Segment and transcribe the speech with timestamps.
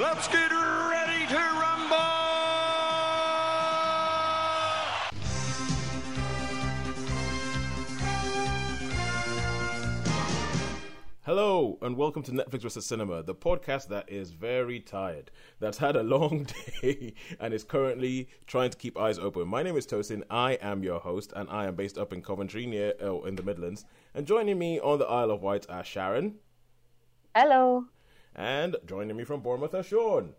[0.00, 1.96] Let's get ready to rumble!
[11.24, 12.86] Hello, and welcome to Netflix vs.
[12.86, 16.46] Cinema, the podcast that is very tired, that's had a long
[16.80, 19.46] day, and is currently trying to keep eyes open.
[19.46, 20.22] My name is Tosin.
[20.30, 23.42] I am your host, and I am based up in Coventry, near oh, in the
[23.42, 23.84] Midlands.
[24.14, 26.36] And joining me on the Isle of Wight are Sharon,
[27.34, 27.86] Hello.
[28.34, 30.32] And joining me from Bournemouth are Sean.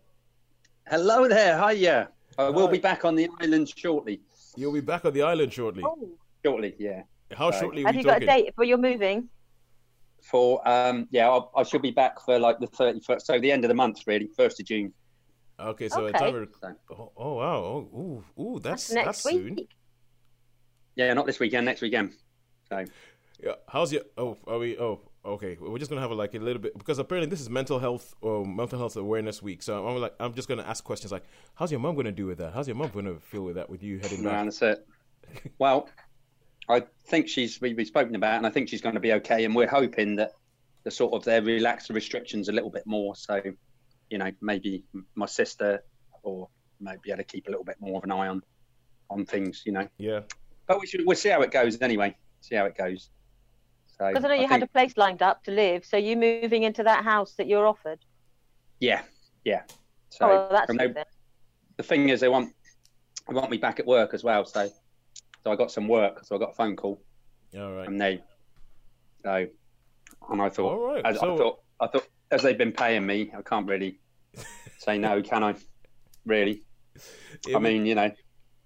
[0.88, 2.08] Hello there, hiya.
[2.36, 2.72] I will Hi.
[2.72, 4.20] be back on the island shortly.
[4.56, 5.82] You'll be back on the island shortly.
[5.84, 6.18] Oh.
[6.44, 7.02] Shortly, yeah.
[7.34, 7.60] How Hi.
[7.60, 9.28] shortly are Have we you got a date for your moving?
[10.22, 13.50] For um, yeah, I'll, I should be back for like the thirty first, so the
[13.52, 14.92] end of the month, really, first of June.
[15.60, 16.16] Okay, so Okay.
[16.16, 16.48] a time.
[16.60, 17.56] So, Oh, oh wow!
[17.56, 19.34] Oh, ooh, ooh, that's next that's week.
[19.42, 19.68] soon.
[20.96, 22.12] yeah, not this weekend, next weekend.
[22.70, 22.84] So
[23.42, 24.02] Yeah, how's your?
[24.16, 24.78] Oh, are we?
[24.78, 25.56] Oh, okay.
[25.60, 28.14] We're just gonna have a, like a little bit because apparently this is mental health
[28.20, 29.62] or mental health awareness week.
[29.62, 31.24] So I'm like, I'm just gonna ask questions like,
[31.54, 32.52] how's your mom gonna do with that?
[32.54, 34.44] How's your mom gonna feel with that with you heading back?
[34.44, 34.86] that's it.
[35.58, 35.88] Well,
[36.68, 39.44] I think she's we, we've spoken about, and I think she's going to be okay.
[39.44, 40.32] And we're hoping that
[40.84, 43.14] the sort of they relax the restrictions a little bit more.
[43.16, 43.40] So,
[44.10, 45.82] you know, maybe my sister
[46.22, 46.48] or
[46.80, 48.42] maybe be able to keep a little bit more of an eye on
[49.10, 49.62] on things.
[49.66, 50.20] You know, Yeah.
[50.66, 52.16] but we should we'll see how it goes anyway.
[52.40, 53.10] See how it goes.
[53.98, 56.64] So Because I know you had a place lined up to live, so you moving
[56.64, 58.00] into that house that you're offered.
[58.80, 59.02] Yeah,
[59.44, 59.62] yeah.
[60.10, 61.04] So oh, well, that's and good they,
[61.76, 62.52] the thing is, they want
[63.28, 64.44] they want me back at work as well.
[64.44, 64.68] So
[65.44, 66.24] so I got some work.
[66.24, 67.00] So I got a phone call
[67.56, 67.86] All right.
[67.86, 68.22] And they.
[69.22, 69.46] So
[70.30, 73.06] and I thought, All right, as, so- I thought, I thought as they've been paying
[73.06, 74.00] me, I can't really
[74.78, 75.54] say no, can I?
[76.26, 76.62] Really?
[77.54, 78.10] I mean, you know,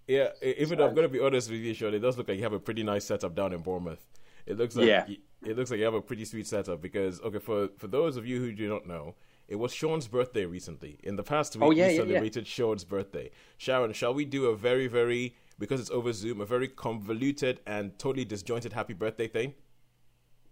[0.07, 0.29] yeah.
[0.43, 2.53] Even though I'm gonna be honest with you, Sean, it does look like you have
[2.53, 4.05] a pretty nice setup down in Bournemouth.
[4.49, 5.07] It looks like Yeah.
[5.45, 8.27] it looks like you have a pretty sweet setup because okay, for for those of
[8.27, 9.15] you who do not know.
[9.47, 10.99] It was Sean's birthday recently.
[11.03, 12.07] In the past week, Oh, yeah, we yeah, yeah.
[12.09, 13.31] celebrated Sean's birthday.
[13.57, 17.99] Sharon, shall we do a very, very because it's over Zoom, a very convoluted and
[17.99, 19.55] totally disjointed happy birthday thing?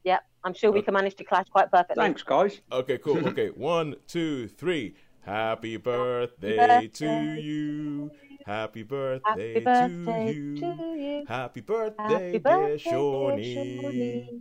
[0.03, 2.03] Yeah, I'm sure we uh, can manage to clash quite perfectly.
[2.03, 2.61] thanks, guys.
[2.73, 3.27] Okay, cool.
[3.29, 4.95] Okay, one, two, three.
[5.21, 8.11] Happy birthday birthday to you.
[8.47, 10.61] Happy birthday, Happy birthday to you.
[10.61, 11.25] to you.
[11.27, 13.81] Happy birthday, Happy birthday, dear Shawnee.
[13.83, 14.41] Shawnee.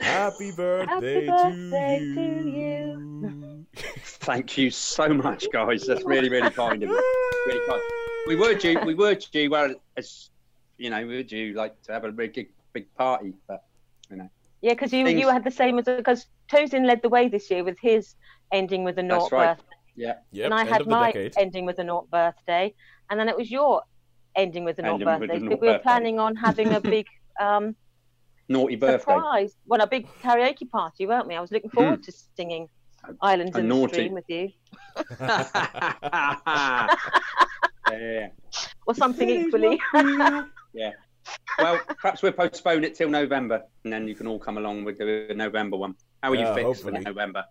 [0.00, 3.66] Happy birthday, birthday to, to you.
[4.04, 5.86] Thank you so much, guys.
[5.86, 7.02] That's really, really kind of you.
[7.46, 7.80] Really kind.
[8.26, 10.28] We were due, we were due, well, as
[10.76, 13.64] you know, we were due like to have a big, big, big party, but
[14.10, 14.28] you know,
[14.60, 17.50] Yeah, because you Things- you had the same as because Tosin led the way this
[17.50, 18.14] year with his
[18.52, 19.56] ending with a That's naught right.
[19.56, 19.67] birthday,
[19.98, 21.34] yeah, Yep, and I end had my decade.
[21.36, 22.74] ending with a naught birthday,
[23.10, 23.82] and then it was your
[24.36, 25.36] ending with a naught birthday.
[25.36, 27.06] a So we were planning on having a big
[27.40, 27.74] um,
[28.48, 28.98] naughty birthday.
[29.14, 31.34] surprise, well, a big karaoke party, weren't we?
[31.34, 32.68] I was looking forward to singing
[33.22, 34.50] Islands a in the Stream with you,
[37.90, 38.28] yeah.
[38.86, 39.80] or something equally.
[40.74, 40.92] Yeah.
[41.58, 44.98] Well, perhaps we'll postpone it till November, and then you can all come along with
[44.98, 45.94] the November one.
[46.22, 47.02] How are Yeah, you fixed hopefully.
[47.02, 47.44] for November?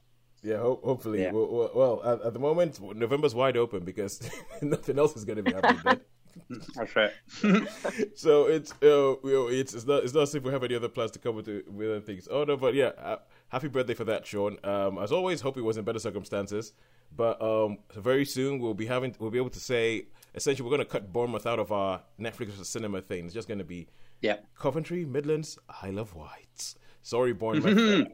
[0.43, 1.21] Yeah, ho- hopefully.
[1.23, 1.31] Yeah.
[1.31, 4.29] Well, well, well at, at the moment, November's wide open because
[4.61, 6.01] nothing else is going to be happening then.
[6.75, 7.11] That's right.
[8.15, 11.11] so it's uh, it's it's not it's not as if we have any other plans
[11.11, 12.27] to come with the, with other things.
[12.29, 13.17] Oh no, but yeah, uh,
[13.49, 14.57] happy birthday for that, Sean.
[14.63, 16.73] Um, as always, hope it was in better circumstances.
[17.15, 20.05] But um, very soon we'll be having we'll be able to say
[20.35, 23.25] essentially we're going to cut Bournemouth out of our Netflix or cinema thing.
[23.25, 23.87] It's just going to be
[24.21, 24.37] Yeah.
[24.59, 26.75] Coventry, Midlands, Isle of Wight.
[27.07, 28.09] Sorry, Bournemouth.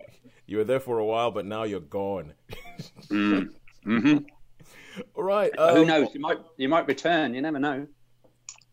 [0.45, 2.33] you were there for a while, but now you're gone.
[3.09, 3.41] hmm
[5.15, 5.51] All right.
[5.57, 6.09] Who um, knows?
[6.13, 7.33] You might you might return.
[7.33, 7.87] You never know.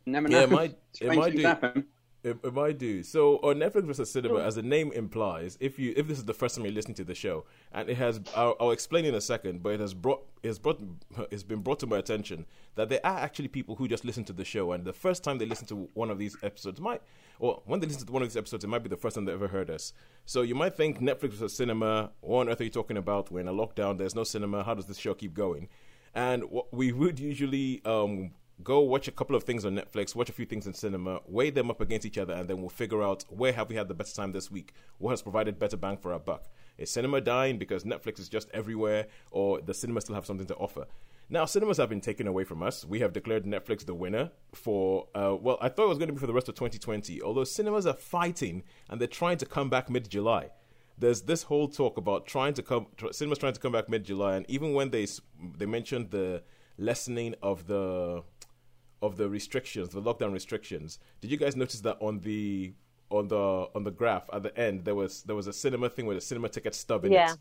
[0.05, 0.37] You never know.
[0.37, 1.41] Yeah, it might- it might do.
[1.43, 1.87] happen.
[2.23, 3.03] It might do.
[3.03, 6.35] So on Netflix versus cinema, as the name implies, if you if this is the
[6.35, 9.23] first time you're listening to the show, and it has, I'll, I'll explain in a
[9.23, 10.83] second, but it has brought it has brought
[11.31, 12.45] it's been brought to my attention
[12.75, 15.39] that there are actually people who just listen to the show, and the first time
[15.39, 17.01] they listen to one of these episodes might,
[17.39, 19.25] or when they listen to one of these episodes, it might be the first time
[19.25, 19.95] they ever heard us.
[20.27, 22.11] So you might think Netflix versus cinema.
[22.21, 23.31] What on earth are you talking about?
[23.31, 23.97] We're in a lockdown.
[23.97, 24.63] There's no cinema.
[24.63, 25.69] How does this show keep going?
[26.15, 30.29] And what we would usually um, go watch a couple of things on Netflix, watch
[30.29, 33.03] a few things in cinema, weigh them up against each other, and then we'll figure
[33.03, 35.97] out where have we had the best time this week, what has provided better bang
[35.97, 36.49] for our buck.
[36.79, 40.55] Is cinema dying because Netflix is just everywhere, or does cinema still have something to
[40.57, 40.87] offer?
[41.29, 42.85] Now, cinemas have been taken away from us.
[42.85, 46.15] We have declared Netflix the winner for, uh, well, I thought it was going to
[46.15, 49.71] be for the rest of 2020, although cinemas are fighting and they're trying to come
[49.71, 50.51] back mid July
[50.99, 54.37] there's this whole talk about trying to come cinemas trying to come back mid July,
[54.37, 55.07] and even when they
[55.57, 56.43] they mentioned the
[56.79, 58.23] lessening of the
[59.03, 62.73] of the restrictions, the lockdown restrictions, did you guys notice that on the
[63.11, 66.07] on the on the graph at the end there was there was a cinema thing
[66.07, 67.33] with a cinema ticket stub in Yeah.
[67.33, 67.39] it?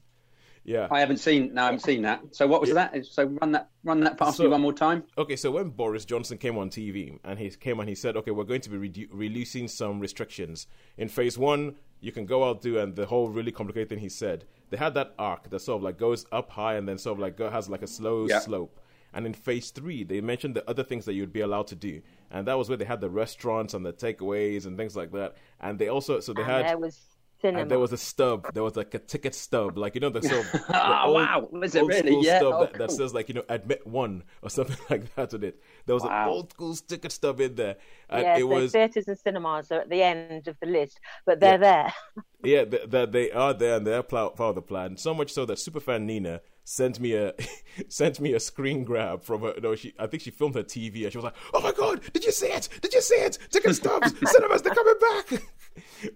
[0.66, 0.88] Yeah.
[0.92, 1.54] I haven't seen.
[1.54, 2.22] No, I haven't seen that.
[2.36, 3.06] So what was that?
[3.06, 5.04] So run that, run that past So- me one more time.
[5.18, 8.32] Okay, so when Boris Johnson came on TV and he came and he said, "Okay,
[8.32, 10.68] we're going to be redu- releasing some restrictions
[10.98, 11.76] in phase one.
[12.02, 14.46] You can go out do and the whole really complicated thing he said.
[14.70, 17.20] They had that arc that sort of like goes up high and then sort of
[17.20, 18.40] like go, has like a slow Yeah.
[18.40, 18.80] slope.
[19.14, 22.02] And in phase three, they mentioned the other things that you'd be allowed to do,
[22.32, 25.36] and that was where they had the restaurants and the takeaways and things like that.
[25.60, 27.00] And they also so they And had there was
[27.42, 27.62] cinema.
[27.62, 28.54] and there was a stub.
[28.54, 30.54] There was like a ticket stub, like you know the of
[30.86, 31.48] the Ah, old, wow.
[31.52, 32.16] Was it old really?
[32.16, 32.44] school Yeah.
[32.44, 35.44] stub Oh, that, that says like you know admit one or something like that on
[35.44, 35.62] it.
[35.86, 36.10] There was Wow.
[36.24, 37.78] an old school ticket stub in there,
[38.10, 41.00] and yeah, it so was theatres and cinemas are at the end of the list,
[41.26, 41.94] but they're there.
[42.44, 44.98] yeah that th- they are there and they're part of the plan.
[44.98, 47.34] So much so that superfan Nina sent me a
[47.90, 49.56] sent me a screen grab from her.
[49.62, 52.02] No, she I think she filmed her TV and she was like, "Oh my god,
[52.14, 52.70] did you see it?
[52.82, 53.40] Did you see it?
[53.50, 55.44] Ticket stubs, cinemas, they're coming back."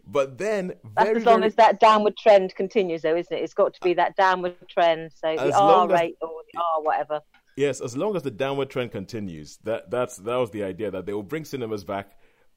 [0.07, 3.41] But then, That's very, as long very- as that downward trend continues, though, isn't it?
[3.41, 5.11] It's got to be that downward trend.
[5.13, 7.21] So the R as- rate or the R whatever.
[7.56, 11.06] Yes, as long as the downward trend continues, that that's that was the idea that
[11.06, 12.11] they will bring cinemas back,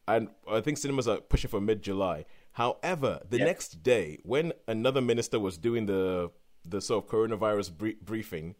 [0.08, 2.24] and I think cinemas are pushing for mid July.
[2.52, 3.44] However, the Yeah.
[3.44, 6.30] next day, when another minister was doing the
[6.68, 8.54] the sort of coronavirus brie- briefing,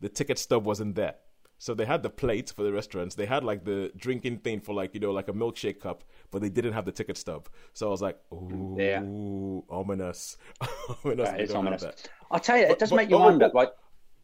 [0.00, 1.14] the ticket stub wasn't there.
[1.58, 3.14] So they had the plate for the restaurants.
[3.14, 6.42] They had like the drinking thing for like you know like a milkshake cup, but
[6.42, 7.48] they didn't have the ticket stub.
[7.72, 9.00] So I was like, ooh, Yeah.
[9.70, 10.36] ominous,
[11.04, 11.28] ominous.
[11.30, 12.02] That they is don't have ominous.
[12.30, 13.50] I'll tell you, it But- does but- make you but- wonder.
[13.54, 13.72] Like,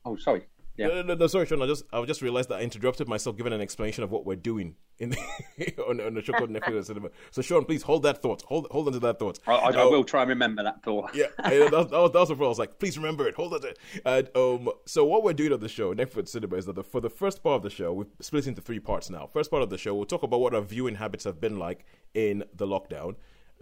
[0.04, 0.44] oh, sorry.
[0.76, 0.86] Yeah.
[0.88, 1.60] No, no, no, sorry, Sean.
[1.62, 4.36] I just, I just realized that I interrupted myself giving an explanation of what we're
[4.36, 7.10] doing in the, on, on the show called Netflix Cinema.
[7.30, 8.40] So, Sean, please hold that thought.
[8.42, 9.38] Hold, hold on to that thought.
[9.46, 11.14] I, I, I Uh, will try and remember that thought.
[11.14, 12.46] Yeah, that, was- that, was, that was the problem.
[12.46, 13.34] I was like, please remember it.
[13.34, 13.78] Hold on to it.
[14.06, 17.00] And, um, so what we're doing on the show, Netflix Cinema, is that the, for
[17.02, 19.26] the first part of the show, we've split into three parts now.
[19.26, 21.84] First part of the show, we'll talk about what our viewing habits have been like
[22.14, 23.16] in the lockdown.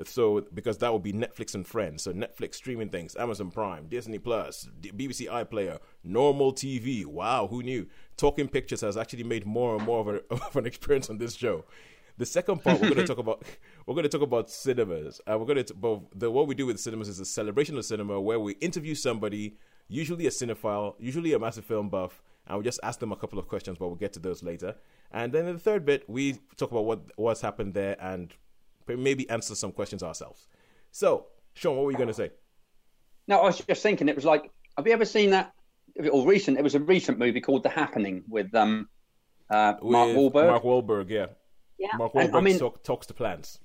[0.05, 2.03] So, because that will be Netflix and Friends.
[2.03, 7.05] So, Netflix streaming things, Amazon Prime, Disney Plus, BBC iPlayer, normal TV.
[7.05, 7.87] Wow, who knew?
[8.17, 11.35] Talking Pictures has actually made more and more of, a, of an experience on this
[11.35, 11.65] show.
[12.21, 13.43] The second part we're going to talk about
[13.87, 15.21] we're going to talk about cinemas.
[15.27, 17.85] Uh, we're going to but the what we do with cinemas is a celebration of
[17.85, 19.57] cinema where we interview somebody,
[19.89, 23.39] usually a cinephile, usually a massive film buff, and we just ask them a couple
[23.39, 23.79] of questions.
[23.79, 24.77] But we'll get to those later.
[25.11, 28.35] And then in the third bit, we talk about what what's happened there and
[28.97, 30.47] maybe answer some questions ourselves.
[30.93, 32.31] So, Sean, what were you going to say?
[33.29, 34.09] No, I was just thinking.
[34.09, 35.53] It was like, have you ever seen that?
[36.11, 36.59] Or recent?
[36.59, 38.89] It was a recent movie called The Happening with um,
[39.51, 40.47] uh, Mark With Wahlberg.
[40.47, 41.27] Mark Wahlberg, yeah.
[41.79, 41.97] Yeah.
[41.97, 43.59] Mark And, I mean- talk, talks to plants.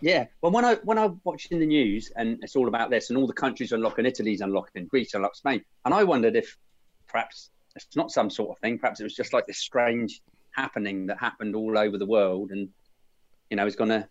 [0.00, 0.26] Yeah.
[0.40, 3.18] Well, when I when I watched in the news and it's all about this and
[3.18, 6.56] all the countries unlocking, Italy's unlocking, Greece unlocked, Spain, and I wondered if
[7.06, 8.78] perhaps it's not some sort of thing.
[8.78, 10.22] Perhaps it was just like this strange
[10.52, 12.70] happening that happened all over the world, and
[13.50, 14.08] you know, is going to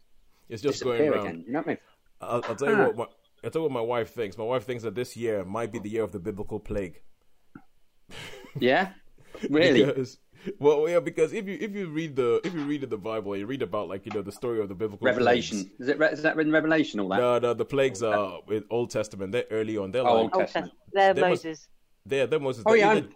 [0.50, 1.28] It's just going disappear around.
[1.28, 1.44] again.
[1.48, 1.78] You know what I mean?
[2.22, 2.84] I'll, I'll tell you Huh.
[2.88, 2.98] what.
[2.98, 3.06] My,
[3.44, 4.38] I'll tell you what my wife thinks.
[4.38, 7.02] My wife thinks that this year might be the year of the biblical plague.
[8.60, 8.90] Yeah.
[9.50, 9.86] Really?
[9.86, 10.18] Because,
[10.60, 13.38] well, yeah, because if you if you read the if you read in the Bible,
[13.38, 15.60] you read about like you know the story of the biblical Revelation.
[15.60, 15.80] plagues.
[15.80, 16.00] Is it?
[16.00, 17.00] Re- is that in Revelation?
[17.00, 17.20] All that?
[17.22, 19.32] No, no, the plagues are in Old Testament.
[19.32, 19.92] They're early on.
[19.92, 20.74] They're Oh, like Old Old Testament.
[20.74, 20.94] Testament.
[20.94, 21.68] There, They must- Moses.
[22.06, 22.64] they're they're Moses.
[22.66, 23.14] Oh, they're yeah, either, and-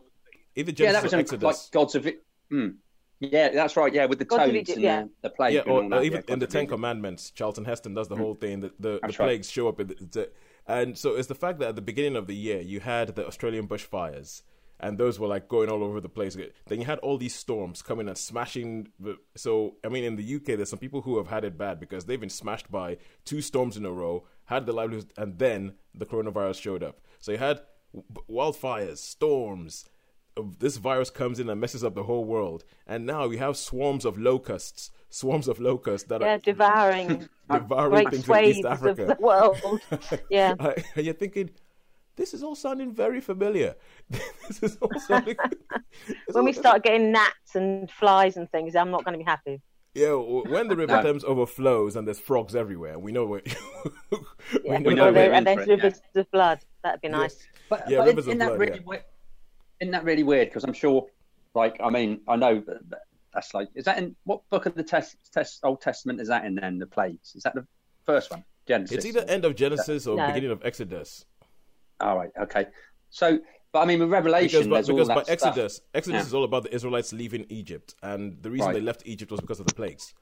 [0.56, 1.44] either yeah, Genesis that was or in, Exodus.
[1.44, 2.24] like God's of it.
[2.52, 2.76] Mm.
[3.31, 3.94] Yeah, that's right.
[3.94, 5.02] Yeah, with the Gods toads Egypt, and yeah.
[5.04, 5.54] the, the plague.
[5.54, 6.04] yeah, and or, all or that.
[6.04, 8.22] even yeah, in the Ten Commandments, Charlton Heston does the hmm.
[8.22, 8.60] whole thing.
[8.60, 9.28] The the, the That's right.
[9.28, 10.30] plagues show up, in the, the,
[10.68, 13.25] and so it's the fact that at the beginning of the year you had the
[13.25, 14.42] Australian bushfires,
[14.80, 16.36] and those were like going all over the place.
[16.68, 18.89] Then you had all these storms coming and smashing.
[19.00, 21.80] The, so I mean, in the UK, there's some people who have had it bad
[21.80, 25.75] because they've been smashed by two storms in a row, had the livelihood, and then
[25.96, 27.00] the coronavirus showed up.
[27.20, 27.62] So you had
[28.30, 29.86] wildfires, storms.
[30.60, 34.04] This virus comes in and messes up the whole world, and now we have swarms
[34.04, 38.66] of locusts, swarms of locusts that Yeah, are devouring devouring great things in swathes East
[38.66, 39.06] of Africa.
[39.06, 39.62] the world.
[40.32, 40.56] Yeah.
[40.96, 41.52] And you're thinking,
[42.16, 43.75] this is all sounding very familiar.
[44.48, 45.36] this is all sounding.
[46.32, 49.62] When we start getting gnats and flies and things, I'm not going to be happy.
[49.94, 51.04] yeah, when the River No.
[51.04, 53.42] Thames overflows and there's frogs everywhere, we know where.
[53.46, 54.20] Yeah.
[54.63, 56.60] we know, know we're they- and then for it, rivers of blood.
[56.84, 57.38] That'd be nice.
[57.70, 59.00] But, Yeah, but rivers isn't of that blood, really yeah.
[59.84, 59.88] Weird?
[59.88, 60.50] Isn't that really weird?
[60.50, 61.08] Because I'm sure,
[61.56, 63.02] like, I mean, I know that that-
[63.34, 66.46] that's like, is that in what book of the test, test Old Testament is that
[66.46, 66.54] in?
[66.56, 67.66] Then the plagues is that the
[68.06, 68.44] first one?
[68.68, 68.98] Genesis.
[68.98, 70.28] It's either end of Genesis or No.
[70.28, 71.25] beginning of Exodus.
[72.00, 72.68] All right, okay.
[73.10, 73.40] So,
[73.72, 75.48] but I mean, with Revelation, Because, by, because all by that stuff.
[75.58, 76.28] Exodus, Exodus Yeah.
[76.28, 78.74] is all about the Israelites leaving Egypt, and the reason Right.
[78.75, 80.13] they left Egypt was because of the plagues.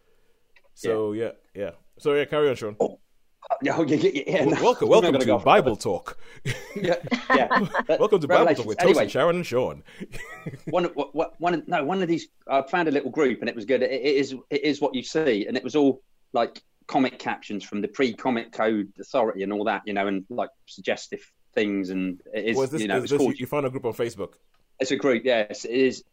[0.74, 1.72] So yeah, yeah.
[2.00, 2.76] So yeah, carry on, Sean.
[2.80, 3.00] Oh,
[3.62, 5.40] yeah, yeah, yeah, yeah, no, welcome, welcome to go.
[5.40, 6.18] Bible Talk.
[6.76, 6.96] Yeah,
[7.36, 7.68] yeah.
[7.86, 9.84] But welcome to Bible Talk with anyway, Sharon, and Sean.
[10.70, 12.28] one, of- what, what, one, of- no, one of these.
[12.48, 13.82] I found a little group, and it was good.
[13.84, 16.02] It, it is, it is what you see, and it was all
[16.34, 20.50] like comic captions from the pre-comic code authority and all that, you know, and like
[20.66, 21.20] suggestive
[21.54, 23.86] things, and it is Was this, you know is it's called you, found a group
[23.86, 24.34] on Facebook?
[24.80, 25.24] it's a group.
[25.26, 26.04] Yes, it is.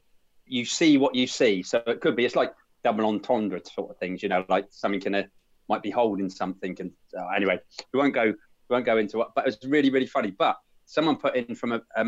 [0.46, 2.24] You see what you see, so it could be.
[2.24, 2.52] It's like
[2.84, 4.22] double entendre sort of things.
[4.22, 5.22] You know, like something can uh,
[5.68, 6.76] might be holding something.
[6.80, 7.58] And uh, anyway,
[7.92, 8.24] we won't go.
[8.24, 9.28] We won't go into it.
[9.34, 10.30] But it was really, really funny.
[10.30, 12.04] But someone put in from a, a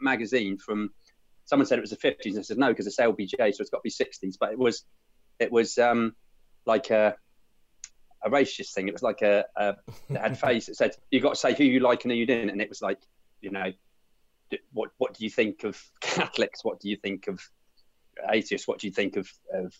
[0.00, 0.90] magazine from.
[1.46, 2.30] Someone said it was the 50s.
[2.30, 4.36] And I said no because it's LBJ, so it's got to be 60s.
[4.40, 4.86] But it was,
[5.38, 6.14] it was um,
[6.64, 7.16] like a
[8.24, 8.88] a racist thing.
[8.88, 9.76] It was like a, a
[10.08, 10.68] it had face.
[10.68, 12.68] It said you got to say who you like and who you didn't, and it
[12.68, 12.98] was like,
[13.40, 13.72] you know,
[14.72, 16.64] what what do you think of Catholics?
[16.64, 17.40] What do you think of
[18.32, 18.66] atheists?
[18.66, 19.74] What do you think of, of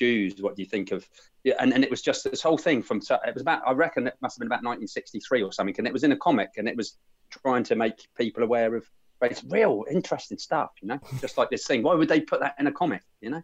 [0.00, 0.40] Jews?
[0.40, 1.06] What do you think of?
[1.44, 2.98] Yeah, and, and it was just this whole thing from.
[2.98, 3.62] It was about.
[3.66, 6.16] I reckon it must have been about 1963 or something, and it was in a
[6.16, 6.96] comic, and it was
[7.30, 8.84] trying to make people aware of.
[9.22, 10.98] It's real interesting stuff, you know.
[11.20, 11.82] Just like this thing.
[11.82, 13.02] Why would they put that in a comic?
[13.20, 13.42] You know.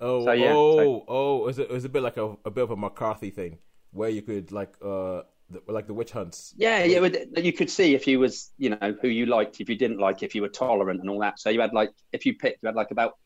[0.00, 1.48] Oh, So, yeah, oh, so- oh!
[1.48, 3.58] Is it is a bit like a, a bit of a McCarthy thing
[3.92, 6.54] where you could like uh the, like the witch hunts.
[6.56, 7.08] Yeah, yeah.
[7.36, 10.22] You could see if you was, you know, who you liked, if you didn't like,
[10.22, 11.40] if you were tolerant and all that.
[11.40, 13.18] So you had like, if you picked, you had like about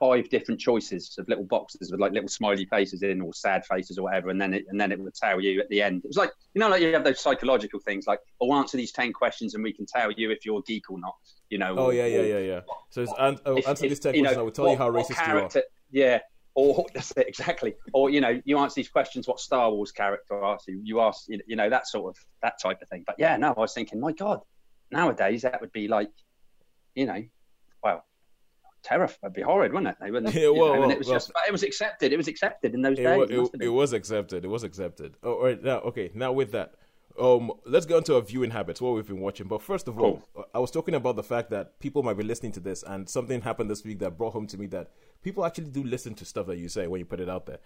[0.00, 3.98] five different choices of little boxes with like little smiley faces in or sad faces
[3.98, 6.02] or whatever, and then it, and then it would tell you at the end.
[6.02, 8.92] It was like, you know, like you have those psychological things, like, "Oh, answer these
[8.92, 11.14] ten questions, and we can tell you if you're a geek or not."
[11.50, 11.74] You know.
[11.76, 12.60] Oh or- yeah, yeah, yeah, yeah.
[12.88, 14.40] So it's an, oh, if- answer if, this ten you know, questions.
[14.40, 16.06] I will tell you how racist character, you are.
[16.06, 16.18] Yeah.
[16.56, 17.74] Or that's it, exactly.
[17.92, 19.28] Or you know, you answer these questions.
[19.28, 20.80] What Star Wars character are you?
[20.82, 23.04] You ask, you you know, that sort of that type of thing.
[23.06, 24.40] But yeah, no, I was thinking, my God,
[24.90, 26.10] nowadays that would be like,
[26.94, 27.22] you know,
[27.84, 28.04] well,
[28.82, 29.18] terrifying.
[29.22, 29.96] It'd be horrid, wouldn't it?
[30.00, 30.34] They wouldn't.
[30.40, 31.16] Yeah, you know, well, well, it was well.
[31.16, 32.12] just, but it was accepted.
[32.12, 33.04] It was accepted in those you.
[33.04, 33.22] days.
[33.22, 34.44] It, it it, it was accepted.
[34.44, 35.16] It was accepted.
[35.22, 36.10] Oh, all right now, okay.
[36.14, 36.74] Now with that,
[37.18, 38.80] um, let's go into our viewing habits.
[38.80, 39.46] What we've been watching.
[39.46, 40.22] But first of all,
[40.54, 43.42] I was talking about the fact that people might be listening to this, and something
[43.42, 44.90] happened this week that brought home to me that
[45.22, 47.58] people actually do listen to stuff that you say when you put it out there.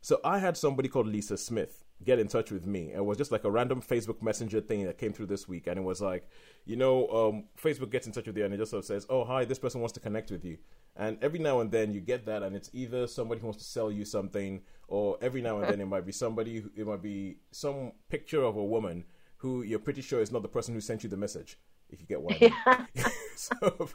[0.00, 2.92] So I had somebody called Lisa Smith get in touch with me.
[2.92, 5.78] It was just like a random Facebook Messenger thing that came through this week, and
[5.78, 6.28] it was like,
[6.64, 9.06] you know, um, Facebook gets in touch with you and it just sort of says,
[9.08, 10.58] "Oh, hi, this person wants to connect with you."
[10.96, 13.68] And every now and then you get that, and it's either somebody who wants to
[13.68, 17.02] sell you something, or every now and then it might be somebody, who, it might
[17.02, 19.04] be some picture of a woman
[19.38, 21.58] who you're pretty sure is not the person who sent you the message.
[21.90, 22.52] If you get what I mean.
[23.36, 23.54] so,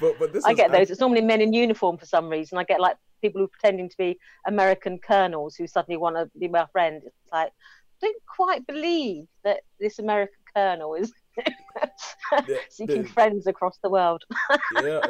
[0.00, 0.90] but but this I get those.
[0.90, 2.58] It's normally men in uniform for some reason.
[2.58, 6.30] I get like people who are pretending to be American colonels who suddenly want to
[6.38, 7.02] be my friend.
[7.04, 11.12] It's like, I don't quite believe that this American colonel is
[12.70, 14.24] seeking the- friends across the world.
[14.82, 15.00] yeah,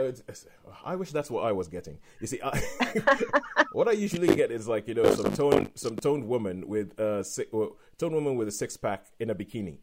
[0.84, 1.98] I wish that's what I was getting.
[2.20, 2.60] You see, I,
[3.72, 7.24] what I usually get is like you know some tone, some toned woman with a
[7.98, 9.78] toned woman with a six pack in a bikini,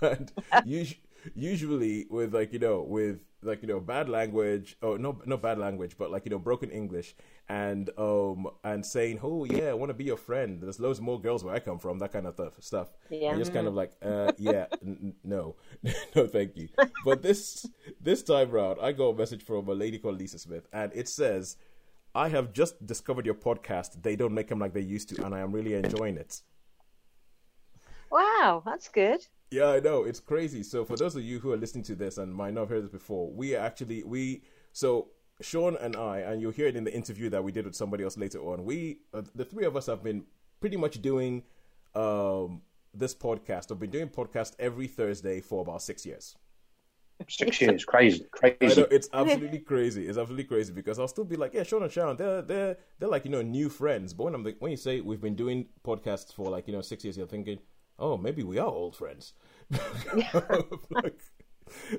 [0.00, 0.94] and us-
[1.34, 5.58] usually with like you know with like you know bad language or no no bad
[5.58, 7.14] language but like you know broken english
[7.48, 10.60] and um and saying oh yeah i want to be your friend.
[10.60, 12.88] There's loads more girls where i come from that kind of stuff stuff.
[13.10, 13.30] Yeah.
[13.30, 15.56] and just kind of like uh yeah n- n- no
[16.16, 16.68] no thank you.
[17.04, 17.66] But this
[18.00, 21.08] this time round i got a message from a lady called lisa smith and it
[21.08, 21.56] says
[22.14, 24.02] i have just discovered your podcast.
[24.02, 26.42] They don't make them like they used to and i am really enjoying it.
[28.10, 29.26] Wow, that's good.
[29.52, 30.62] Yeah, I know it's crazy.
[30.62, 32.84] So for those of you who are listening to this and might not have heard
[32.84, 34.42] this before, we actually we
[34.72, 35.08] so
[35.40, 38.04] Sean and I, and you'll hear it in the interview that we did with somebody
[38.04, 38.64] else later on.
[38.64, 40.24] We uh, the three of us have been
[40.60, 41.42] pretty much doing
[41.94, 42.62] um,
[42.94, 43.70] this podcast.
[43.70, 46.36] I've been doing podcast every Thursday for about six years.
[47.28, 48.80] Six years, crazy, I crazy.
[48.80, 50.08] know it's absolutely crazy.
[50.08, 53.08] It's absolutely crazy because I'll still be like, yeah, Sean and Sharon, they're they're they're
[53.08, 54.12] like you know new friends.
[54.12, 56.80] But when I'm like, when you say we've been doing podcasts for like you know
[56.80, 57.58] six years, you're thinking,
[57.98, 59.34] oh, maybe we are old friends.
[60.90, 61.20] Like,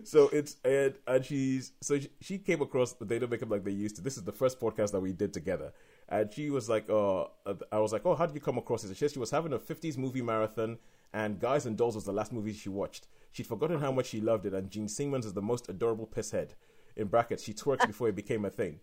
[0.04, 3.50] so it's and and she's so she, she came across but they don't make them
[3.50, 4.02] like they used to.
[4.02, 5.74] This is the first podcast that we did together,
[6.10, 7.32] and she was like, "Oh,"
[7.72, 8.98] I was like, oh, how did you come across this?
[8.98, 10.78] She, she was having a '50s movie marathon,
[11.14, 13.08] and Guys and Dolls was the last movie she watched.
[13.32, 16.52] She'd forgotten how much she loved it, and Jean Simmons is the most adorable pisshead.
[16.96, 18.80] In brackets, she twerked before it became a thing.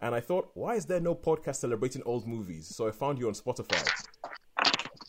[0.00, 2.66] And I thought, why is there no podcast celebrating old movies?
[2.66, 3.88] So I found you on Spotify.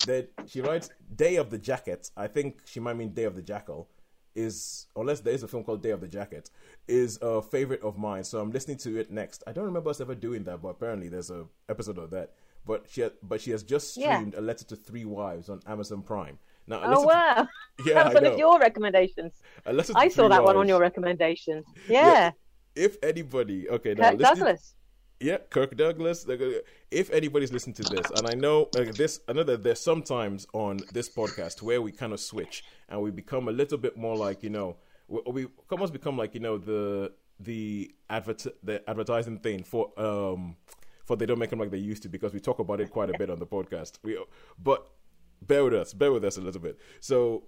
[0.05, 2.09] Then she writes Day of the Jacket.
[2.17, 3.89] I think she might mean Day of the Jackal.
[4.35, 6.49] Is unless there is a film called Day of the Jacket,
[6.87, 8.23] is a favorite of mine.
[8.23, 9.43] So I'm listening to it next.
[9.45, 12.31] I don't remember us ever doing that, but apparently there's a episode of that.
[12.65, 14.15] But she, ha- but she has just Yeah.
[14.15, 16.39] streamed A Letter to Three Wives on Amazon Prime.
[16.65, 17.47] Now, Oh Letter to- wow,
[17.85, 19.33] yeah, that one of your recommendations.
[19.67, 21.65] A I saw that one on your recommendations.
[21.87, 22.31] Yeah,
[22.75, 24.75] If anybody, okay, now Kirk Douglas.
[25.19, 26.23] Yeah, Kirk Douglas.
[26.23, 26.61] gonna-
[26.93, 30.45] If anybody's listening to this, and I know uh, this, I know that there's sometimes
[30.53, 34.15] on this podcast where we kind of switch and we become a little bit more
[34.15, 39.39] like you know, we, we almost become like you know the the advert the advertising
[39.39, 40.55] thing for um
[41.03, 43.09] for they don't make them like they used to because we talk about it quite
[43.09, 43.93] a bit on the podcast.
[44.03, 44.17] We
[44.61, 44.87] but
[45.41, 46.79] bear with us, bear with us a little bit.
[46.99, 47.43] So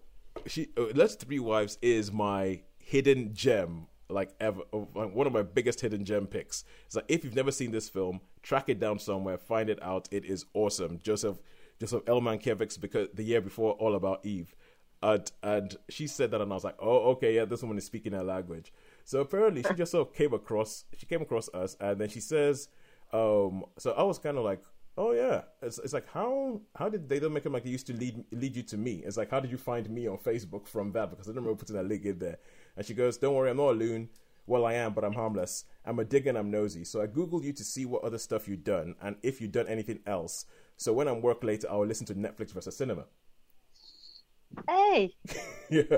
[0.46, 4.62] she uh, Let's Three Wives is my hidden gem, like ever.
[4.74, 6.64] uh, One of my biggest hidden gem picks.
[6.94, 10.08] Like if you've never seen this film, track it down somewhere, find it out.
[10.12, 11.00] It is awesome.
[11.04, 11.38] Joseph
[11.80, 12.22] Joseph L.
[12.22, 14.56] Mankiewicz, because the year before, All About Eve.
[15.04, 17.84] And, and she said that, and I was like, "Oh, okay, yeah, this woman is
[17.86, 18.72] speaking her language."
[19.04, 20.86] So apparently, she just sort of came across.
[20.98, 22.70] She came across us, and then she says,
[23.12, 24.62] um, "So I was kind of like,
[24.98, 27.88] oh yeah, it's, it's like how how did they don't make it like they used
[27.88, 29.04] to lead lead you to me?
[29.06, 31.10] It's like how did you find me on Facebook from that?
[31.10, 32.38] Because I didn't remember putting that link in there."
[32.78, 34.10] And she goes, "Don't worry, I'm not a loon.
[34.48, 35.66] Well, I am, but I'm harmless.
[35.86, 36.84] I'm a digger and I'm nosy.
[36.84, 39.68] So I googled you to see what other stuff you've done and if you've done
[39.68, 40.46] anything else.
[40.78, 43.06] So when I'm work later, I will listen to Netflix versus cinema."
[44.70, 45.14] Hey,
[45.70, 45.98] yeah.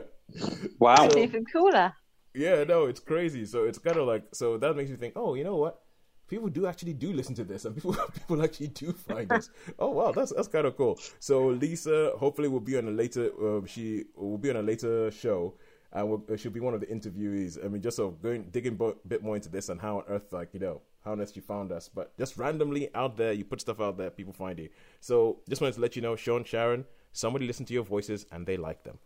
[0.79, 0.96] Wow.
[0.96, 1.93] that's even cooler.
[2.34, 3.46] Yeah, no, it's crazy.
[3.46, 5.81] So it's kind of like so that makes me think, oh, you know what?
[6.27, 9.50] People do actually do listen to this, and people people actually do find us.
[9.79, 11.00] oh wow, that's that's kind of cool.
[11.19, 13.31] So Lisa, hopefully, will be on a later.
[13.41, 15.55] Uh, she will be on a later show,
[15.94, 17.63] and will, she'll be one of the interviewees.
[17.63, 20.03] I mean, just sort of going digging a bit more into this and how on
[20.08, 21.89] earth, like you know, how on earth you found us.
[21.89, 24.70] But just randomly out there, you put stuff out there, people find you.
[25.00, 28.46] So just wanted to let you know, Sean, Sharon, somebody listened to your voices and
[28.46, 29.00] they like them.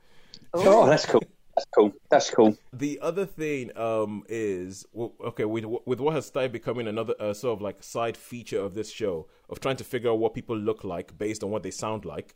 [0.54, 1.24] Oh, that's cool.
[1.56, 1.94] That's cool.
[2.10, 2.58] That's cool.
[2.72, 7.34] The other thing um, is well, okay with with what has started becoming another uh,
[7.34, 10.58] sort of like side feature of this show of trying to figure out what people
[10.58, 12.36] look like based on what they sound like.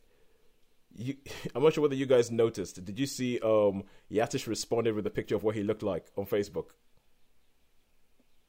[0.96, 1.16] You,
[1.54, 2.84] I'm not sure whether you guys noticed.
[2.84, 6.26] Did you see um, Yatish responded with a picture of what he looked like on
[6.26, 6.66] Facebook?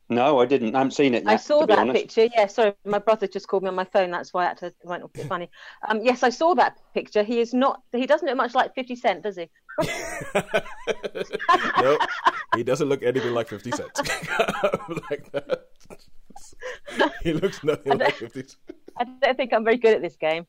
[0.09, 0.73] No, I didn't.
[0.73, 1.33] I haven't seen it yet.
[1.33, 1.99] I saw to be that honest.
[2.01, 2.29] picture.
[2.33, 4.09] Yeah, sorry, my brother just called me on my phone.
[4.09, 5.49] That's why I had to it went a bit funny.
[5.87, 7.23] Um, yes, I saw that picture.
[7.23, 7.81] He is not.
[7.91, 9.49] He doesn't look much like Fifty Cent, does he?
[11.81, 11.97] no,
[12.55, 13.91] he doesn't look anything like Fifty Cent.
[15.09, 15.65] like that.
[17.21, 18.57] He looks nothing like Fifty Cent.
[18.97, 20.45] I don't think I'm very good at this game.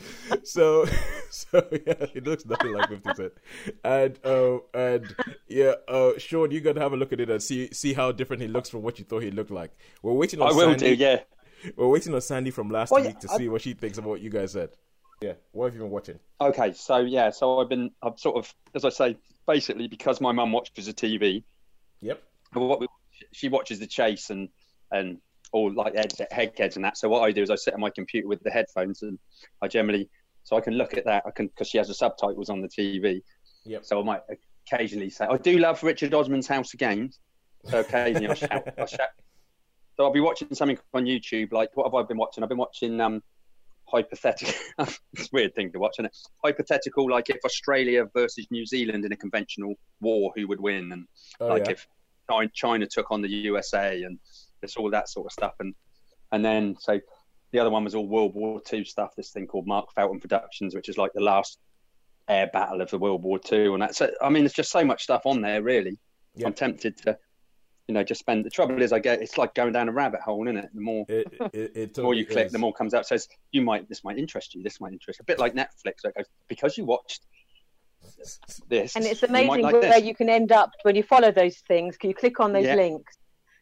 [0.44, 0.86] so
[1.30, 3.32] so yeah, he looks nothing like Fifty Cent,
[3.84, 5.14] and uh, and
[5.48, 8.42] yeah, uh, Sean, you gotta have a look at it and see see how different
[8.42, 9.70] he looks from what you thought he looked like.
[10.02, 10.96] We're waiting on I will Sandy.
[10.96, 11.02] do.
[11.02, 11.20] Yeah.
[11.76, 13.98] We're waiting on Sandy from last Well, week yeah, to I- see what she thinks
[13.98, 14.70] about what you guys said.
[15.20, 16.20] Yeah, what have you been watching?
[16.40, 16.72] Okay.
[16.72, 17.30] So yeah.
[17.30, 17.90] So I've been.
[18.02, 21.42] I've sort of, as I say, basically because my mum watches the TV.
[22.02, 22.22] Yep.
[22.52, 22.86] What we,
[23.32, 24.48] she watches the chase and
[24.92, 25.18] and
[25.52, 26.96] all like head, headheads and that.
[26.96, 29.18] So what I do is I sit on my computer with the headphones and
[29.62, 30.08] I generally
[30.44, 31.24] so I can look at that.
[31.26, 33.20] I can because she has the subtitles on the TV.
[33.64, 33.84] Yep.
[33.84, 34.20] So I might
[34.66, 37.20] occasionally say I do love Richard Osman's House of Games.
[37.66, 38.68] So occasionally I shout.
[38.78, 39.08] I shout.
[39.96, 41.52] So I'll be watching something on YouTube.
[41.52, 42.42] Like what have I been watching?
[42.42, 43.22] I've been watching um
[43.86, 44.54] hypothetical.
[44.78, 46.16] it's a weird thing to watch, isn't it?
[46.44, 50.92] Hypothetical, like if Australia versus New Zealand in a conventional war, who would win?
[50.92, 51.06] And
[51.40, 51.72] Oh like yeah.
[51.72, 51.86] if
[52.54, 54.18] China took on the USA and
[54.62, 55.54] it's all that sort of stuff.
[55.60, 55.74] And
[56.32, 57.00] and then so
[57.52, 59.10] the other one was all World War Two stuff.
[59.16, 61.58] This thing called Mark Felton Productions, which is like the last
[62.28, 64.02] air battle of the World War Two, and that's.
[64.20, 65.62] I mean, there's just so much stuff on there.
[65.62, 65.98] Really,
[66.34, 66.48] Yeah.
[66.48, 67.16] I'm tempted to,
[67.86, 68.44] you know, just spend.
[68.44, 70.68] The trouble is, I get it's like going down a rabbit hole, isn't it?
[70.74, 72.52] The more It, it, it the more totally you click, is.
[72.52, 73.06] the more comes out.
[73.06, 74.62] Says you might this might interest you.
[74.62, 75.20] This might interest.
[75.20, 76.04] A bit like Netflix.
[76.04, 77.22] It goes because you watched
[78.68, 80.02] this, And it's you amazing like where this.
[80.04, 81.96] you can end up when you follow those things.
[81.96, 82.76] Can you click on those Yeah.
[82.76, 83.16] links.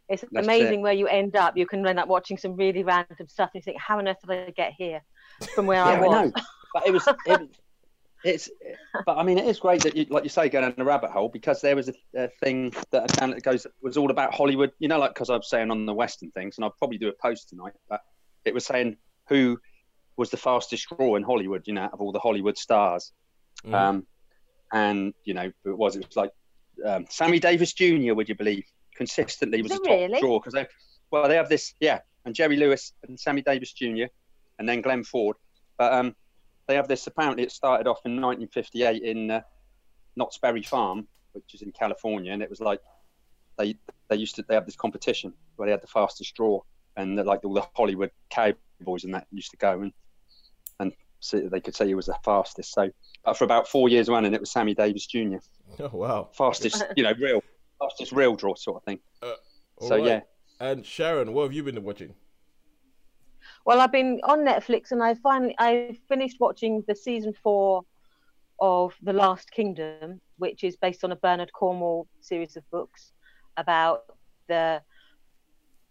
[0.08, 0.82] It's That's amazing it.
[0.82, 1.56] where you end up.
[1.56, 3.50] You can end up watching some really random stuff.
[3.54, 5.02] And you think, how on earth did I get here
[5.54, 6.32] from where Yeah, I I was?
[6.32, 6.42] know.
[6.72, 7.08] But it was.
[7.26, 7.50] It,
[8.24, 8.48] it's.
[9.04, 11.10] But I mean, it is great that you, like you say, go down the rabbit
[11.10, 14.72] hole because there was a, a thing that account that goes was all about Hollywood.
[14.78, 17.08] You know, like because I was saying on the Western things, and I'll probably do
[17.08, 17.74] a post tonight.
[17.88, 18.00] But
[18.44, 18.96] it was saying
[19.28, 19.58] who
[20.16, 21.66] was the fastest draw in Hollywood.
[21.66, 23.12] You know, out of all the Hollywood stars.
[23.64, 23.74] Mhm.
[23.74, 24.06] Um,
[24.72, 25.94] and you know, it was.
[25.96, 26.30] It was like
[26.84, 28.14] um, Sammy Davis Jr.
[28.14, 28.64] Would you believe?
[28.96, 30.20] Consistently was Is a it top really?
[30.20, 30.66] draw because they,
[31.10, 34.04] well, they have this, yeah, and Jerry Lewis and Sammy Davis Jr.
[34.58, 35.36] and then Glenn Ford,
[35.78, 36.14] but um,
[36.66, 37.06] they have this.
[37.06, 39.40] Apparently, it started off in 1958 in uh,
[40.16, 42.80] Knott's Berry Farm, which is in California, and it was like
[43.58, 43.76] they
[44.08, 46.60] they used to they have this competition where they had the fastest draw,
[46.96, 49.92] and like all the Hollywood cowboys and that used to go and
[50.80, 52.72] and see, they could say he was the fastest.
[52.72, 52.90] So,
[53.24, 55.36] but for about four years running, it was Sammy Davis Jr.
[55.78, 56.28] Oh wow.
[56.32, 57.42] fastest, you know, real
[57.78, 58.98] fastest real draw sort of thing.
[59.22, 60.04] All so right.
[60.04, 60.20] yeah,
[60.60, 62.14] And Sharon, what have you been watching?
[63.64, 67.82] Well, I've been on Netflix and I finally I finished watching the season four
[68.60, 73.12] of The Last Kingdom, which is based on a Bernard Cornwell series of books
[73.56, 74.04] about
[74.48, 74.82] the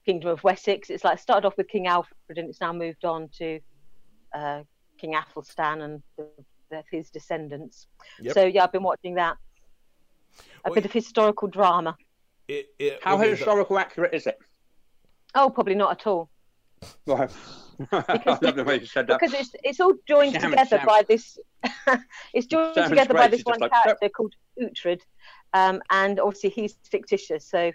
[0.06, 0.90] Kingdom of Wessex.
[0.90, 3.60] It's like started off with King Alfred and it's now moved on to
[4.34, 4.62] uh,
[4.98, 6.28] King Athelstan and the,
[6.70, 7.88] the, his descendants.
[8.20, 8.34] Yep.
[8.34, 9.38] So yeah, I've been watching that.
[10.64, 11.96] A Well, bit of historical drama.
[12.48, 14.38] It, it, how okay, so- historical accurate is it?
[15.34, 16.30] Oh, probably not at all.
[17.06, 17.28] Well,
[17.92, 19.20] I love the way you said that.
[19.20, 20.86] because it's it's all joined Shaman- together shaman.
[20.86, 21.38] by this.
[22.34, 25.02] it's joined Shaman's together by this she's one like, character called Uhtred,
[25.54, 27.46] um, and obviously he's fictitious.
[27.46, 27.72] So,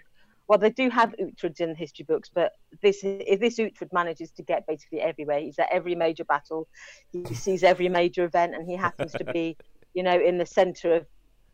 [0.47, 4.31] well, they do have Uhtred's in the history books, but this if this Uhtred manages
[4.31, 5.39] to get basically everywhere.
[5.39, 6.67] He's at every major battle,
[7.11, 9.57] he sees every major event, and he happens to be,
[9.93, 11.05] you know, in the centre of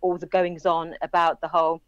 [0.02, 1.82] all the goings on about the whole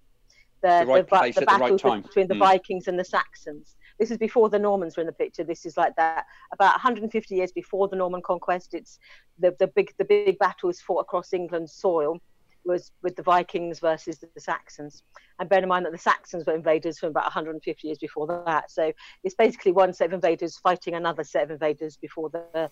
[0.62, 2.02] the, The right ba- place the at the right battles time.
[2.02, 2.40] between the Mm.
[2.40, 3.78] Vikings and the Saxons.
[3.98, 5.44] This is before the Normans were in the picture.
[5.46, 8.74] This is like that about 150 years before the Norman conquest.
[8.74, 9.00] It's
[9.38, 12.18] the, the big the big battles fought across England's soil
[12.66, 15.02] was with the Vikings versus the, the Saxons.
[15.40, 18.70] And bear in mind that the Saxons were invaders from about 150 years before that.
[18.70, 18.92] So
[19.24, 22.70] it's basically one set of invaders fighting another set of invaders before the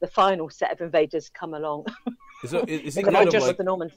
[0.00, 1.84] the final set of invaders come along.
[2.44, 3.92] Is, it, is, is it kind of just like the Normans.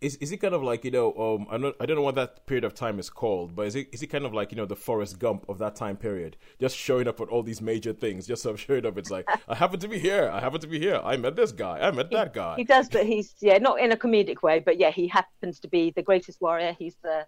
[0.00, 2.16] Is, is it kind of like you know um I don't I don't know what
[2.16, 4.56] that period of time is called, but is it is it kind of like you
[4.56, 7.92] know the Forrest Gump of that time period, just showing up at all these major
[7.92, 8.98] things, just sort of showing up.
[8.98, 11.52] It's like I happen to be here, I happen to be here, I met this
[11.52, 12.56] guy, I met that guy.
[12.56, 15.68] He does, but he's yeah, not in a comedic way, but yeah, he happens to
[15.68, 16.76] be the greatest warrior.
[16.78, 17.24] He's the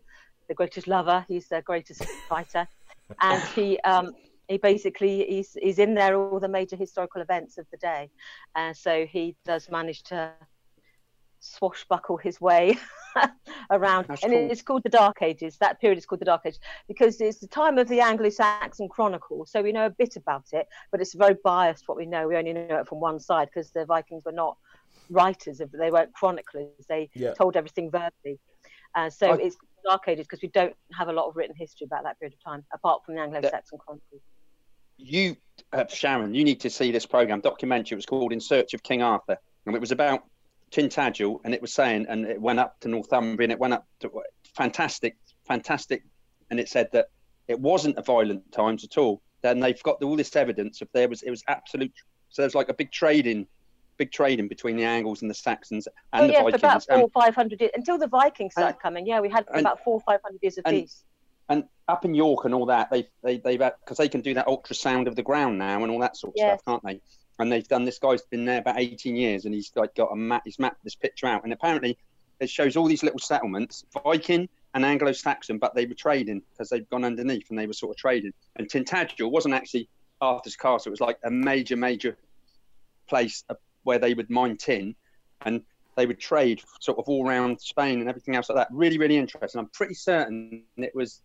[0.49, 1.25] the greatest lover.
[1.29, 2.69] He's the greatest fighter,
[3.23, 4.13] and he um
[4.49, 8.11] he basically he's he's in there all the major historical events of the day,
[8.55, 10.33] and so he does manage to
[11.41, 12.77] swashbuckle his way
[13.71, 14.07] around.
[14.09, 14.51] That's and cool.
[14.51, 15.57] it's called the dark ages.
[15.59, 19.47] That period is called the dark age because it's the time of the anglo-saxon chronicle.
[19.47, 22.29] So we know a bit about it but it's very biased what we know.
[22.29, 24.57] We only know it from one side because the vikings were not
[25.11, 26.69] writers they weren't chroniclers.
[26.89, 27.35] They Yeah.
[27.35, 28.39] told everything verbally.
[28.95, 31.85] Uh, so I- it's dark ages because we don't have a lot of written history
[31.87, 34.19] about that period of time apart from the anglo-saxon chronicle.
[34.99, 35.37] You,
[35.73, 37.95] uh, Sharon, you need to see this program documentary.
[37.95, 40.25] It was called In Search of King Arthur, and it was about
[40.71, 43.87] Tintagel, and it was saying, and it went up to Northumbria, and it went up
[44.01, 44.11] to
[44.55, 46.03] fantastic, fantastic,
[46.51, 47.11] and it said that
[47.47, 49.23] it wasn't a violent times at all.
[49.43, 51.93] Then they've got all this evidence of there was it was absolute.
[52.31, 53.47] So there's like a big trading,
[53.97, 56.87] big trading between the Angles and the Saxons and oh the yeah for about Vikings.
[56.87, 59.83] four five hundred years until the vikings started And- coming yeah we had and- about
[59.85, 61.05] four or five hundred years of and- peace
[61.49, 64.47] and up in York and all that, they've they, they've because they can do that
[64.47, 66.61] ultrasound of the ground now and all that sort of Yes.
[66.61, 67.01] stuff, can't they?
[67.39, 67.85] And they've done.
[67.85, 70.43] This guy's been there about 18 years, and he's like got a map.
[70.45, 71.97] He's mapped this picture out, and apparently
[72.41, 76.89] it shows all these little settlements, Viking and Anglo-Saxon, but they were trading because they've
[76.91, 78.33] gone underneath and they were sort of trading.
[78.57, 79.89] And Tintagel wasn't actually
[80.21, 82.17] Arthur's castle; it was like a major, major
[83.09, 83.45] place
[83.85, 84.95] where they would mine tin,
[85.43, 85.63] and
[85.97, 88.69] they would trade sort of all around Spain and everything else like that.
[88.71, 89.61] Really, really interesting.
[89.61, 91.23] I'm pretty certain it was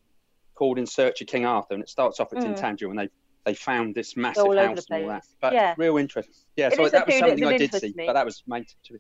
[0.55, 2.55] called In Search of King Arthur, and it starts off at Mm.
[2.55, 3.09] Tintagel, and they
[3.45, 5.23] they found this massive all house and all that.
[5.41, 5.75] But Yeah.
[5.77, 6.29] real interest.
[6.55, 8.05] Yeah, It so that was something I did see, me.
[8.05, 8.99] but that was made to.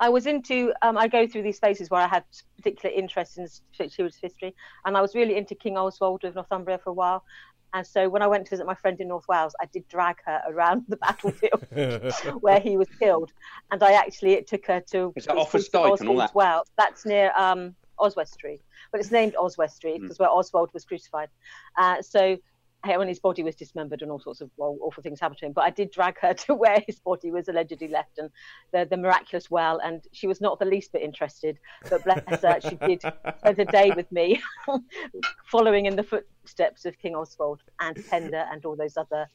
[0.00, 2.24] I was into, um, I go through these phases where I had
[2.56, 4.54] particular interest in Stuart's history,
[4.84, 7.24] and I was really into King Oswald of Northumbria for a while.
[7.74, 10.16] And so when I went to visit my friend in North Wales, I did drag
[10.24, 11.66] her around the battlefield
[12.40, 13.30] where he was killed,
[13.70, 16.34] and I actually it took her to Is that Offa's Dyke and all Oswald's that?
[16.34, 20.02] Well, that's near um, Oswestry, but it's named Oswestry Mm.
[20.02, 21.28] because where Oswald was crucified.
[21.76, 22.40] Uh, so hey,
[22.84, 25.52] when his body was dismembered and all sorts of well, awful things happened to him.
[25.52, 28.30] But I did drag her to where his body was allegedly left and
[28.72, 29.80] the, the miraculous well.
[29.82, 31.58] And she was not the least bit interested.
[31.90, 34.40] But bless her, she did spend a day with me,
[35.50, 39.28] following in the footsteps of King Oswald and Penda and all those other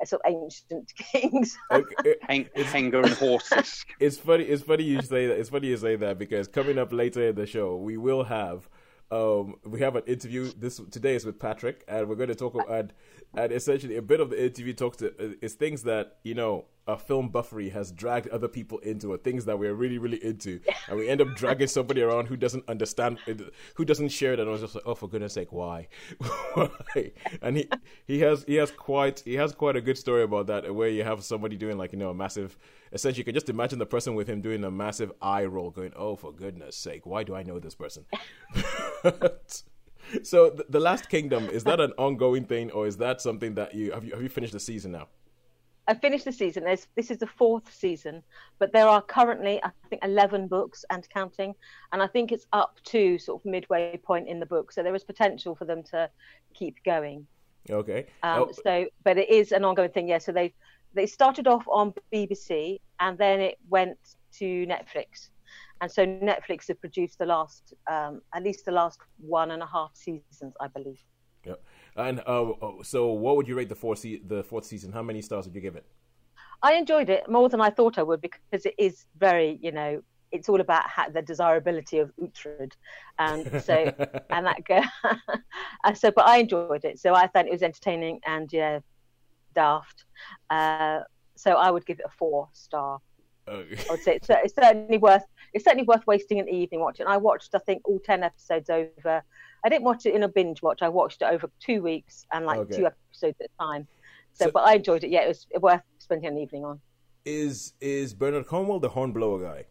[0.00, 1.56] uh, sort of ancient kings.
[1.70, 3.84] Okay, Hang, hanger and horses.
[3.98, 4.44] it's funny.
[4.44, 5.38] It's funny you say that.
[5.38, 8.68] It's funny you say that because coming up later in the show, we will have
[9.10, 10.50] um we have an interview.
[10.56, 12.92] This today is with Patrick, and we're going to talk and
[13.34, 16.98] and essentially a bit of the interview talks to is things that you know a
[16.98, 20.98] film buffery has dragged other people into, or things that we're really really into, and
[20.98, 23.18] we end up dragging somebody around who doesn't understand,
[23.74, 25.88] who doesn't share it, and I was just like, oh for goodness sake, why?
[26.54, 27.12] why?
[27.42, 27.68] And he
[28.06, 31.04] he has he has quite he has quite a good story about that, where you
[31.04, 32.56] have somebody doing like you know a massive
[32.92, 35.92] essentially you can just imagine the person with him doing a massive eye roll going
[35.96, 38.04] oh for goodness sake why do i know this person
[40.22, 43.74] so th- the last kingdom is that an ongoing thing or is that something that
[43.74, 45.08] you have you have you finished the season now
[45.88, 46.64] I finished the season.
[46.64, 48.22] There's, this is the fourth season,
[48.58, 51.54] but there are currently, I think, 11 books and counting.
[51.92, 54.72] And I think it's up to sort of midway point in the book.
[54.72, 56.08] So there is potential for them to
[56.54, 57.26] keep going.
[57.70, 60.08] okay Um, Oh, So, but it is an ongoing thing.
[60.08, 60.18] Yeah.
[60.18, 60.54] So they
[60.92, 63.98] they started off on BBC and then it went
[64.38, 65.30] to Netflix.
[65.80, 69.66] And so Netflix have produced the last, um, at least the last one and a
[69.66, 71.00] half seasons, I believe.
[72.00, 75.02] And uh, oh, so what would you rate the fourth se- the fourth season how
[75.02, 75.86] many stars would you give it
[76.62, 80.02] I enjoyed it more than I thought I would because it is very, you know,
[80.32, 82.72] it's all about the desirability of Uhtred,
[83.18, 83.74] and so
[84.30, 84.80] and that go.
[85.84, 88.80] and so, but I enjoyed it, so I thought it was entertaining, and yeah,
[89.54, 90.04] daft.
[90.50, 91.00] Uh,
[91.36, 93.00] so I would give it a four star.
[93.48, 97.06] Uh, I would say it's, it's certainly worth it's certainly worth wasting an evening watching.
[97.06, 99.22] I watched I think all ten episodes over.
[99.64, 100.80] I didn't watch it in a binge watch.
[100.82, 102.76] I watched it over two weeks and like Okay.
[102.78, 103.86] two episodes at a time.
[104.32, 105.10] So, So- but I enjoyed it.
[105.10, 106.80] Yeah, it was worth spending an evening on.
[107.26, 109.66] is is Bernard Cornwell the hornblower guy?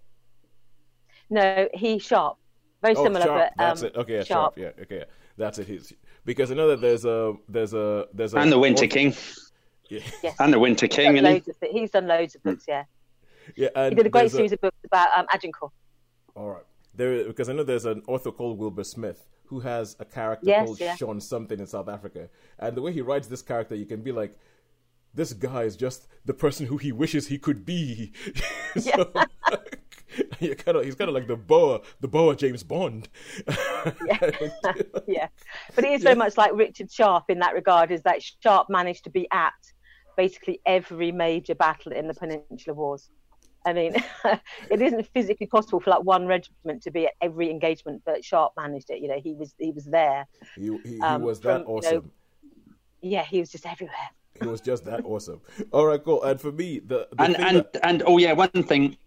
[1.30, 2.38] No, he Sharpe,
[2.82, 3.54] very Oh, similar, Sharpe.
[3.58, 3.96] but um, that's it.
[3.96, 4.58] Okay, yeah, Sharpe.
[4.58, 5.04] Yeah, okay, yeah.
[5.38, 5.68] that's it.
[5.68, 5.94] He's
[6.26, 9.14] because I know that there's a there's a there's a And the Winter King.
[9.90, 10.36] Yeah, Yes.
[10.40, 11.16] And the Winter He's King.
[11.16, 12.66] done, And loads of, he's done loads of books.
[12.68, 12.84] Yeah,
[13.56, 13.70] yeah.
[13.76, 15.72] And he did a great there's series of books about um, Agincourt.
[16.36, 16.64] All right.
[16.96, 20.66] There, because I know there's an author called Wilbur Smith who has a character Yes,
[20.66, 20.96] called yeah.
[20.96, 24.12] Sean something in South Africa, and the way he writes this character, you can be
[24.12, 24.38] like,
[25.14, 28.14] this guy is just the person who he wishes he could be.
[28.80, 29.12] so,
[30.40, 33.10] you kind of, he's kind of like the Boer, the Boer James Bond.
[34.06, 34.20] yeah,
[35.08, 35.28] yeah.
[35.76, 37.92] but he is very much like Richard Sharpe in that regard.
[37.92, 39.54] Is that Sharpe managed to be at
[40.16, 43.10] basically every major battle in the Peninsular Wars.
[43.66, 43.96] I mean,
[44.72, 48.54] it isn't physically possible for like one regiment to be at every engagement, but Sharpe
[48.58, 49.00] managed it.
[49.02, 50.28] You know, he was he was there.
[50.56, 52.12] he, he, he Um, was that from, you know, awesome.
[53.02, 53.96] Yeah, he was just everywhere.
[54.42, 55.42] He was just that awesome.
[55.72, 56.24] All right, cool.
[56.24, 58.98] And for me, the, the and and, that- and oh yeah, one thing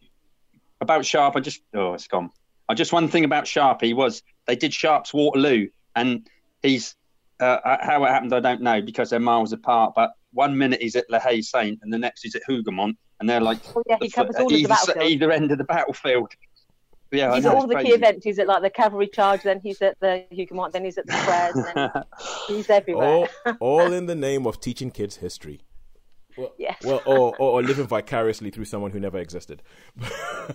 [0.80, 2.30] about Sharpe, I just oh it's gone.
[2.68, 6.26] I just one thing about Sharpe, he was they did Sharpe's Waterloo, and
[6.62, 6.94] he's
[7.40, 9.94] uh, how it happened I don't know because they're miles apart.
[9.96, 13.30] But one minute he's at La Haye Sainte, and the next he's at Hougoumont, and
[13.30, 15.64] they're like Oh yeah, he the- covers all of the either, either end of the
[15.64, 16.32] battlefield.
[17.12, 18.24] Yeah, I He's know, at all the key events.
[18.24, 21.12] He's at like the cavalry charge, then he's at the Huguenot, then he's at the
[21.12, 22.02] squares, and then
[22.48, 23.06] he's everywhere.
[23.06, 23.28] all,
[23.60, 25.60] all in the name of teaching kids history.
[26.36, 26.82] Well, Yes.
[26.84, 29.62] well or, or, or living vicariously through someone who never existed.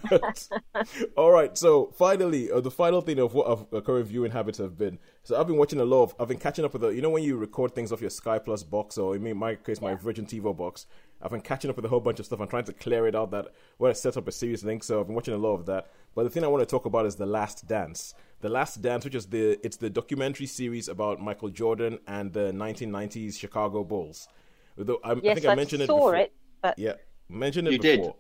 [0.10, 0.48] But-
[1.18, 4.58] all right, so finally, uh, the final thing of what of uh, current viewing habits
[4.58, 5.00] have been.
[5.24, 6.16] So I've been watching a lot of.
[6.20, 6.90] I've been catching up with the.
[6.90, 9.82] You know when you record things off your Sky Plus box, or in my case,
[9.82, 10.86] my Virgin TiVo box.
[11.22, 12.40] I've been catching up with a whole bunch of stuff.
[12.40, 14.84] I'm trying to clear it out that where I set up a series link.
[14.84, 15.90] So I've been watching a lot of that.
[16.16, 18.14] But the thing I want to talk about is the Last Dance.
[18.42, 22.52] The Last Dance, which is the it's the documentary series about Michael Jordan and the
[22.52, 24.28] 1990s Chicago Bulls.
[24.78, 26.16] Although I, I think I mentioned it before.
[26.16, 26.94] it, but Yeah,
[27.30, 28.00] mentioned it You did.
[28.00, 28.16] before.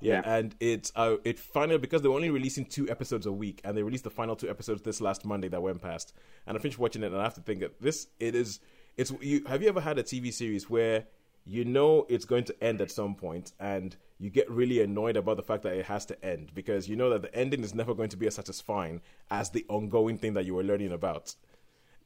[0.00, 0.34] Yeah, Yeah.
[0.36, 3.76] and it's uh, it finally because they were only releasing two episodes a week, and
[3.76, 6.12] they released the final two episodes this last Monday that went past.
[6.46, 8.58] And I finished watching it, and I have to think that this it is
[8.96, 9.44] it's you.
[9.46, 11.04] Have you ever had a TV series where
[11.44, 15.36] you know it's going to end at some point, and you get really annoyed about
[15.36, 17.94] the fact that it has to end because you know that the ending is never
[17.94, 21.34] going to be as satisfying as the ongoing thing that you were learning about.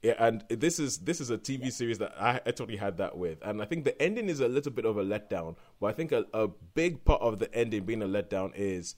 [0.02, 3.16] Yeah, and this is this is a TV series that I, I totally had that
[3.16, 5.56] with, and I think the ending is a little bit of a letdown.
[5.80, 8.94] But I think a, a big part of the ending being a letdown is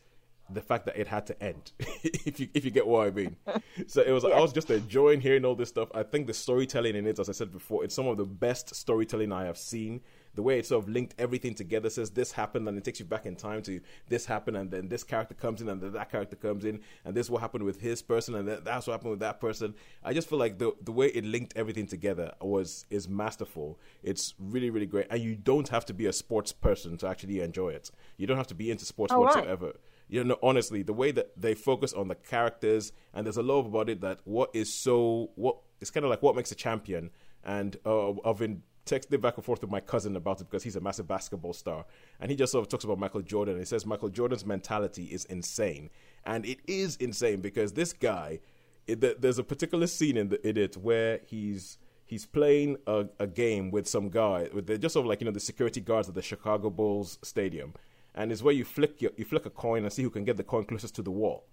[0.50, 1.72] the fact that it had to end.
[1.78, 3.36] if you if you get what I mean.
[3.86, 5.88] So it was I was just enjoying hearing all this stuff.
[5.94, 8.74] I think the storytelling in it, as I said before, it's some of the best
[8.74, 10.00] storytelling I have seen.
[10.38, 13.06] The way it sort of linked everything together says this happened and it takes you
[13.06, 16.12] back in time to this happened and then this character comes in and then that
[16.12, 19.10] character comes in and this what happened with his person and then that's what happened
[19.10, 19.74] with that person.
[20.04, 23.80] I just feel like the the way it linked everything together was is masterful.
[24.04, 27.40] It's really really great and you don't have to be a sports person to actually
[27.40, 27.90] enjoy it.
[28.16, 29.34] You don't have to be into sports Oh, right.
[29.34, 29.72] whatsoever
[30.08, 33.66] you know honestly the way that they focus on the characters and there's a lot
[33.66, 37.10] about it that what is so what it's kind of like what makes a champion
[37.44, 40.76] and uh, i've been texting back and forth with my cousin about it because he's
[40.76, 41.84] a massive basketball star.
[42.20, 45.04] And he just sort of talks about michael jordan and he says michael jordan's mentality
[45.04, 45.90] is insane.
[46.24, 48.40] And it is insane because this guy
[48.86, 53.26] it, there's a particular scene in, the, in it where he's he's playing a, a
[53.26, 56.14] game with some guy they're just sort of like you know the security guards at
[56.14, 57.74] the chicago bulls stadium.
[58.14, 60.36] And it's where you flick your, you flick a coin and see who can get
[60.36, 61.44] the coin closest to the wall.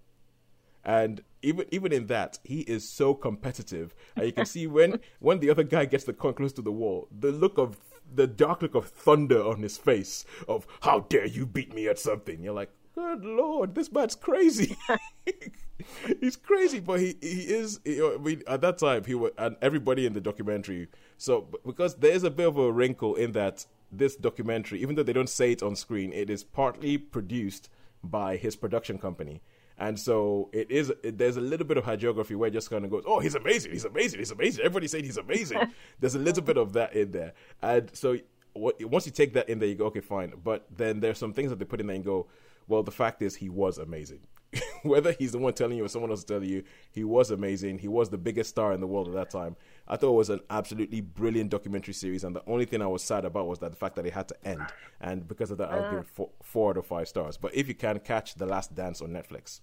[0.86, 5.40] And even even in that, he is so competitive, and you can see when when
[5.40, 7.76] the other guy gets the coin close to the wall, the look of
[8.14, 11.98] the dark look of thunder on his face of how dare you beat me at
[11.98, 12.40] something.
[12.40, 14.76] You're like, good lord, this man's crazy.
[16.20, 17.80] He's crazy, but he he is.
[17.84, 20.86] He, I mean, at that time, he was, and everybody in the documentary.
[21.18, 25.02] So because there is a bit of a wrinkle in that this documentary, even though
[25.02, 27.68] they don't say it on screen, it is partly produced
[28.04, 29.42] by his production company.
[29.78, 30.90] And so it is.
[31.02, 33.34] It, there's a little bit of hagiography where it just kind of goes, "Oh, he's
[33.34, 33.72] amazing!
[33.72, 34.20] He's amazing!
[34.20, 35.60] He's amazing!" Everybody saying he's amazing.
[36.00, 38.16] there's a little bit of that in there, and so
[38.54, 41.34] what, once you take that in there, you go, "Okay, fine." But then there's some
[41.34, 42.26] things that they put in there and go,
[42.68, 44.20] "Well, the fact is, he was amazing."
[44.82, 47.78] whether he's the one telling you or someone else telling you, he was amazing.
[47.78, 49.56] He was the biggest star in the world at that time.
[49.88, 53.02] I thought it was an absolutely brilliant documentary series, and the only thing I was
[53.02, 54.62] sad about was that the fact that it had to end.
[55.00, 57.36] And because of that, I'll give it four, four out of five stars.
[57.36, 59.60] But if you can catch The Last Dance on Netflix,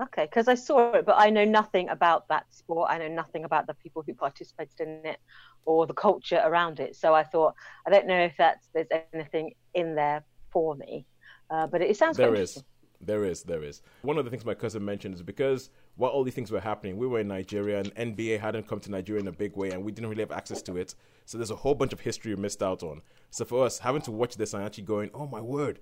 [0.00, 2.90] Okay, because I saw it, but I know nothing about that sport.
[2.90, 5.18] I know nothing about the people who participated in it
[5.64, 6.96] or the culture around it.
[6.96, 7.54] So I thought
[7.86, 11.06] I don't know if that's there's anything in there for me,
[11.50, 12.62] uh, but it, it sounds there is.
[13.00, 13.82] There is, there is.
[14.02, 16.96] One of the things my cousin mentioned is because while all these things were happening,
[16.96, 19.84] we were in Nigeria and NBA hadn't come to Nigeria in a big way and
[19.84, 20.94] we didn't really have access to it.
[21.24, 23.02] So there's a whole bunch of history we missed out on.
[23.30, 25.80] So for us, having to watch this and actually going, oh my word,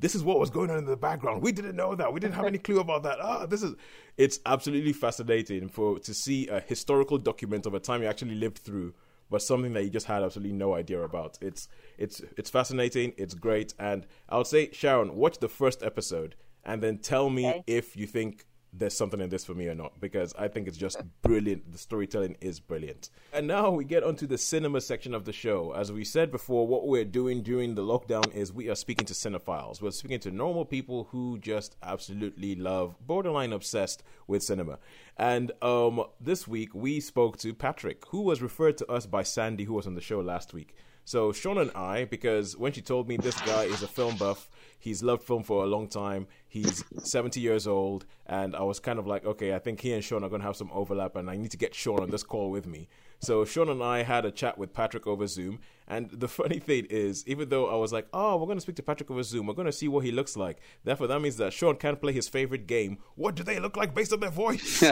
[0.00, 1.42] this is what was going on in the background.
[1.42, 2.12] We didn't know that.
[2.12, 3.18] We didn't have any clue about that.
[3.20, 3.74] Ah, this is
[4.16, 8.58] it's absolutely fascinating for to see a historical document of a time you actually lived
[8.58, 8.94] through,
[9.30, 11.38] but something that you just had absolutely no idea about.
[11.40, 11.68] It's
[11.98, 16.82] it's it's fascinating, it's great, and I would say, Sharon, watch the first episode and
[16.82, 17.62] then tell me Okay.
[17.66, 20.76] if you think there's something in this for me or not because I think it's
[20.76, 21.72] just brilliant.
[21.72, 23.10] The storytelling is brilliant.
[23.32, 25.72] And now we get onto the cinema section of the show.
[25.72, 29.12] As we said before, what we're doing during the lockdown is we are speaking to
[29.12, 29.82] cinephiles.
[29.82, 34.78] We're speaking to normal people who just absolutely love, borderline obsessed with cinema.
[35.16, 39.64] And um, this week we spoke to Patrick, who was referred to us by Sandy,
[39.64, 40.76] who was on the show last week.
[41.04, 44.48] So Sean and I, because when she told me this guy is a film buff,
[44.80, 46.26] he's loved film for a long time.
[46.48, 50.02] He's 70 years old, and I was kind of like, okay, I think he and
[50.02, 52.24] Sean are going to have some overlap, and I need to get Sean on this
[52.24, 52.88] call with me.
[53.20, 56.86] So Sean and I had a chat with Patrick over Zoom, and the funny thing
[56.88, 59.46] is, even though I was like, oh, we're going to speak to Patrick over Zoom,
[59.46, 60.58] we're going to see what he looks like.
[60.84, 62.98] Therefore, that means that Sean can't play his favorite game.
[63.16, 64.80] What do they look like based on their voice?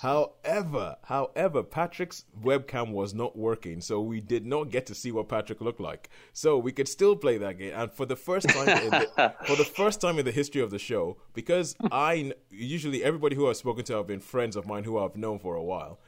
[0.00, 5.28] However, however, Patrick's webcam was not working, so we did not get to see what
[5.28, 6.08] Patrick looked like.
[6.32, 9.56] So we could still play that game, and for the first time, in the, for
[9.56, 13.58] the first time in the history of the show, because I usually everybody who I've
[13.58, 16.00] spoken to have been friends of mine who I've known for a while.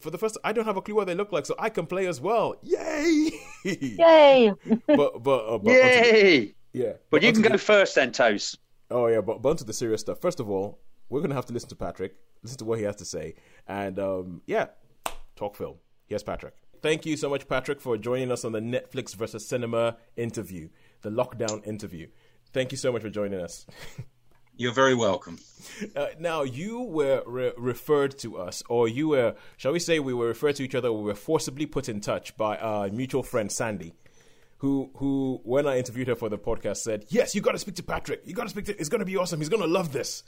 [0.00, 1.86] For the first, I don't have a clue what they look like, so I can
[1.86, 2.56] play as well.
[2.62, 3.30] Yay!
[3.64, 4.52] Yay!
[4.86, 6.54] but but, uh, but onto the- Yay!
[6.72, 6.92] yeah.
[7.10, 8.56] But you onto can the- go first then, Toes.
[8.90, 10.20] Oh yeah, but, but onto the serious stuff.
[10.20, 10.78] First of all,
[11.08, 13.34] we're gonna have to listen to Patrick, listen to what he has to say,
[13.66, 14.66] and um, yeah,
[15.34, 15.76] talk film.
[16.08, 16.54] Yes, Patrick.
[16.82, 20.68] Thank you so much, Patrick, for joining us on the Netflix versus cinema interview,
[21.02, 22.06] the lockdown interview.
[22.52, 23.66] Thank you so much for joining us.
[24.58, 25.38] You're very welcome.
[25.94, 30.14] Uh, now, you were re- referred to us, or you were, shall we say, we
[30.14, 30.90] were referred to each other.
[30.90, 33.92] We were forcibly put in touch by our mutual friend Sandy,
[34.58, 37.74] who, who, when I interviewed her for the podcast, said, "Yes, you got to speak
[37.74, 38.22] to Patrick.
[38.24, 38.78] You got to speak to.
[38.78, 39.40] It's going to be awesome.
[39.40, 40.22] He's going to love this."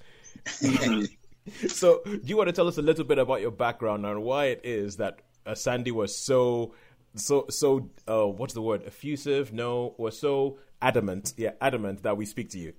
[1.68, 4.46] so, do you want to tell us a little bit about your background and why
[4.46, 6.74] it is that uh, Sandy was so,
[7.14, 7.88] so, so?
[8.06, 8.82] Uh, what's the word?
[8.84, 9.54] Effusive?
[9.54, 11.32] No, was so adamant.
[11.38, 12.74] Yeah, adamant that we speak to you.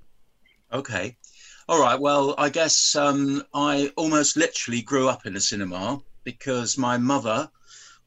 [0.71, 1.17] Okay.
[1.69, 1.99] All right.
[1.99, 7.47] Well, I guess um, I almost literally grew up in a cinema because my mother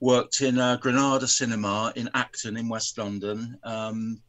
[0.00, 3.56] worked in a Granada cinema in Acton in West London.
[3.62, 4.20] Um,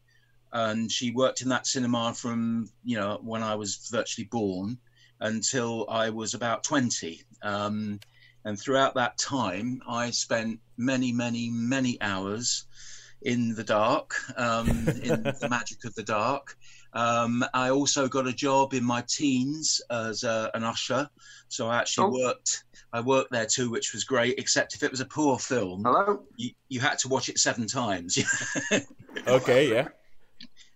[0.51, 4.77] and she worked in that cinema from, you know, when I was virtually born
[5.19, 7.23] until I was about 20.
[7.41, 7.99] Um,
[8.45, 12.65] and throughout that time, I spent many, many, many hours
[13.23, 14.67] in the dark, um,
[15.01, 16.55] in the magic of the dark.
[16.95, 21.07] Um, I also got a job in my teens as a, an usher,
[21.47, 22.11] so I actually Oh.
[22.25, 22.63] worked.
[22.93, 24.35] I worked there too, which was great.
[24.37, 26.23] Except if it was a poor film, Hello?
[26.37, 28.17] you, you had to watch it seven times.
[29.27, 29.87] Okay, yeah.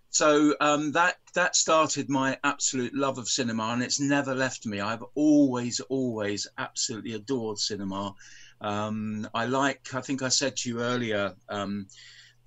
[0.09, 4.79] so um, that that started my absolute love of cinema, and it's never left me.
[4.79, 8.13] I've always, always absolutely adored cinema.
[8.61, 9.81] Um, I like.
[9.93, 11.85] I think I said to you earlier um,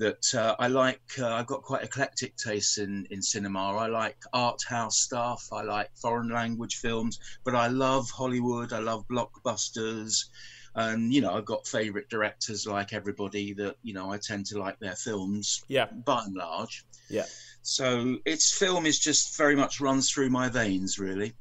[0.00, 1.00] that uh, I like.
[1.18, 3.76] Uh, I've got quite eclectic tastes in in cinema.
[3.76, 5.46] I like art house stuff.
[5.52, 8.72] I like foreign language films, but I love Hollywood.
[8.72, 10.24] I love blockbusters.
[10.74, 14.58] And you know, I've got favourite directors like everybody that you know I tend to
[14.58, 15.86] like their films Yeah.
[15.86, 16.84] by and large.
[17.08, 17.26] Yeah.
[17.62, 21.34] So its film is just very much runs through my veins, really.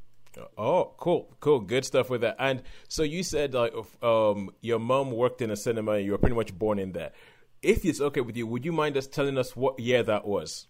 [0.57, 2.35] Oh, cool, cool, good stuff with that.
[2.39, 6.17] And so you said like, um, your mom worked in a cinema, and you were
[6.17, 7.11] pretty much born in there.
[7.61, 10.67] If it's okay with you, would you mind us telling us what year that was?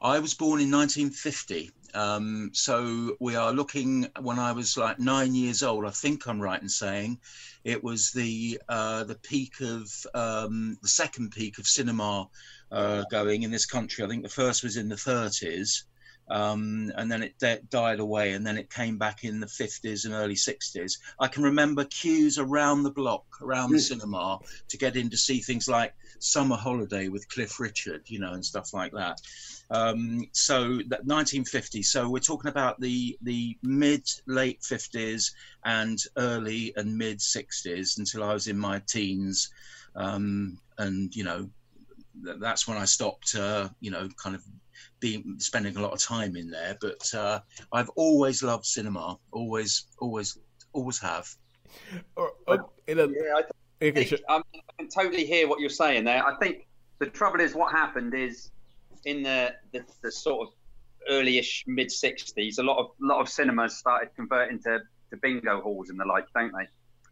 [0.00, 1.70] I was born in 1950.
[1.94, 5.84] Um, so we are looking when I was like nine years old.
[5.84, 7.18] I think I'm right in saying
[7.64, 12.28] it was the uh, the peak of um, the second peak of cinema
[12.70, 14.04] uh, going in this country.
[14.04, 15.84] I think the first was in the 30s.
[16.30, 20.04] Um, and then it de- died away, and then it came back in the 50s
[20.04, 20.98] and early 60s.
[21.18, 25.40] I can remember queues around the block, around the cinema, to get in to see
[25.40, 29.20] things like Summer Holiday with Cliff Richard, you know, and stuff like that.
[29.70, 31.82] Um, so that 1950.
[31.82, 35.32] So we're talking about the the mid late 50s
[35.64, 39.50] and early and mid 60s until I was in my teens,
[39.94, 41.48] um, and you know,
[42.24, 44.42] th- that's when I stopped, uh, you know, kind of
[45.00, 46.76] being spending a lot of time in there.
[46.80, 47.40] But uh,
[47.72, 50.38] I've always loved cinema, always, always,
[50.72, 51.28] always have.
[52.16, 53.42] Or, or, in a, Yeah, I
[53.82, 54.18] okay, think, sure.
[54.28, 56.24] um, I can totally hear what you're saying there.
[56.24, 56.66] I think
[56.98, 58.50] the trouble is what happened is
[59.04, 60.54] in the, the, the sort of
[61.08, 64.80] early-ish mid 60s, a lot of lot of cinemas started converting to,
[65.10, 66.66] to bingo halls and the like, don't they?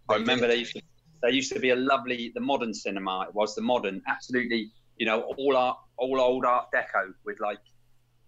[0.09, 0.55] I They remember did.
[0.55, 0.83] they used to
[1.23, 3.27] there used to be a lovely the modern cinema.
[3.29, 7.59] It was the modern, absolutely, you know, all art, all old Art Deco with like,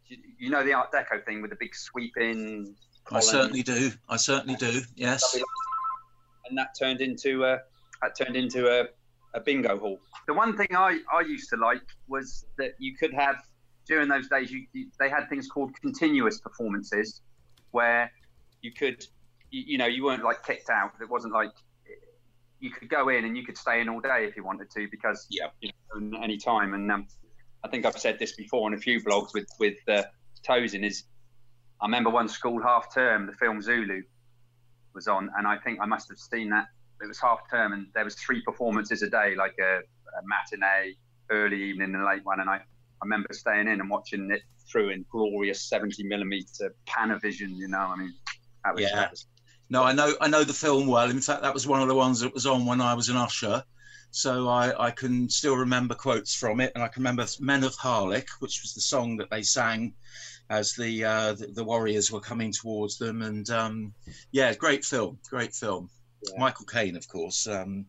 [0.09, 2.75] you, you know, the Art Deco thing with the big sweeping.
[3.11, 3.91] I certainly do.
[4.09, 4.83] I certainly do.
[4.95, 5.39] Yes.
[6.49, 7.59] and that turned into a
[8.03, 8.87] that turned into a,
[9.35, 9.99] a bingo hall.
[10.27, 13.37] The one thing I, I used to like was that you could have
[13.87, 17.23] during those days you, you they had things called continuous performances
[17.71, 18.11] where
[18.61, 19.05] you could
[19.51, 20.93] you, you know you weren't like kicked out.
[21.01, 21.51] It wasn't like
[22.61, 24.89] you could go in and you could stay in all day if you wanted to
[24.91, 25.47] because Yeah.
[25.61, 26.75] you know, any time.
[26.75, 27.07] And um,
[27.65, 30.05] I think I've said this before in a few blogs with with uh,
[30.47, 31.05] Tosin is
[31.81, 34.03] I remember one school half term the film Zulu
[34.95, 36.67] was on, and I think I must have seen that.
[37.01, 40.97] It was half term, and there was three performances a day, like a, a matinee,
[41.31, 42.41] early evening, and late one.
[42.41, 47.57] And I, I remember staying in and watching it through in glorious 70 millimeter Panavision.
[47.57, 48.15] You know, I mean,
[48.65, 48.97] that was, Yeah.
[48.97, 49.27] that was
[49.71, 50.15] No, I know.
[50.21, 51.09] I know the film well.
[51.09, 53.17] In fact, that was one of the ones that was on when I was an
[53.17, 53.63] usher.
[54.11, 57.77] So I, I can still remember quotes from it, and I can remember "Men of
[57.77, 59.95] Harlech," which was the song that they sang
[60.51, 63.23] as the uh, the, the warriors were coming towards them.
[63.23, 63.95] And um,
[64.33, 65.91] yeah, great film, great film.
[66.23, 66.41] Yeah.
[66.41, 67.87] Michael Caine, of course, um,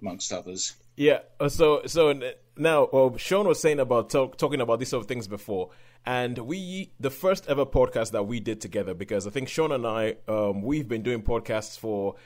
[0.00, 0.74] amongst others.
[0.96, 1.20] Yeah.
[1.38, 2.18] uh, So so
[2.56, 5.70] now, well, Sean was saying about talk, talking about these sort of things before,
[6.04, 9.86] and we the first ever podcast that we did together because I think Sean and
[9.86, 12.16] I um, we've been doing podcasts for.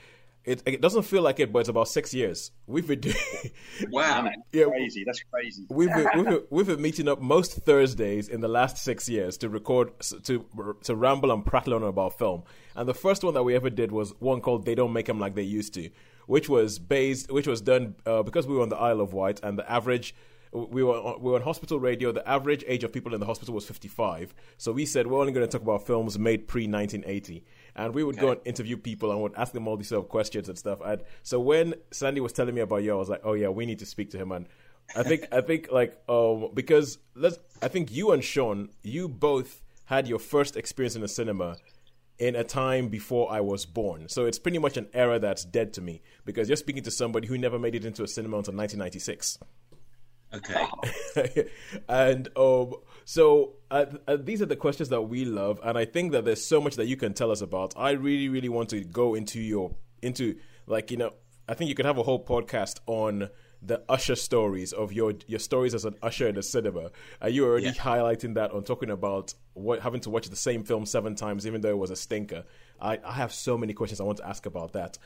[0.47, 2.53] It, it doesn't feel like it, but it's about six years.
[2.69, 3.17] We've been doing.
[3.91, 4.23] Wow.
[4.23, 4.39] Damn it.
[4.53, 4.65] Yeah.
[4.67, 5.03] crazy.
[5.05, 5.67] That's crazy.
[5.69, 9.37] We've been, we've, been, we've been meeting up most Thursdays in the last six years
[9.39, 9.91] to record,
[10.25, 10.47] to
[10.83, 12.45] to ramble and prattle on about film.
[12.75, 15.19] And the first one that we ever did was one called "They Don't Make Them
[15.21, 15.91] Like They Used to,"
[16.27, 19.41] which was based, which was done uh, because we were on the Isle of Wight,
[19.43, 20.15] and the average
[20.57, 22.13] we were on, we were on hospital radio.
[22.13, 24.35] The average age of people in the hospital was fifty five.
[24.57, 27.45] So we said we're only going to talk about films made pre nineteen eighty.
[27.75, 30.09] And we would go and interview people and would ask them all these sort of
[30.09, 30.81] questions and stuff.
[30.85, 33.67] And so when Sandy was telling me about you, I was like, "Oh yeah, we
[33.67, 34.49] need to speak to him." And
[34.95, 39.63] I think I think like um because let's I think you and Sean you both
[39.87, 41.57] had your first experience in the cinema
[42.19, 44.09] in a time before I was born.
[44.09, 47.29] So it's pretty much an era that's dead to me because you're speaking to somebody
[47.29, 49.39] who never made it into a cinema until 1996.
[50.37, 51.49] Okay.
[51.89, 52.75] and um,
[53.05, 56.45] so uh, uh, these are the questions that we love, and I think that there's
[56.45, 57.75] so much that you can tell us about.
[57.77, 61.13] I really, really want to go into your into like you know.
[61.49, 63.31] I think you could have a whole podcast on
[63.63, 66.91] the usher stories of your your stories as an usher in the cinema.
[67.23, 67.73] Are you already Yeah.
[67.73, 71.61] highlighting that on talking about what having to watch the same film seven times, even
[71.61, 72.45] though it was a stinker?
[72.81, 74.99] I, I have so many questions I want to ask about that.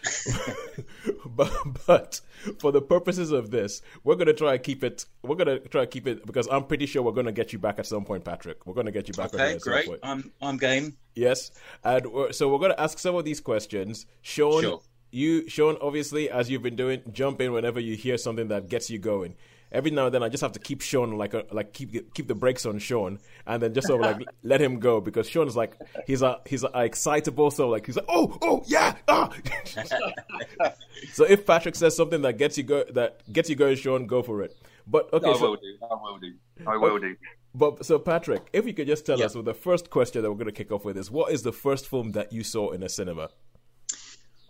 [1.26, 1.52] but,
[1.86, 2.20] but
[2.58, 5.04] for the purposes of this, we're gonna try and keep it.
[5.22, 7.78] We're gonna try and keep it because I'm pretty sure we're gonna get you back
[7.78, 8.66] at some point, Patrick.
[8.66, 9.32] We're gonna get you back.
[9.34, 9.54] Okay.
[9.54, 9.86] at some Great.
[9.86, 10.00] point.
[10.02, 10.96] I'm I'm game.
[11.14, 11.50] Yes,
[11.84, 14.06] and we're, so we're going to ask some of these questions.
[14.22, 14.80] Sean, Sure.
[15.10, 18.88] you, Sean, obviously, as you've been doing, jump in whenever you hear something that gets
[18.90, 19.34] you going.
[19.72, 22.26] Every now and then, I just have to keep Sean like a, like keep keep
[22.26, 25.46] the brakes on Sean, and then just sort of like let him go because Sean
[25.46, 25.74] is like
[26.06, 29.30] he's a he's a excitable, so like he's like oh oh yeah ah.
[31.12, 34.22] so if Patrick says something that gets you go that gets you going, Sean, go
[34.22, 34.56] for it.
[34.86, 35.78] But okay, I so will do.
[35.82, 36.32] I will do.
[36.66, 37.16] I will do.
[37.54, 39.26] but so Patrick, if you could just tell Yeah.
[39.26, 41.42] us, well, the first question that we're going to kick off with is, what is
[41.42, 43.28] the first film that you saw in a cinema?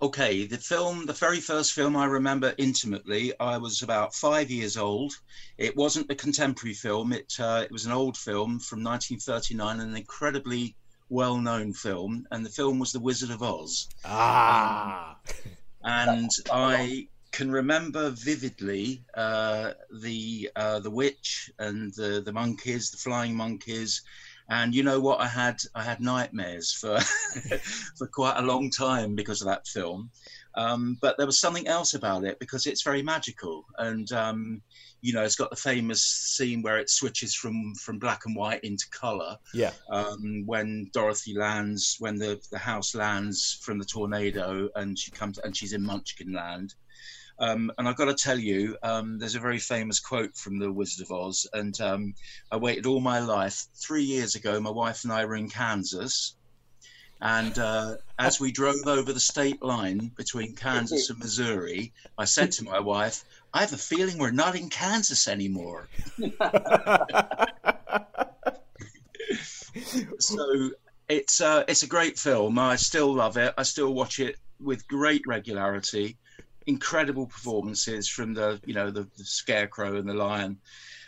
[0.02, 4.78] Okay, the film, the very first film I remember intimately, I was about five years
[4.78, 5.12] old.
[5.58, 9.94] It wasn't a contemporary film, it, uh, it was an old film from 1939, an
[9.94, 10.74] incredibly
[11.10, 13.88] well known film, and the film was The Wizard of Oz.
[14.04, 15.18] Ah,
[15.84, 19.72] And I can remember vividly uh,
[20.02, 24.02] the uh, the witch and the, the monkeys, the flying monkeys.
[24.50, 25.20] And you know what?
[25.20, 26.98] I had I had nightmares for
[27.96, 30.10] for quite a long time because of that film.
[30.56, 34.60] Um, but there was something else about it because it's very magical, and um,
[35.02, 38.62] you know, it's got the famous scene where it switches from from black and white
[38.64, 39.36] into color.
[39.54, 39.70] Yeah.
[39.90, 45.38] Um, when Dorothy lands, when the the house lands from the tornado, and she comes
[45.38, 46.74] and she's in Munchkin Land.
[47.40, 50.70] Um, and I've got to tell you, um, there's a very famous quote from The
[50.70, 51.46] Wizard of Oz.
[51.54, 52.14] And um,
[52.52, 53.66] I waited all my life.
[53.74, 56.34] Three years ago, my wife and I were in Kansas.
[57.22, 62.52] And uh, as we drove over the state line between Kansas and Missouri, I said
[62.52, 65.88] to my wife, I have a feeling we're not in Kansas anymore.
[70.18, 70.70] so
[71.08, 72.58] it's uh, it's a great film.
[72.58, 73.52] I still love it.
[73.58, 76.16] I still watch it with great regularity
[76.66, 80.58] incredible performances from the you know the, the, scarecrow and the lion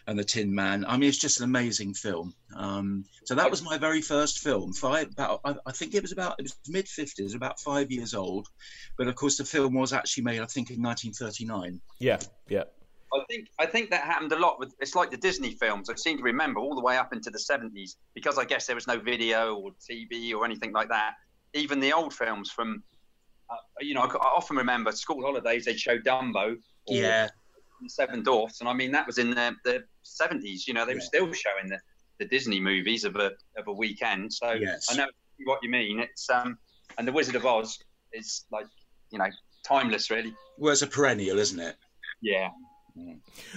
[0.07, 0.85] and the tin man.
[0.87, 2.35] I mean it's just an amazing film.
[2.57, 4.73] Um, so that was my very first film.
[4.73, 8.15] Five about I, I think it was about it was mid 50s about five years
[8.15, 8.49] old.
[8.97, 12.65] But of course the film was actually made i think in 1939 yeah yeah.
[13.15, 15.91] I think I think that happened a lot with it's like the Disney films.
[15.91, 18.75] I seem to remember all the way up into the seventies because I guess there
[18.75, 21.15] was no video or TV or anything like that.
[21.55, 22.83] Even the old films from
[23.51, 26.57] uh, you know, I, I, often remember school holidays, they'd show Dumbo.
[26.87, 27.29] yeah.
[27.89, 28.61] Seven Dwarfs.
[28.61, 30.69] And I mean, that was in the, the 70s.
[30.69, 31.81] You know, they were still showing the,
[32.21, 34.33] the Disney movies of a, of a weekend.
[34.33, 34.87] So yes.
[34.89, 35.07] I know
[35.47, 35.99] what you mean.
[35.99, 36.57] It's, um,
[36.97, 37.79] and The Wizard of Oz
[38.13, 38.67] is like,
[39.11, 39.27] you know,
[39.65, 40.33] timeless, really.
[40.59, 41.77] Well, it's a perennial, isn't it?
[42.21, 42.51] Yeah.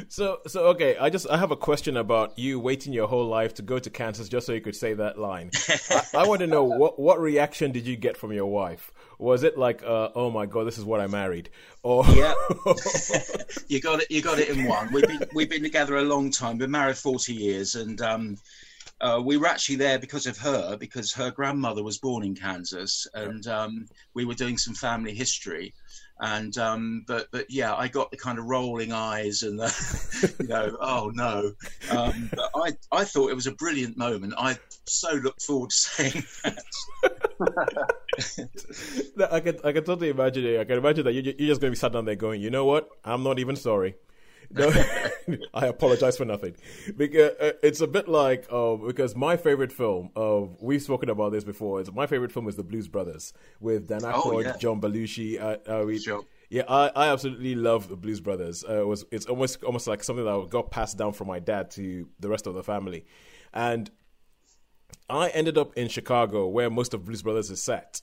[0.08, 0.98] So, so okay.
[0.98, 3.90] I just I have a question about you waiting your whole life to go to
[3.90, 5.52] Kansas just so you could say that line.
[5.90, 8.92] I, I, want to know what what reaction did you get from your wife?
[9.18, 11.50] Was it like, uh, "Oh my god, this is what I married,"
[11.84, 12.34] or yeah,
[13.68, 14.92] you got it, you got it in one.
[14.92, 16.58] We've been we've been together a long time.
[16.58, 18.38] Been married forty years, and um,
[19.02, 23.08] uh, we were actually there because of her, because her grandmother was born in Kansas,
[23.14, 25.74] and um, we were doing some family history
[26.20, 30.48] and um, but but yeah, I got the kind of rolling eyes and the, you
[30.48, 31.52] know, oh no.
[31.92, 34.34] Um, but I I thought it was a brilliant moment.
[34.38, 36.64] I so looked forward to saying that.
[39.32, 40.60] I can I can totally imagine it.
[40.60, 42.50] I can imagine that you you're just going to be sat down there going, you
[42.50, 42.90] know what?
[43.04, 43.96] I'm not even sorry.
[44.52, 44.70] No,
[45.54, 46.56] I apologize for nothing.
[46.96, 51.10] Because uh, it's a bit like uh, because my favorite film of uh, we've spoken
[51.10, 51.82] about this before.
[51.82, 54.58] It's my favorite film is The Blues Brothers with Dan Aykroyd, oh, yeah.
[54.58, 55.42] John Belushi.
[55.42, 56.24] Uh, uh, we, sure.
[56.50, 58.64] Yeah, I, I absolutely love The Blues Brothers.
[58.68, 61.72] Uh, it was it's almost almost like something that got passed down from my dad
[61.72, 63.06] to the rest of the family,
[63.54, 63.90] and
[65.10, 68.02] I ended up in Chicago where most of Blues Brothers is set.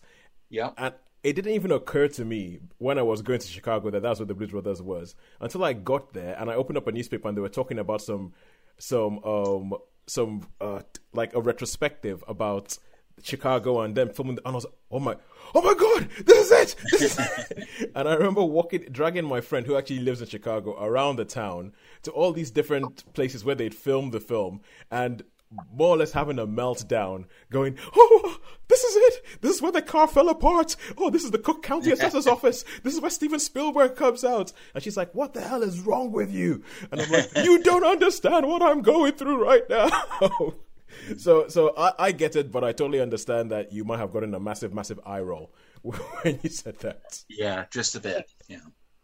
[0.48, 4.02] Yeah, and it didn't even occur to me when I was going to Chicago that
[4.02, 6.92] that's what the Blues Brothers was until I got there and I opened up a
[6.92, 8.32] newspaper and they were talking about some
[8.78, 9.74] some um
[10.06, 10.80] some uh
[11.12, 12.76] like a retrospective about
[13.22, 15.16] Chicago and then filming and I was like, oh my
[15.54, 17.68] oh my god this is it, this is it.
[17.94, 21.72] and I remember walking dragging my friend who actually lives in Chicago around the town
[22.02, 25.22] to all these different places where they'd filmed the film and
[25.72, 28.38] more or less having a meltdown, going, "Oh,
[28.68, 29.40] this is it!
[29.40, 30.76] This is where the car fell apart!
[30.96, 32.64] Oh, this is the Cook County Assessor's office!
[32.82, 36.12] This is where Steven Spielberg comes out!" And she's like, "What the hell is wrong
[36.12, 39.90] with you?" And I'm like, "You don't understand what I'm going through right now."
[41.18, 44.34] so, so I, I get it, but I totally understand that you might have gotten
[44.34, 47.22] a massive, massive eye roll when you said that.
[47.28, 48.30] Yeah, just a bit.
[48.48, 48.58] Yeah.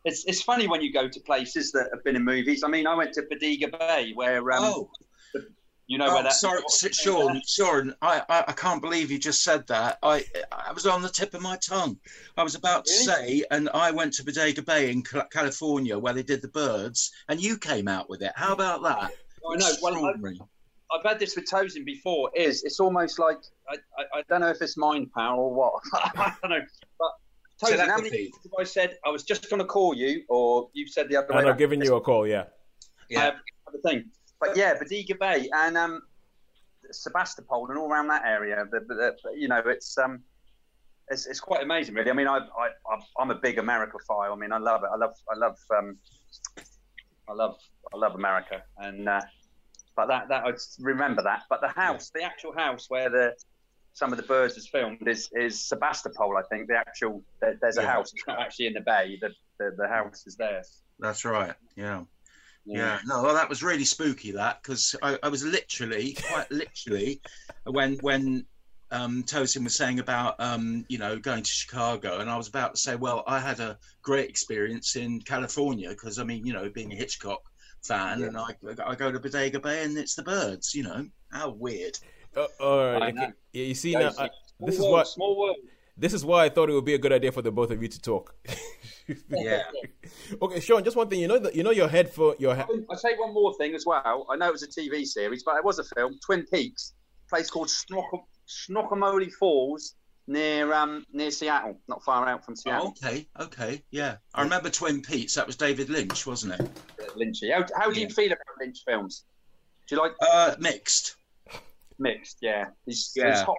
[0.05, 2.62] It's, it's funny when you go to places that have been in movies.
[2.62, 4.90] I mean, I went to Bodega Bay where um, oh
[5.89, 6.34] you know oh, where that?
[6.34, 6.61] Sorry,
[6.93, 7.41] Sean.
[7.47, 9.99] Sean, I, I, I can't believe you just said that.
[10.03, 10.22] I
[10.53, 11.99] I was on the tip of my tongue.
[12.36, 16.22] I was about to say, and I went to Bodega Bay in California where they
[16.22, 18.32] did the birds, and you came out with it.
[18.36, 19.12] How about that?
[19.51, 19.72] I know.
[19.80, 22.30] Well, I, I've had this with Tosin before.
[22.36, 23.39] Is it's almost like
[23.70, 25.82] I, I, I, don't know if it's mind power or what.
[25.95, 26.61] I don't know.
[26.99, 27.12] But
[27.62, 30.68] Tosin, how many times have I said I was just going to call you, or
[30.74, 31.41] you said the other way?
[31.41, 32.26] And I'm giving you a call.
[32.26, 32.45] Yeah.
[33.09, 33.30] Yeah.
[33.72, 34.05] the thing
[34.41, 36.03] but yeah, Bodega Bay and um,
[36.91, 38.64] Sebastopol and all around that area.
[38.70, 40.22] The, the, you know, it's um,
[41.11, 42.11] it's, it's quite amazing, really.
[42.11, 44.32] I mean, I, I I'm a big America file.
[44.32, 44.91] I mean, I love it.
[44.93, 45.97] I love I love um,
[47.28, 47.57] I love
[47.93, 49.20] I love America, and uh,
[49.97, 51.43] but that that I remember that.
[51.49, 53.34] But the house, the actual house where the
[53.95, 56.36] some of the birds is filmed is is Sebastopol.
[56.36, 57.89] I think the actual there's a yeah.
[57.89, 59.18] house actually in the bay.
[59.20, 60.62] The, the the house is there.
[60.99, 61.55] That's right.
[61.76, 62.03] Yeah.
[62.69, 64.31] Yeah, no, well, that was really spooky.
[64.33, 67.23] That because I, I, was literally, quite literally,
[67.64, 68.45] when when
[68.91, 72.75] um, Tosin was saying about um, you know going to Chicago, and I was about
[72.75, 76.69] to say, well, I had a great experience in California because I mean, you know,
[76.69, 77.41] being a Hitchcock
[77.83, 78.27] fan, yeah.
[78.27, 78.55] and I
[78.85, 80.75] I go to Bodega Bay and it's the birds.
[80.75, 81.99] You know, how weird.
[82.37, 84.12] Uh, all right, you see now.
[84.19, 84.29] I,
[84.61, 85.57] this is what small world
[85.99, 87.82] this is why I thought it would be a good idea for the both of
[87.82, 88.34] you to talk.
[89.30, 89.62] Yeah.
[90.42, 90.84] okay, Sean.
[90.84, 91.18] Just one thing.
[91.20, 92.55] You know that you know your head for your.
[92.55, 94.26] He- I'll say one more thing as well.
[94.30, 96.18] I know it was a TV series, but it was a film.
[96.22, 96.92] Twin Peaks,
[97.26, 99.94] a place called Snock- Snoqualmie Falls
[100.26, 102.88] near um near Seattle, not far out from Oh, Seattle.
[103.03, 104.16] okay, okay, yeah.
[104.34, 105.36] I remember Twin Peaks.
[105.36, 106.68] That was David Lynch, wasn't it?
[107.16, 107.51] Lynchy.
[107.51, 108.14] How, how do you Yeah.
[108.14, 109.24] feel about Lynch films?
[109.88, 111.16] Do you like Uh, mixed.
[111.99, 112.36] mixed?
[112.42, 113.30] Yeah, he's, Yeah.
[113.30, 113.57] he's hot.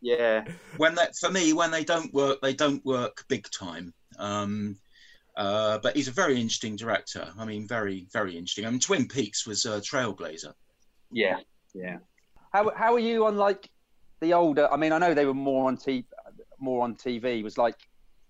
[0.00, 0.44] Yeah,
[0.76, 3.92] When that for me, when they don't work, they don't work big time.
[4.18, 4.78] Um,
[5.36, 7.28] uh, but he's a very interesting director.
[7.38, 8.66] I mean, very, very interesting.
[8.66, 10.52] I mean, Twin Peaks was a trailblazer.
[11.12, 11.38] yeah,
[11.74, 11.98] yeah.
[12.52, 13.68] How how are you on like
[14.20, 14.72] the older?
[14.72, 16.04] I mean, I know they were more on t
[16.58, 17.42] more on TV.
[17.42, 17.76] Was like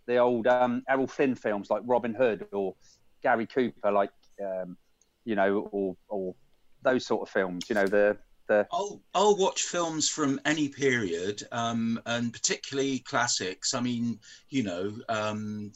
[0.06, 2.74] the old um, Errol Flynn films, like Robin Hood or
[3.22, 4.10] Gary Cooper, like
[4.44, 4.76] um,
[5.24, 6.34] you know, or or
[6.82, 7.66] those sort of films.
[7.68, 8.16] You know, the
[8.48, 13.74] the I'll I'll watch films from any period, um, and particularly classics.
[13.74, 14.18] I mean,
[14.50, 15.72] you know, um,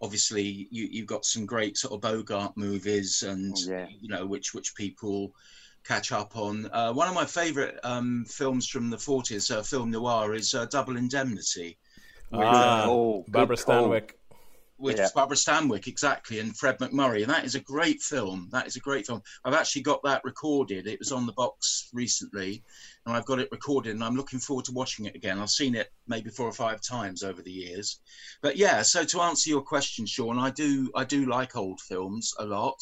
[0.00, 3.86] obviously you you've got some great sort of Bogart movies, and Oh, yeah.
[4.00, 5.32] you know which which people
[5.84, 6.70] catch up on.
[6.72, 10.64] Uh, one of my favourite um, films from the forties, uh, film noir, is uh,
[10.66, 11.76] Double Indemnity.
[12.32, 13.88] Ah, Oh, Barbara call.
[13.88, 14.10] Stanwyck.
[14.76, 15.08] With Yeah.
[15.14, 17.22] Barbara Stanwyck, exactly, and Fred MacMurray.
[17.22, 18.48] And that is a great film.
[18.50, 19.22] That is a great film.
[19.44, 20.88] I've actually got that recorded.
[20.88, 22.64] It was on the box recently,
[23.06, 25.38] and I've got it recorded, and I'm looking forward to watching it again.
[25.38, 28.00] I've seen it maybe four or five times over the years.
[28.42, 32.34] But yeah, so to answer your question, Sean, I do I do like old films
[32.38, 32.80] a lot.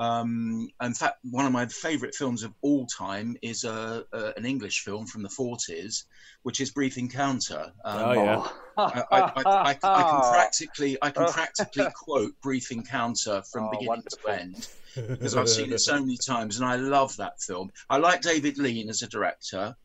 [0.00, 4.46] Um, in fact, one of my favourite films of all time is a, a, an
[4.46, 6.04] English film from the 40s,
[6.42, 7.72] which is Brief Encounter.
[7.84, 8.48] Um, Oh, yeah.
[8.78, 13.70] I, I, I, I, I can practically I can practically quote Brief Encounter from Oh,
[13.72, 14.18] beginning wonderful.
[14.24, 17.70] to end because I've seen it so many times and I love that film.
[17.90, 19.76] I like David Lean as a director,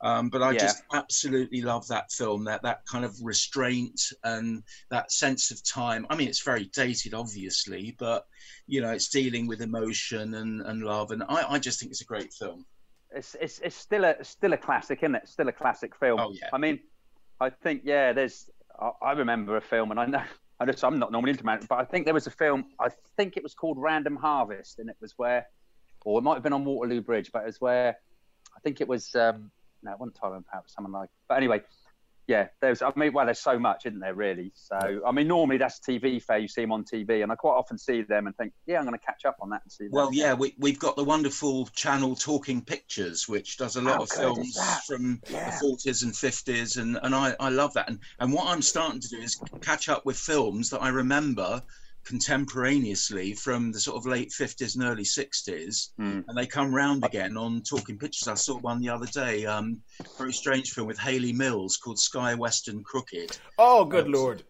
[0.00, 0.58] um, but I Yeah.
[0.60, 2.44] just absolutely love that film.
[2.44, 6.06] That that kind of restraint and that sense of time.
[6.10, 8.24] I mean, it's very dated, obviously, but
[8.66, 12.02] you know, it's dealing with emotion and, and love, and I, I just think it's
[12.02, 12.66] a great film.
[13.10, 15.28] it's, it's it's still a still a classic, isn't it?
[15.28, 16.20] Still a classic film.
[16.20, 16.48] Oh, yeah.
[16.52, 16.80] I mean,
[17.40, 18.12] I think yeah.
[18.12, 20.22] There's I, I remember a film, and I know
[20.60, 22.66] I just I'm not normally into man, but I think there was a film.
[22.80, 25.46] I think it was called Random Harvest, and it was where,
[26.04, 27.96] or it might have been on Waterloo Bridge, but it was where
[28.56, 29.50] I think it was um
[29.84, 31.10] no, it wasn't Tyrone Power, someone like.
[31.28, 31.62] But anyway.
[32.26, 32.80] Yeah, there's.
[32.80, 34.14] I mean, well, there's so much, isn't there?
[34.14, 34.50] Really.
[34.54, 36.38] So, I mean, normally that's TV fare.
[36.38, 38.86] You see them on TV, and I quite often see them and think, yeah, I'm
[38.86, 39.84] going to catch up on that and see.
[39.84, 39.92] That.
[39.92, 44.02] Well, yeah, we, we've got the wonderful channel Talking Pictures, which does a lot How
[44.04, 45.50] of films from Yeah.
[45.60, 47.90] the 40s and 50s, and, and I, I love that.
[47.90, 51.62] And, and what I'm starting to do is catch up with films that I remember
[52.04, 56.20] contemporaneously from the sort of late 50s and early 60s, Hmm.
[56.28, 58.28] and they come round again on Talking Pictures.
[58.28, 59.82] I saw one the other day, um,
[60.18, 63.36] very strange film with Hayley Mills called Sky West and Crooked.
[63.58, 64.16] Oh, good Oops.
[64.18, 64.42] lord!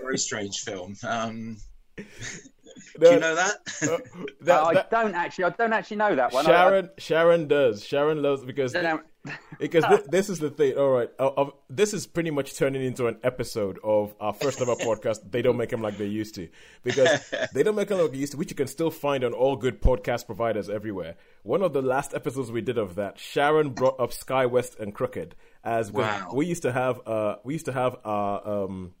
[0.00, 0.96] Very strange film.
[1.06, 1.56] Um,
[3.00, 3.54] do you know that?
[3.82, 3.98] uh,
[4.42, 5.44] that- I that- don't actually.
[5.44, 6.46] I don't actually know that one.
[6.46, 7.84] I- Sharon, Sharon does.
[7.84, 8.74] Sharon loves because
[9.58, 10.76] because thi- this is the thing.
[10.76, 14.60] All right, uh, uh, this is pretty much turning into an episode of our first
[14.60, 15.30] ever podcast.
[15.30, 16.48] They don't make them like they used to
[16.84, 19.32] because they don't make them like they used to, which you can still find on
[19.32, 21.16] all good podcast providers everywhere.
[21.42, 24.94] One of the last episodes we did of that, Sharon brought up Sky West and
[24.94, 26.30] Crooked as Wow.
[26.32, 28.92] we used to have uh we used to have our um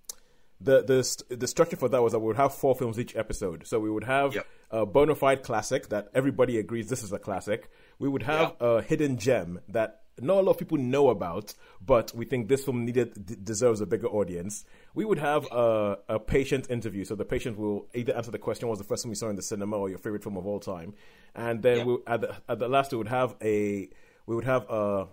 [0.60, 3.66] the the the structure for that was that we would have four films each episode.
[3.66, 4.46] So we would have Yep.
[4.70, 7.70] a bona fide classic that everybody agrees this is a classic.
[7.98, 11.52] We would have a hidden gem that not a lot of people know about,
[11.84, 14.64] but we think this film needed d- deserves a bigger audience.
[14.94, 18.66] We would have a, a patient interview, so the patient will either answer the question,
[18.68, 20.58] "Was the first film you saw in the cinema or your favorite film of all
[20.60, 20.94] time?"
[21.34, 21.86] And then Yep.
[21.86, 23.90] we, at the at the last, we would have a
[24.24, 25.06] we would have a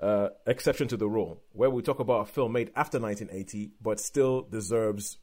[0.00, 4.00] uh, exception to the rule, where we talk about a film made after 1980 but
[4.00, 5.18] still deserves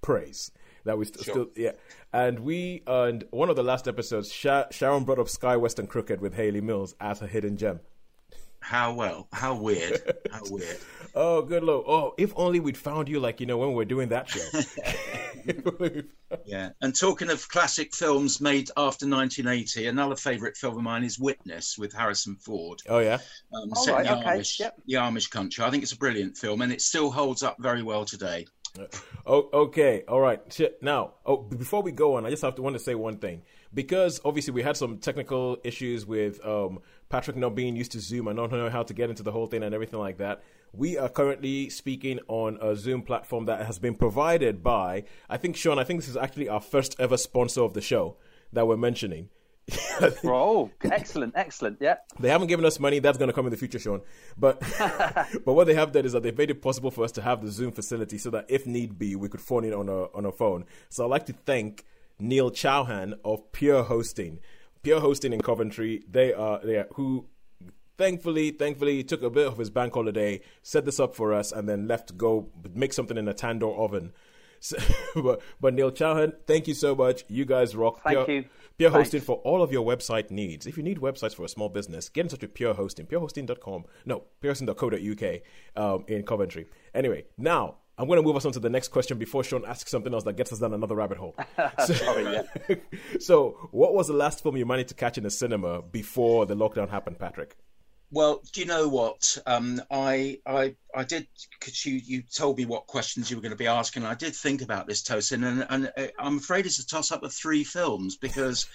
[0.00, 0.50] praise.
[0.84, 1.34] That we st- Sure.
[1.34, 1.72] still, yeah.
[2.12, 5.78] And we, uh, and one of the last episodes, Sha- Sharon brought up Sky West
[5.78, 7.80] and Crooked with Hayley Mills as a hidden gem.
[8.62, 9.28] How well?
[9.32, 10.00] How weird?
[10.30, 10.78] How weird?
[11.14, 11.84] Oh, good lord!
[11.86, 14.40] Oh, if only we'd found you, like you know, when we were doing that show.
[16.46, 16.70] Yeah.
[16.80, 21.76] And talking of classic films made after 1980, another favourite film of mine is Witness
[21.76, 22.80] with Harrison Ford.
[22.88, 23.18] oh yeah.
[23.52, 24.74] Um, set in the, okay, Amish, yep.
[24.86, 25.62] the Amish country.
[25.62, 28.46] I think it's a brilliant film, and it still holds up very well today.
[29.26, 30.40] Oh, okay, all right.
[30.80, 33.42] Now, oh, before we go on, I just have to want to say one thing
[33.74, 36.80] because obviously we had some technical issues with um,
[37.12, 39.46] Patrick not being used to Zoom and not knowing how to get into the whole
[39.46, 40.42] thing and everything like that.
[40.72, 45.56] We are currently speaking on a Zoom platform that has been provided by, I think,
[45.56, 45.78] Sean.
[45.78, 48.16] I think this is actually our first ever sponsor of the show
[48.54, 49.28] that we're mentioning.
[50.24, 51.76] oh, excellent, excellent.
[51.82, 51.96] Yeah.
[52.18, 52.98] They haven't given us money.
[52.98, 54.00] That's going to come in the future, Sean.
[54.38, 54.60] But
[55.44, 57.42] but what they have done is that they've made it possible for us to have
[57.42, 60.24] the Zoom facility so that if need be, we could phone in on a on
[60.24, 60.64] a phone.
[60.88, 61.84] So I'd like to thank
[62.18, 64.40] Neil Chauhan of Pure Hosting.
[64.82, 66.02] Pure Hosting in Coventry.
[66.10, 67.26] They are they who
[67.98, 71.68] thankfully thankfully took a bit of his bank holiday, set this up for us, and
[71.68, 74.12] then left to go make something in a tandoor oven.
[74.58, 74.76] So,
[75.22, 77.24] but, but Neil Chauhan, thank you so much.
[77.28, 78.02] You guys rock.
[78.02, 78.44] Thank Pure, you.
[78.78, 79.08] Pure Thanks.
[79.08, 80.66] Hosting for all of your website needs.
[80.66, 83.06] If you need websites for a small business, get in touch with Pure Hosting.
[83.06, 83.84] PureHosting.com.
[84.04, 85.40] No, purehosting.co.uk
[85.76, 86.68] um, in Coventry.
[86.94, 89.90] Anyway, now I'm going to move us on to the next question before Sean asks
[89.90, 91.36] something else that gets us down another rabbit hole.
[91.86, 92.74] So, Sorry, yeah.
[93.20, 96.54] so, what was the last film you managed to catch in the cinema before the
[96.54, 97.56] lockdown happened, Patrick?
[98.10, 99.38] Well, do you know what?
[99.46, 101.26] Um, I I I did
[101.58, 104.04] because you you told me what questions you were going to be asking.
[104.04, 107.22] I did think about this, Tosin, and and uh, I'm afraid it's a toss up
[107.22, 108.66] of three films because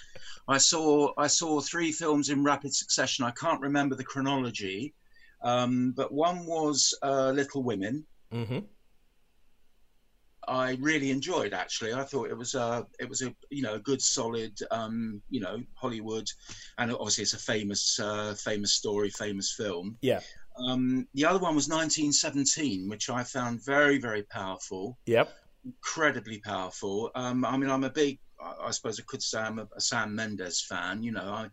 [0.48, 3.24] I saw I saw three films in rapid succession.
[3.24, 4.94] I can't remember the chronology,
[5.42, 8.06] um, but one was uh, Little Women.
[8.32, 8.58] Mm-hmm.
[10.48, 11.92] I really enjoyed actually.
[11.92, 15.40] I thought it was a it was a you know a good solid um, you
[15.40, 16.26] know Hollywood,
[16.78, 19.98] and obviously it's a famous uh, famous story, famous film.
[20.00, 20.20] Yeah.
[20.66, 25.32] Um, the other one was 1917, which I found very very powerful, Yep.
[25.64, 27.10] incredibly powerful.
[27.14, 30.14] Um, I mean, I'm a big I suppose I could say I'm a, a Sam
[30.14, 31.48] Mendes fan, you know, I,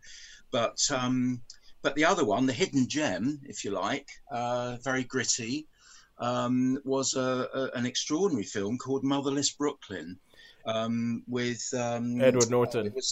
[0.50, 1.42] but um,
[1.82, 5.66] but the other one, the hidden gem, if you like, uh, very gritty
[6.18, 10.18] um, was a, a, an extraordinary film called Motherless Brooklyn
[10.64, 12.86] um, with um, Edward Norton.
[12.86, 13.04] It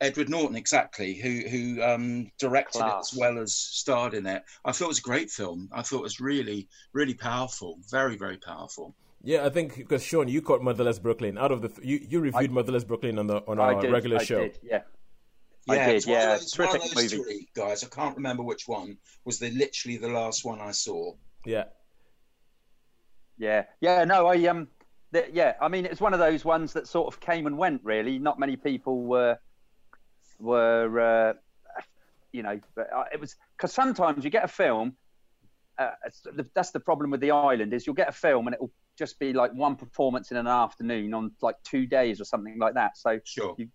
[0.00, 3.12] Edward Norton, exactly, who who um, directed Class.
[3.12, 4.42] it as well as starred in it.
[4.64, 5.70] I thought it was a great film.
[5.72, 8.94] I thought it was really, really powerful, very, very powerful.
[9.22, 12.50] Yeah, I think because Sean, you caught Motherless Brooklyn out of the you you reviewed
[12.50, 14.40] Motherless Brooklyn on the on I our did, regular I show.
[14.40, 14.82] did, yeah.
[15.66, 16.28] Yeah, I did, it's one of yeah.
[16.34, 17.22] those- it's one of Terrific those movie.
[17.24, 17.84] three, guys.
[17.84, 21.14] I can't remember which one was the literally the last one I saw.
[21.46, 21.64] Yeah.
[23.38, 24.68] Yeah, yeah, no, I um,
[25.12, 27.80] th- yeah, I mean, it's one of those ones that sort of came and went.
[27.84, 29.38] Really, not many people were
[30.38, 31.32] were, uh,
[32.32, 34.96] you know, but, uh, it was because sometimes you get a film.
[35.76, 38.54] Uh, it's, the, that's the problem with the island is you'll get a film and
[38.54, 42.24] it will just be like one performance in an afternoon on like two days or
[42.24, 42.96] something like that.
[42.96, 43.56] So Sure.
[43.58, 43.68] you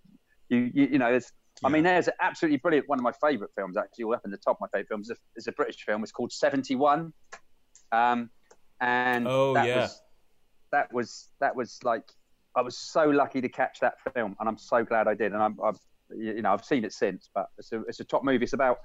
[0.47, 1.31] you you, you know, it's.
[1.61, 2.87] I mean, there's an absolutely brilliant.
[2.87, 5.09] One of my favourite films, actually, all up in the top of my favourite films,
[5.09, 6.01] is a, is a British film.
[6.03, 7.11] It's called Seventy One,
[7.91, 8.29] um,
[8.81, 9.81] and Oh, that yeah.
[9.81, 10.01] was
[10.71, 12.03] that was that was like
[12.55, 15.33] I was so lucky to catch that film, and I'm so glad I did.
[15.33, 15.79] And I'm, I've
[16.15, 18.43] you know I've seen it since, but it's a it's a top movie.
[18.43, 18.79] It's about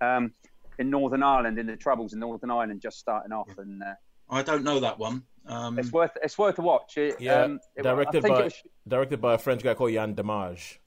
[0.00, 0.32] um,
[0.78, 3.94] in Northern Ireland, in the troubles in Northern Ireland, just starting off, and uh,
[4.30, 5.22] I don't know that one.
[5.46, 6.96] Um, it's worth it's worth a watch.
[6.96, 10.78] It, Yeah, um, it- directed by was- directed by a French guy called Yann Demange.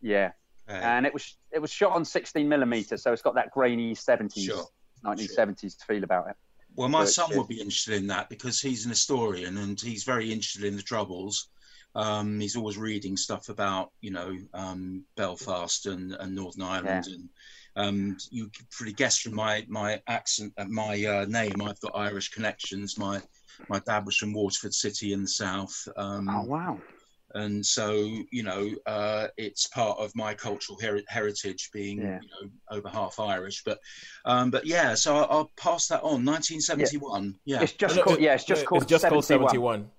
[0.00, 0.32] yeah,
[0.68, 3.94] uh, and it was it was shot on 16 millimeter, so it's got that grainy
[3.94, 4.64] 70s, Sure.
[5.04, 6.36] 1970s feel about it.
[6.76, 9.80] Well, my But, son uh, would be interested in that because he's an historian and
[9.80, 11.48] he's very interested in the Troubles.
[11.94, 17.06] Um, he's always reading stuff about, you know, um, Belfast and, and Northern Ireland.
[17.06, 17.28] And
[17.76, 21.92] um, you could probably guess from my my accent, uh, my uh, name, I've got
[21.94, 22.98] Irish connections.
[22.98, 23.22] My
[23.68, 25.88] my dad was from Waterford City in the south.
[25.96, 26.78] Um, Oh wow!
[27.36, 27.92] And so
[28.30, 32.18] you know uh, it's part of my cultural her- heritage being Yeah.
[32.22, 33.78] you know over half Irish but
[34.24, 38.18] um, but yeah so I'll, I'll pass that on 1971 yeah, It's just No, called
[38.18, 39.14] it- yeah, it's just no, called it's just 71.
[39.14, 39.90] called seventy one.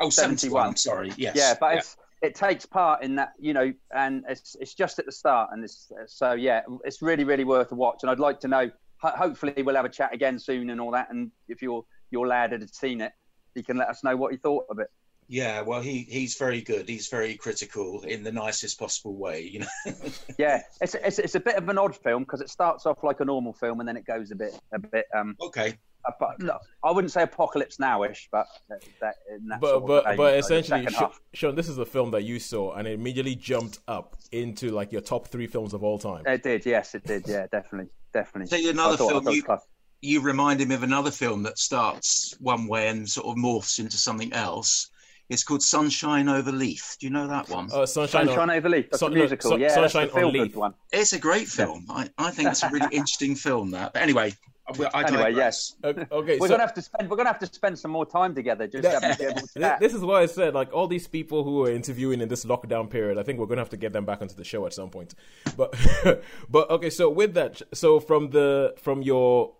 [0.00, 0.76] oh 71 71.
[0.76, 4.72] sorry yes Yeah, but it's it takes part in that, you know, and it's it's
[4.72, 7.98] just at the start, and it's so yeah, it's really really worth a watch.
[8.02, 8.70] And I'd like to know.
[9.02, 11.10] Hopefully, we'll have a chat again soon and all that.
[11.10, 13.12] And if your your lad had seen it,
[13.54, 14.88] he can let us know what he thought of it.
[15.28, 19.60] Yeah well he he's very good he's very critical in the nicest possible way you
[19.60, 19.66] know
[20.38, 23.20] Yeah, it's it's, it's a bit of an odd film because it starts off like
[23.20, 25.36] a normal film and then it goes a bit a bit um.
[25.40, 25.74] okay
[26.18, 29.14] But no, I wouldn't say apocalypse nowish, but that, that,
[29.60, 31.10] But but vein, but essentially, second Sean.
[31.32, 34.92] Sean, this is a film that you saw, and it immediately jumped up into like
[34.92, 36.22] your top three films of all time.
[36.26, 38.50] It did, yes, it did, yeah, definitely, definitely.
[38.50, 39.60] Tell you another thought- film thought it was
[40.02, 43.78] you- you reminded me of another film that starts one way and sort of morphs
[43.78, 44.90] into something else
[45.30, 48.68] it's called Sunshine Over Leith do you know that one Uh, Sunshine, Sunshine on, Over
[48.68, 48.90] Leith.
[48.90, 49.50] That's Sun- a no, musical.
[49.52, 50.56] Sun- yeah, Sunshine that's the on feel-good Leith.
[50.56, 50.74] one.
[50.92, 51.86] It's a great film.
[51.88, 53.70] I, I think it's a really interesting film.
[53.72, 54.32] That, but anyway,
[54.68, 55.74] I, I Anyway, digress.
[55.84, 57.10] Uh, okay, We're so gonna have to spend.
[57.10, 58.66] We're gonna have to spend some more time together.
[58.66, 59.80] Just That- to be able to chat.
[59.80, 62.88] this is why I said like all these people who are interviewing in this lockdown
[62.88, 63.18] period.
[63.18, 65.14] I think we're gonna have to get them back onto the show at some point.
[65.56, 65.74] But
[66.50, 69.54] but okay, so with that, so from the from your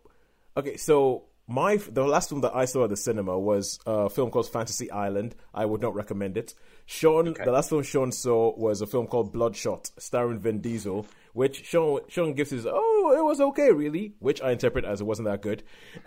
[0.56, 4.30] okay, so my the last film that I saw at the cinema was a film
[4.30, 5.34] called Fantasy Island.
[5.53, 6.55] I would not recommend it.
[6.86, 7.45] Sean, Okay.
[7.45, 12.01] the last film Sean saw was a film called Bloodshot, starring Vin Diesel, which Sean
[12.09, 15.40] Sean gives his oh it was okay really, which I interpret as it wasn't that
[15.42, 15.62] good.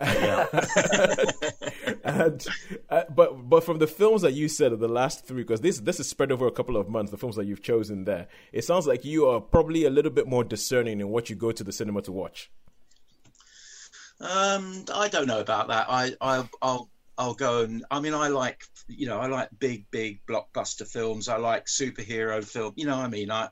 [2.04, 2.46] and
[2.90, 5.80] uh, but but from the films that you said of the last three, because this
[5.80, 8.64] this is spread over a couple of months, the films that you've chosen there, it
[8.64, 11.64] sounds like you are probably a little bit more discerning in what you go to
[11.64, 12.50] the cinema to watch.
[14.20, 15.86] Um, I don't know about that.
[15.88, 17.84] I, I, I'll, I'll go and.
[17.90, 21.28] I mean, I like, you know, I like big, big blockbuster films.
[21.28, 22.72] I like superhero film.
[22.76, 23.48] You know, what I mean, I,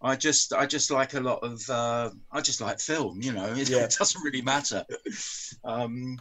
[0.00, 1.60] I just, I just like a lot of.
[1.68, 3.20] Uh, I just like film.
[3.22, 3.84] You know, it, Yeah.
[3.84, 4.84] it doesn't really matter.
[5.64, 6.18] Um,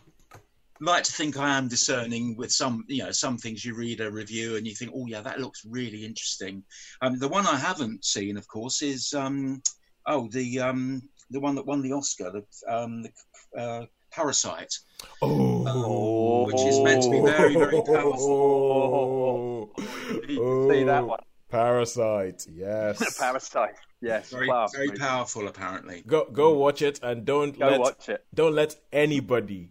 [0.81, 4.09] like to think I am discerning with some, you know, some things you read a
[4.11, 6.63] review and you think, oh yeah, that looks really interesting.
[7.01, 9.61] Um, the one I haven't seen, of course, is um,
[10.07, 13.11] oh the um, the one that won the Oscar, the um, the
[13.58, 14.74] uh, Parasite,
[15.22, 19.72] Oh, which is meant to be very, very powerful.
[19.78, 19.84] Oh,
[20.28, 21.20] You can see that one.
[21.49, 23.18] Parasite, yes.
[23.20, 23.76] Parasite.
[24.02, 24.32] Yes.
[24.32, 26.04] Very, class very powerful, apparently.
[26.08, 28.26] Go go watch it and don't Go let watch it.
[28.34, 29.70] don't let anybody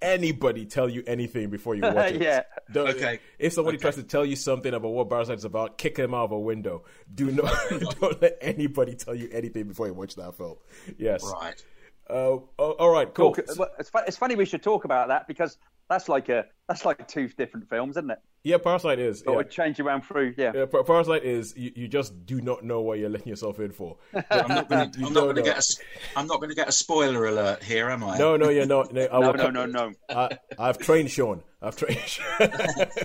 [0.00, 2.22] anybody tell you anything before you watch it.
[2.22, 2.42] yeah.
[2.72, 3.18] Don't- Okay.
[3.38, 3.82] If somebody Okay.
[3.82, 6.38] tries to tell you something about what Parasite is about, kick him out of a
[6.38, 6.84] window.
[7.14, 7.52] Do not
[8.00, 10.56] don't let anybody tell you anything before you watch that film.
[10.98, 11.24] Yes.
[11.40, 11.62] Right.
[12.08, 13.12] Uh, oh, all right.
[13.12, 13.34] Cool.
[13.34, 16.84] Talk, well, it's, it's funny we should talk about that because that's like a that's
[16.84, 18.18] like two different films, isn't it?
[18.42, 19.22] Yeah, Parasite is.
[19.22, 19.38] But yeah.
[19.38, 20.34] we change around through.
[20.36, 20.52] Yeah.
[20.54, 23.72] Yeah, Par- Parasite is you, you just do not know what you're letting yourself in
[23.72, 23.96] for.
[24.30, 25.00] I'm not going to.
[25.00, 25.44] You I'm don't not going to know.
[25.46, 25.58] get a.
[25.58, 25.80] s-
[26.14, 28.18] I'm not going to get a spoiler alert here, am I?
[28.18, 28.92] No, no, you're not.
[28.92, 29.92] No, I No, no, no, no.
[30.08, 31.42] I, I've trained Sean.
[31.60, 31.98] I've trained.
[32.06, 32.24] Sean.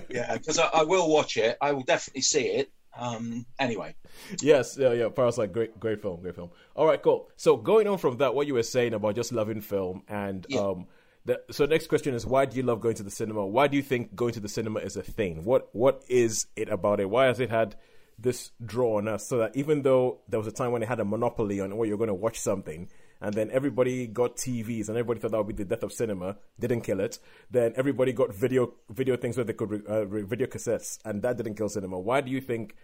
[0.10, 1.58] Yeah, because I, I will watch it.
[1.62, 2.72] I will definitely see it.
[2.98, 3.46] Um.
[3.60, 3.96] Anyway.
[4.42, 5.10] yes, yeah, yeah.
[5.10, 6.50] Parasite, great, great film, great film.
[6.76, 7.30] All right, cool.
[7.38, 10.60] So going on from that, what you were saying about just loving film, and Yeah.
[10.60, 10.88] um,
[11.26, 13.46] the, so next question is, why do you love going to the cinema?
[13.46, 15.44] Why do you think going to the cinema is a thing?
[15.46, 17.10] What what is it about it?
[17.10, 17.76] Why has it had
[18.20, 19.28] this draw on us?
[19.28, 21.84] So that even though there was a time when it had a monopoly on, oh,
[21.84, 22.89] you're going to watch something.
[23.22, 26.38] And then everybody got TVs, and everybody thought that would be the death of cinema.
[26.60, 27.20] Didn't kill it.
[27.52, 31.22] Then everybody got video video things where they could re- uh, re- video cassettes, and
[31.22, 32.00] that didn't kill cinema.
[32.00, 32.76] Why do you think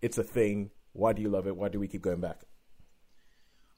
[0.00, 0.70] it's a thing?
[0.92, 1.56] Why do you love it?
[1.56, 2.42] Why do we keep going back?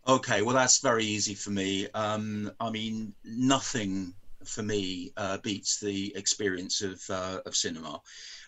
[0.06, 1.86] Okay, well, that's very easy for me.
[1.94, 4.14] Um, I mean, nothing
[4.46, 8.00] for me uh, beats the experience of uh, of cinema.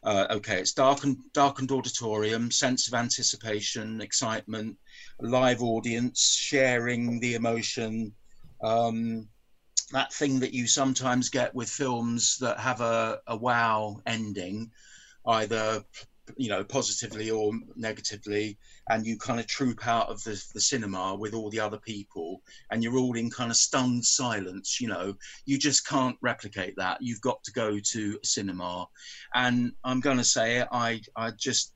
[0.02, 4.76] Uh, okay, it's darkened, darkened auditorium, sense of anticipation, excitement,
[5.20, 8.12] live audience, sharing the emotion.
[8.62, 9.28] Um,
[9.92, 14.70] that thing that you sometimes get with films that have a, a wow ending,
[15.26, 15.82] either
[16.36, 18.58] you know positively or negatively
[18.90, 22.42] and you kind of troop out of the, the cinema with all the other people
[22.70, 25.14] and you're all in kind of stunned silence you know
[25.46, 28.86] you just can't replicate that you've got to go to a cinema
[29.34, 31.72] and i'm going to say it i i just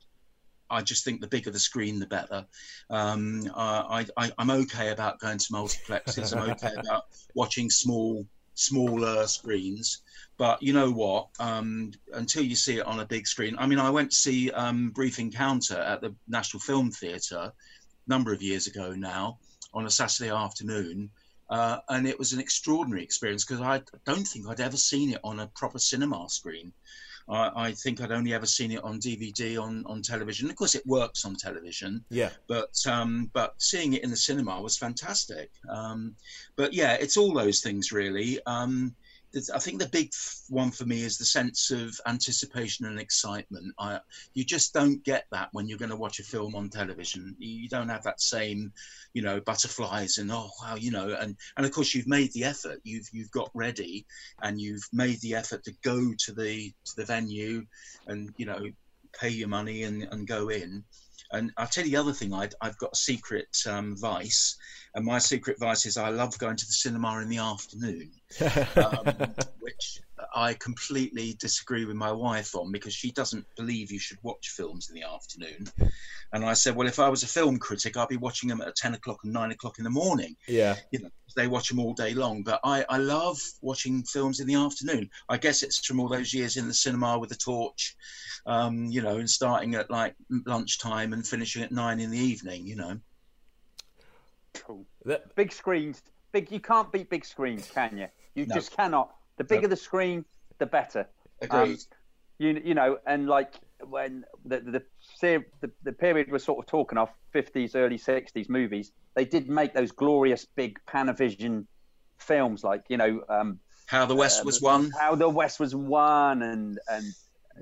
[0.71, 2.45] I just think the bigger the screen, the better.
[2.91, 6.37] Um, I, I, I'm okay about going to multiplexes.
[6.37, 7.05] I'm okay about
[7.35, 8.27] watching small,
[8.59, 10.03] smaller screens.
[10.37, 11.29] But you know what?
[11.41, 14.51] Um, until you see it on a big screen, I mean, I went to see
[14.51, 17.53] um, Brief Encounter at the National Film Theatre a
[18.07, 19.39] number of years ago now
[19.73, 21.11] on a Saturday afternoon.
[21.51, 25.21] Uh, and it was an extraordinary experience because I don't think I'd ever seen it
[25.25, 26.73] on a proper cinema screen.
[27.29, 30.49] I, I think I'd only ever seen it on DVD on, on television.
[30.49, 34.61] Of course, it works on television, Yeah, but um, but seeing it in the cinema
[34.61, 35.51] was fantastic.
[35.69, 36.15] Um,
[36.57, 38.39] but yeah, it's all those things really.
[38.47, 38.95] Um,
[39.55, 40.11] I think the big
[40.49, 43.75] one for me is the sense of anticipation and excitement.
[43.79, 44.01] I,
[44.33, 47.37] you just don't get that when you're going to watch a film on television.
[47.39, 48.73] You don't have that same,
[49.13, 52.45] you know, butterflies and oh wow, you know, and and of course you've made the
[52.45, 52.81] effort.
[52.85, 54.07] You've you've got ready,
[54.41, 57.67] and you've made the effort to go to the to the venue,
[58.07, 58.71] and you know,
[59.19, 60.85] pay your money and and go in.
[61.31, 64.57] And I'll tell you the other thing, i I've got a secret um, vice,
[64.95, 68.11] and my secret vice is I love going to the cinema in the afternoon,
[68.77, 70.01] um, which
[70.35, 74.89] I completely disagree with my wife on because she doesn't believe you should watch films
[74.89, 75.69] in the afternoon.
[76.33, 78.77] And I said, well, if I was a film critic, I'd be watching them at
[78.77, 80.37] 10 o'clock and 9 o'clock in the morning.
[80.47, 80.77] yeah.
[80.91, 82.43] You know, they watch them all day long.
[82.43, 85.09] But I, I love watching films in the afternoon.
[85.29, 87.97] I guess it's from all those years in the cinema with the torch,
[88.47, 90.15] um, you know, and starting at like
[90.47, 92.99] lunchtime and finishing at nine in the evening, you know.
[94.55, 94.85] Cool.
[95.05, 96.03] That, Big screens.
[96.33, 96.51] Big.
[96.51, 98.09] You can't beat big screens, can you?
[98.35, 98.55] You No.
[98.55, 99.15] just cannot.
[99.39, 100.25] The bigger the screen,
[100.59, 101.09] the better.
[101.51, 101.79] Um, Agreed.
[102.39, 103.55] you you know, and like
[103.87, 104.83] when the the
[105.61, 109.75] the, the period we're sort of talking of, fifties, early sixties movies, they did make
[109.75, 111.67] those glorious big Panavision
[112.19, 114.91] films, like you know, um, How the West um, was won.
[115.01, 117.15] how the West was won, and and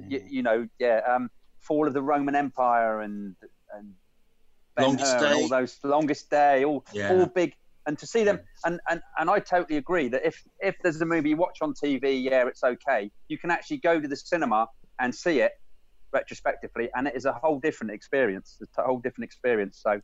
[0.08, 3.36] you, you know, yeah, um, fall of the Roman Empire, and
[3.74, 3.94] and
[4.78, 5.42] Longest Ben-Hur and Day.
[5.42, 7.12] all those longest day, all Yeah.
[7.12, 7.54] all big,
[7.86, 11.06] and to see them, and, and and I totally agree that if if there's a
[11.06, 13.10] movie you watch on TV, yeah, it's okay.
[13.28, 14.66] You can actually go to the cinema
[15.00, 15.52] and see it
[16.12, 18.56] retrospectively, and it is a whole different experience.
[18.60, 19.80] It's a whole different experience.
[19.82, 20.00] So,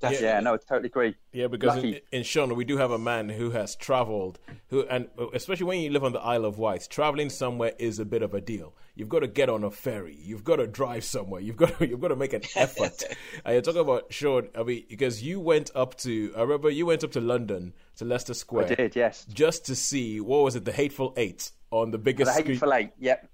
[0.00, 0.26] Definitely.
[0.28, 1.16] yeah, no, I totally agree.
[1.32, 4.38] Yeah, because in, in Sean, we do have a man who has traveled,
[4.68, 7.98] who and uh, especially when you live on the Isle of Wight, traveling somewhere is
[7.98, 8.74] a bit of a deal.
[8.94, 11.88] You've got to get on a ferry, you've got to drive somewhere, you've got to,
[11.88, 13.02] you've got to make an effort.
[13.44, 16.86] and you're talking about Sean, I mean, because you went up to, I remember you
[16.86, 19.26] went up to London to Leicester Square I did, yes.
[19.32, 22.46] just to see what was it, the Hateful Eight on the biggest The screen.
[22.54, 23.28] Hateful Eight, yep.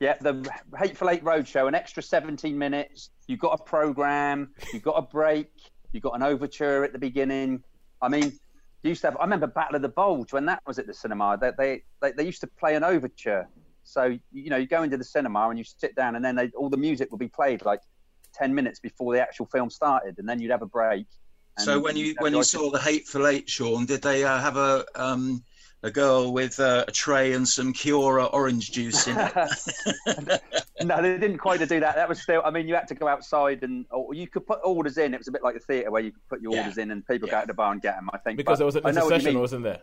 [0.00, 3.10] Yep, the Hateful Eight Roadshow, an extra 17 minutes.
[3.26, 5.50] You've got a program, you've got a break,
[5.92, 7.62] you've got an overture at the beginning.
[8.02, 8.32] I mean,
[8.82, 10.94] you used to have, I remember Battle of the Bulge when that was at the
[10.94, 11.38] cinema.
[11.40, 13.48] They, they, they, they used to play an overture.
[13.82, 16.50] So, you know, you go into the cinema and you sit down, and then they,
[16.50, 17.80] all the music would be played like
[18.34, 21.06] 10 minutes before the actual film started, and then you'd have a break.
[21.58, 24.86] So when you when you saw the Hateful Eight, Sean, did they uh, have a
[24.94, 25.44] um,
[25.82, 29.32] a girl with uh, a tray and some Kia-Ora orange juice in it?
[30.82, 31.94] no, they didn't quite do that.
[31.94, 32.42] That was still.
[32.44, 35.14] I mean, you had to go outside and or you could put orders in.
[35.14, 36.60] It was a bit like the theatre where you could put your Yeah.
[36.60, 38.10] orders in and people go out to the bar and get them.
[38.12, 39.40] I think because But there was an I know what you intercession, mean.
[39.40, 39.80] wasn't there?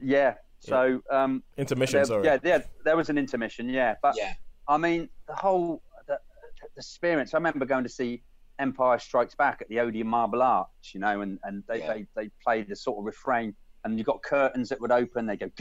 [0.00, 0.34] Yeah.
[0.60, 2.24] So um, Intermission, there, sorry.
[2.24, 3.68] yeah, yeah, there was an intermission.
[3.68, 4.32] Yeah, but yeah,
[4.66, 6.18] I mean, the whole the,
[6.50, 7.32] the experience.
[7.32, 8.24] I remember going to see
[8.58, 11.92] Empire Strikes Back at the Odeon Marble Arch, you know, and, and they, Yeah.
[11.94, 13.54] they, they played the sort of refrain,
[13.90, 15.26] and you got curtains that would open.
[15.26, 15.52] They go, and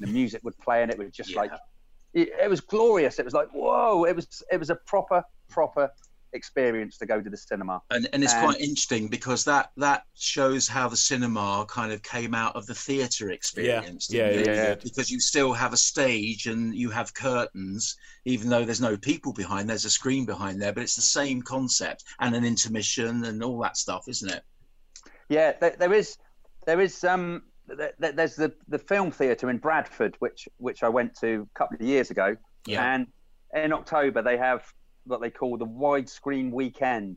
[0.00, 1.40] the music would play, and it would just Yeah.
[1.40, 1.52] like,
[2.12, 3.18] it, it was glorious.
[3.18, 4.04] It was like, whoa!
[4.04, 5.90] It was it was a proper proper
[6.32, 7.80] experience to go to the cinema.
[7.90, 12.02] and and it's And- quite interesting because that that shows how the cinema kind of
[12.02, 14.10] came out of the theatre experience.
[14.10, 14.74] yeah, didn't yeah, yeah.
[14.74, 17.96] Because you still have a stage and you have curtains,
[18.26, 19.70] even though there's no people behind.
[19.70, 23.58] There's a screen behind there, but it's the same concept and an intermission and all
[23.60, 24.42] that stuff, isn't it?
[25.28, 26.18] Yeah, there, there is,
[26.66, 27.02] there is.
[27.04, 31.48] Um, there, there- there's the the film theatre in Bradford, which which I went to
[31.54, 32.36] a couple of years ago,
[32.66, 32.94] Yeah.
[32.94, 33.06] and
[33.54, 34.62] in October they have
[35.04, 37.16] what they call the widescreen weekend,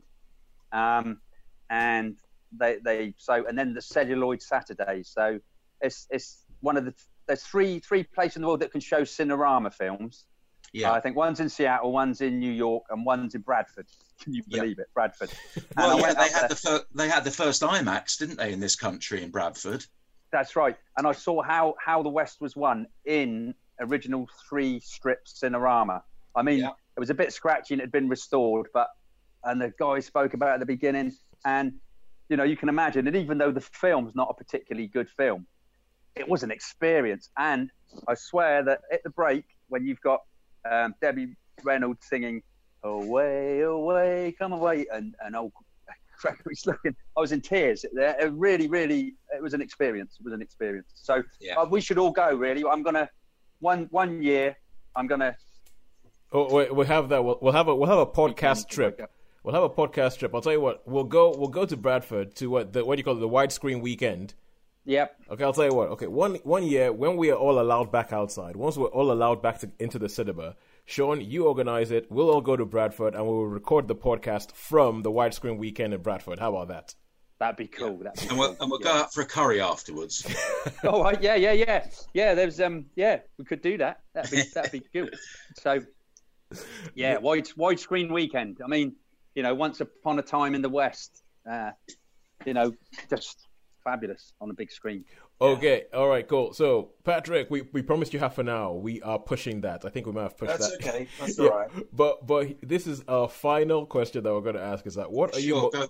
[0.72, 1.20] um,
[1.68, 2.16] and
[2.58, 5.02] they they so and then the celluloid Saturday.
[5.04, 5.38] So
[5.80, 6.94] it's it's one of the
[7.28, 10.26] there's three three places in the world that can show Cinerama films.
[10.72, 10.90] Yeah.
[10.90, 13.86] Uh, I think one's in Seattle, one's in New York, and one's in Bradford.
[14.22, 15.30] Can you believe it, Bradford?
[15.76, 18.60] Well, yeah, they had there- the fir- they had the first IMAX, didn't they, in
[18.60, 19.84] this country in Bradford?
[20.32, 20.76] That's right.
[20.96, 26.02] And I saw how how the West was won in original three strip Cinerama.
[26.36, 26.70] I mean, Yeah.
[26.96, 28.88] it was a bit scratchy and it had been restored, but
[29.42, 31.72] and the guy spoke about it at the beginning, and
[32.28, 33.08] you know you can imagine.
[33.08, 35.46] And even though the film's not a particularly good film,
[36.14, 37.30] it was an experience.
[37.36, 37.70] And
[38.06, 40.20] I swear that at the break when you've got
[40.70, 42.42] um, Debbie Reynolds singing
[42.82, 45.52] "Away, away, come away," and and old
[46.20, 46.94] Gregory's looking.
[47.16, 47.84] I was in tears.
[47.84, 50.16] It, it really, really, it was an experience.
[50.20, 50.88] It was an experience.
[50.94, 51.54] So Yeah.
[51.56, 52.34] uh, we should all go.
[52.34, 53.08] Really, I'm gonna
[53.60, 54.56] one one year.
[54.96, 55.36] I'm gonna
[56.32, 57.24] Oh, wait, we'll have that.
[57.24, 59.00] We'll, we'll have a we'll have a podcast trip.
[59.42, 60.34] We'll have a podcast trip.
[60.34, 60.86] I'll tell you what.
[60.86, 61.34] We'll go.
[61.36, 63.20] We'll go to Bradford to what the what do you call it?
[63.20, 64.34] The widescreen weekend.
[64.90, 65.16] Yep.
[65.30, 65.88] Okay, I'll tell you what.
[65.90, 69.40] Okay, one one year when we are all allowed back outside, once we're all allowed
[69.40, 72.10] back to, into the cinema, Sean, you organize it.
[72.10, 76.02] We'll all go to Bradford and we'll record the podcast from the widescreen weekend in
[76.02, 76.40] Bradford.
[76.40, 76.94] How about that?
[77.38, 77.98] That'd be cool.
[77.98, 78.56] That'd be And we'll, cool.
[78.62, 78.92] and we'll yeah.
[78.92, 80.26] go out for a curry afterwards.
[80.82, 82.34] Oh right, yeah, yeah, yeah, yeah.
[82.34, 84.00] There's um, yeah, we could do that.
[84.12, 85.14] That'd be that'd be good.
[85.54, 85.80] So,
[86.96, 88.58] yeah, wide widescreen weekend.
[88.64, 88.96] I mean,
[89.36, 91.70] you know, once upon a time in the West, uh,
[92.44, 92.72] you know,
[93.08, 93.46] just
[93.84, 95.04] fabulous on the big screen.
[95.40, 96.52] Okay, all right, cool.
[96.52, 98.74] So, Patrick, we, we promised you half an hour.
[98.74, 99.84] We are pushing that.
[99.84, 100.80] I think we might have pushed That's that.
[100.82, 101.08] That's okay.
[101.20, 101.70] That's Yeah, all right.
[101.92, 104.86] But but this is our final question that we're going to ask.
[104.86, 105.88] Is that what are you mo-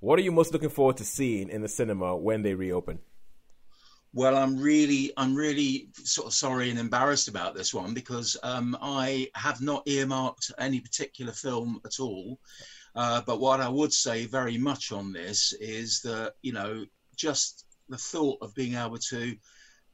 [0.00, 3.00] what are you most looking forward to seeing in the cinema when they reopen?
[4.12, 8.76] Well, I'm really, I'm really sort of sorry and embarrassed about this one because um,
[8.80, 12.38] I have not earmarked any particular film at all.
[12.94, 16.86] Uh, but what I would say very much on this is that you know
[17.16, 19.36] just the thought of being able to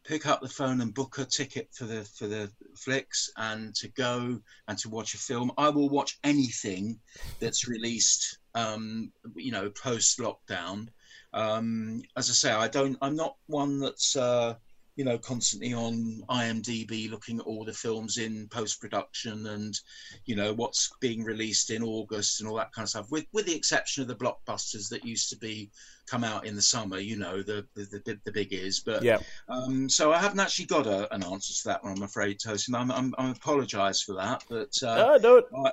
[0.04, 3.88] pick up the phone and book a ticket for the for the flicks and to
[3.88, 5.52] go and to watch a film.
[5.56, 6.98] I will watch anything
[7.38, 10.88] that's released, um, you know, post lockdown.
[11.32, 12.98] Um, as I say, I don't.
[13.00, 14.56] I'm not one that's uh,
[14.96, 19.78] you know, constantly on IMDb looking at all the films in post production and,
[20.26, 23.10] you know, what's being released in August and all that kind of stuff.
[23.10, 25.70] With with the exception of the blockbusters that used to be
[26.06, 28.80] come out in the summer, you know, the the the, the big is.
[28.80, 29.18] But Yeah.
[29.48, 32.78] um, so I haven't actually got a, an answer to that one, I'm afraid, Tosin.
[32.78, 35.72] I'm, I'm, I apologise for that, but uh, Ah, no, I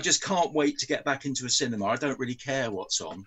[0.00, 1.86] just can't wait to get back into a cinema.
[1.86, 3.24] I don't really care what's on.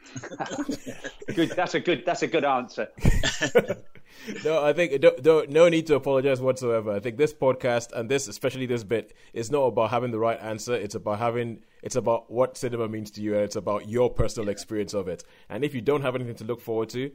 [1.35, 1.51] Good.
[1.51, 2.03] That's a good.
[2.05, 2.89] That's a good answer.
[4.43, 6.91] no, I think don't, don't, no need to apologize whatsoever.
[6.91, 10.39] I think this podcast and this, especially this bit, is not about having the right
[10.41, 10.73] answer.
[10.73, 14.49] It's about having, it's about what cinema means to you, and it's about your personal
[14.49, 15.23] experience of it.
[15.49, 17.11] And if you don't have anything to look forward to,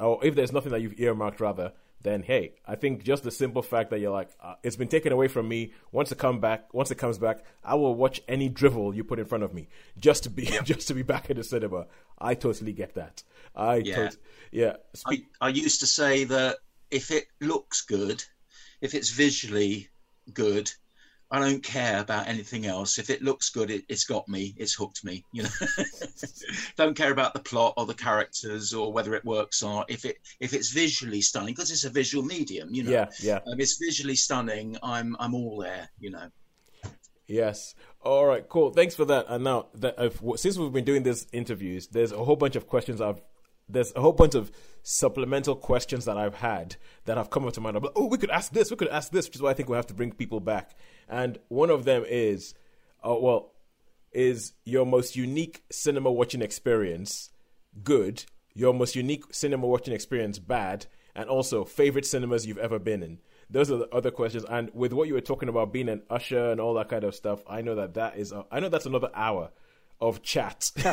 [0.00, 3.62] or if there's nothing that you've earmarked, rather, then hey, I think just the simple
[3.62, 5.72] fact that you're like, uh, it's been taken away from me.
[5.92, 9.18] Once it come back, once it comes back, I will watch any drivel you put
[9.18, 11.86] in front of me just to be, just to be back in the cinema.
[12.18, 13.22] I totally get that.
[13.54, 13.94] I Yeah.
[13.96, 14.16] tot-
[14.50, 14.76] yeah.
[15.06, 16.58] I, I used to say that
[16.90, 18.22] if it looks good,
[18.80, 19.88] if it's visually
[20.32, 20.70] good,
[21.32, 22.98] I don't care about anything else.
[22.98, 24.54] If it looks good, it, it's got me.
[24.58, 25.24] It's hooked me.
[25.32, 25.48] You know,
[26.76, 29.86] don't care about the plot or the characters or whether it works or.
[29.88, 32.74] If it if it's visually stunning, because it's a visual medium.
[32.74, 33.36] You know, yeah, yeah.
[33.46, 34.76] Um, it's visually stunning.
[34.82, 35.88] I'm I'm all there.
[35.98, 36.28] You know.
[37.26, 37.74] Yes.
[38.02, 38.46] All right.
[38.46, 38.70] Cool.
[38.70, 39.24] Thanks for that.
[39.28, 42.66] And now that I've, since we've been doing these interviews, there's a whole bunch of
[42.66, 43.22] questions I've.
[43.70, 44.52] There's a whole bunch of
[44.82, 47.76] supplemental questions that I've had that have come up to mind.
[47.76, 48.70] Like, oh, we could ask this.
[48.70, 50.76] We could ask this, which is why I think we have to bring people back.
[51.08, 52.54] And one of them is,
[53.06, 53.52] uh, well,
[54.12, 57.30] is your most unique cinema watching experience
[57.82, 58.24] good?
[58.54, 60.86] Your most unique cinema watching experience bad?
[61.14, 63.18] And also favorite cinemas you've ever been in?
[63.50, 64.44] Those are the other questions.
[64.48, 67.14] And with what you were talking about being an usher and all that kind of
[67.14, 68.32] stuff, I know that that is.
[68.32, 69.50] A, I know that's another hour
[70.02, 70.70] of chat.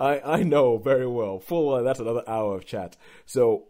[0.00, 1.40] I I know very well.
[1.40, 2.96] Full well, that's another hour of chat.
[3.26, 3.64] So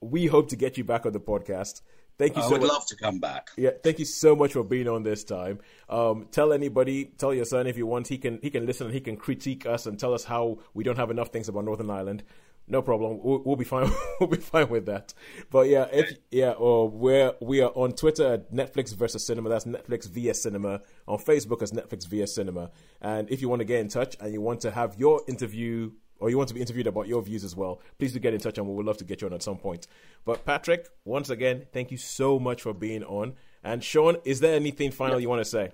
[0.00, 1.82] we hope to get you back on the podcast.
[2.18, 2.70] Thank you I so would much.
[2.70, 3.50] love to come back.
[3.56, 5.60] Yeah, thank you so much for being on this time.
[5.88, 8.94] Um, tell anybody, tell your son if you want, he can he can listen and
[8.94, 11.90] he can critique us and tell us how we don't have enough things about Northern
[11.90, 12.24] Ireland.
[12.70, 13.90] No problem, we'll, we'll be fine.
[14.20, 15.14] we'll be fine with that.
[15.50, 19.48] But yeah, if yeah, or we're we are on Twitter at Netflix versus Cinema.
[19.48, 20.82] That's Netflix vs Cinema.
[21.06, 22.70] On Facebook as Netflix vs Cinema.
[23.00, 25.92] And if you want to get in touch and you want to have your interview
[26.20, 28.40] or you want to be interviewed about your views as well, please do get in
[28.40, 29.86] touch and we would love to get you on at some point.
[30.24, 33.34] But Patrick, once again, thank you so much for being on.
[33.62, 35.70] And Sean, is there anything final you want to say?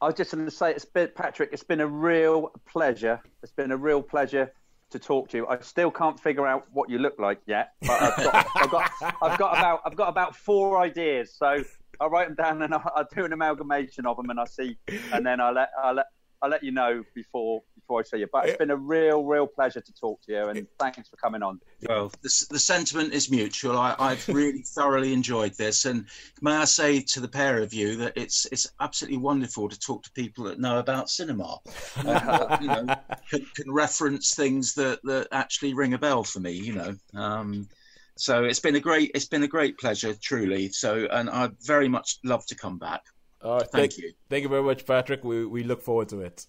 [0.00, 3.20] I was just going to say, it's been, Patrick, it's been a real pleasure.
[3.42, 4.52] It's been a real pleasure
[4.90, 5.46] to talk to you.
[5.46, 8.90] I still can't figure out what you look like yet, but I've got, I've got,
[9.22, 11.34] I've got about, I've got about four ideas.
[11.34, 11.62] So
[12.00, 14.78] I'll write them down and I'll, I'll do an amalgamation of them, and I'll see,
[15.12, 16.06] and then I'll let, I'll let,
[16.40, 18.28] I'll let you know before before I see you.
[18.30, 21.42] But it's been a real, real pleasure to talk to you, and thanks for coming
[21.42, 21.60] on.
[21.88, 23.76] Well, the, the sentiment is mutual.
[23.76, 26.06] I, I've really thoroughly enjoyed this, and
[26.40, 30.04] may I say to the pair of you that it's it's absolutely wonderful to talk
[30.04, 31.58] to people that know about cinema,
[32.04, 32.86] uh, you know,
[33.30, 36.52] can, can reference things that that actually ring a bell for me.
[36.52, 37.68] You know, um,
[38.16, 40.68] so it's been a great it's been a great pleasure, truly.
[40.68, 43.02] So, and I'd very much love to come back.
[43.44, 44.12] Right, Thank thank you.
[44.28, 45.22] Thank you very much, Patrick.
[45.24, 46.46] We we look forward to it.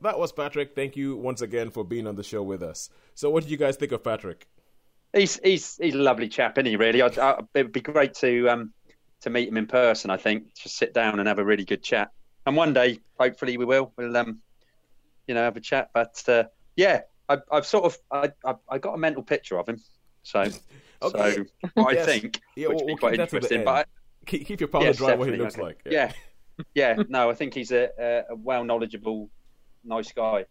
[0.00, 0.74] That was Patrick.
[0.74, 2.90] Thank you once again for being on the show with us.
[3.14, 4.46] So, what did you guys think of Patrick?
[5.12, 6.76] He's he's he's a lovely chap, isn't he?
[6.76, 8.72] Really, I'd, I, it would be great to um
[9.22, 10.10] to meet him in person.
[10.10, 12.10] I think just sit down and have a really good chat.
[12.46, 13.92] And one day, hopefully, we will.
[13.96, 14.40] We'll um,
[15.28, 15.90] you know, have a chat.
[15.94, 16.44] But uh,
[16.76, 19.80] yeah, I, I've sort of I, I I got a mental picture of him.
[20.22, 20.40] So
[21.02, 21.34] Okay.
[21.34, 21.44] so
[21.84, 22.06] I Yes.
[22.06, 23.64] think Yeah, which we'll- would be quite keep that to the interesting.
[23.64, 23.84] But I,
[24.26, 25.14] Keep, keep your powder Yes, dry.
[25.14, 25.80] What he looks like.
[25.84, 26.12] yeah,
[26.74, 29.30] yeah, no, I think he's a, a, a well knowledgeable,
[29.84, 30.46] nice guy.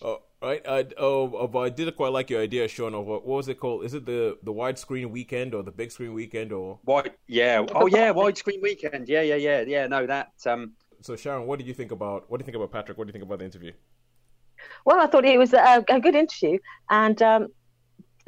[0.00, 0.62] Oh, right.
[0.66, 2.94] I, oh, oh, but I did quite like your idea, Sean.
[2.94, 3.84] Of what, what was it called?
[3.84, 6.78] Is it the the widescreen weekend or the big screen weekend or?
[6.84, 9.08] Wide, yeah, oh yeah, widescreen weekend.
[9.08, 9.86] Yeah, yeah, yeah, yeah.
[9.86, 12.30] No, that um, So, Sharon, what do you think about?
[12.30, 12.96] What do you think about Patrick?
[12.98, 13.72] What do you think about the interview?
[14.84, 16.58] Well, I thought it was a, a good interview,
[16.90, 17.48] and um,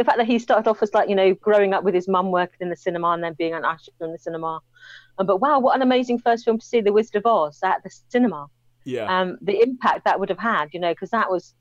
[0.00, 2.30] the fact that he started off as like you know growing up with his mum
[2.30, 4.58] working in the cinema and then being an usher in the cinema,
[5.18, 7.82] um, but wow, what an amazing first film to see, The Wizard of Oz at
[7.82, 8.46] the cinema.
[8.86, 9.04] Yeah.
[9.14, 11.54] Um, the impact that would have had, you know, because that was,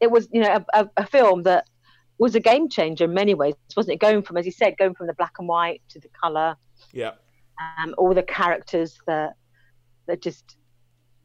[0.00, 1.68] it was you know a, a, film that
[2.18, 4.00] was a game changer in many ways, wasn't it?
[4.00, 6.56] Going from, as you said, going from the black and white to the color,
[6.92, 7.12] yeah.
[7.78, 9.34] um, all the characters that
[10.08, 10.56] that just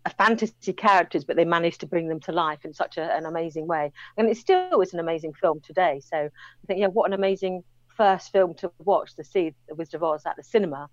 [0.09, 3.67] fantasy characters, but they managed to bring them to life in such a, an amazing
[3.67, 3.91] way.
[4.17, 6.01] And it still is an amazing film today.
[6.03, 7.63] So I think, yeah, what an amazing
[7.95, 10.89] first film to watch to see The Wizard of Oz at the cinema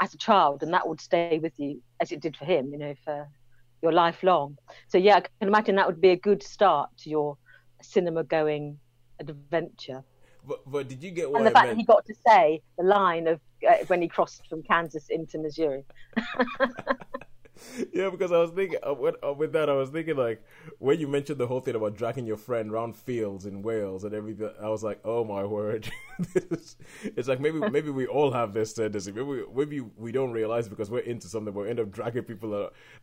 [0.00, 2.78] as a child, and that would stay with you as it did for him, you
[2.78, 3.28] know, for
[3.82, 4.58] your life long.
[4.88, 7.38] So yeah, I can imagine that would be a good start to your
[7.80, 8.78] cinema going
[9.20, 10.02] adventure.
[10.46, 12.84] but but did you get what and the fact that he got to say the
[12.84, 15.84] line of uh, when he crossed from Kansas into Missouri.
[17.92, 20.44] yeah, because I was thinking uh, with, uh, with that, I was thinking like
[20.78, 24.14] when you mentioned the whole thing about dragging your friend around fields in Wales and
[24.14, 24.50] everything.
[24.60, 25.90] I was like, oh my word!
[27.02, 29.10] It's like maybe maybe we all have this tendency.
[29.10, 32.54] Maybe we, maybe we don't realize because we're into something, we end up dragging people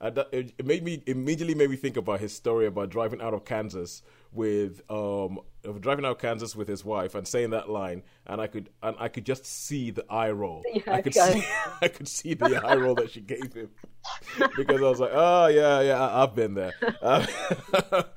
[0.02, 0.16] out.
[0.16, 3.34] That, it, it made me immediately made me think about his story about driving out
[3.34, 4.02] of Kansas
[4.34, 8.42] with um of driving out of Kansas with his wife and saying that line, and
[8.42, 10.64] I could and I could just see the eye roll.
[10.74, 11.26] Yeah, I could go.
[11.32, 11.44] see
[11.82, 13.70] I could see the eye roll that she gave him
[14.58, 16.74] because I was like, oh yeah, yeah, I, I've been there.
[17.04, 17.30] I've,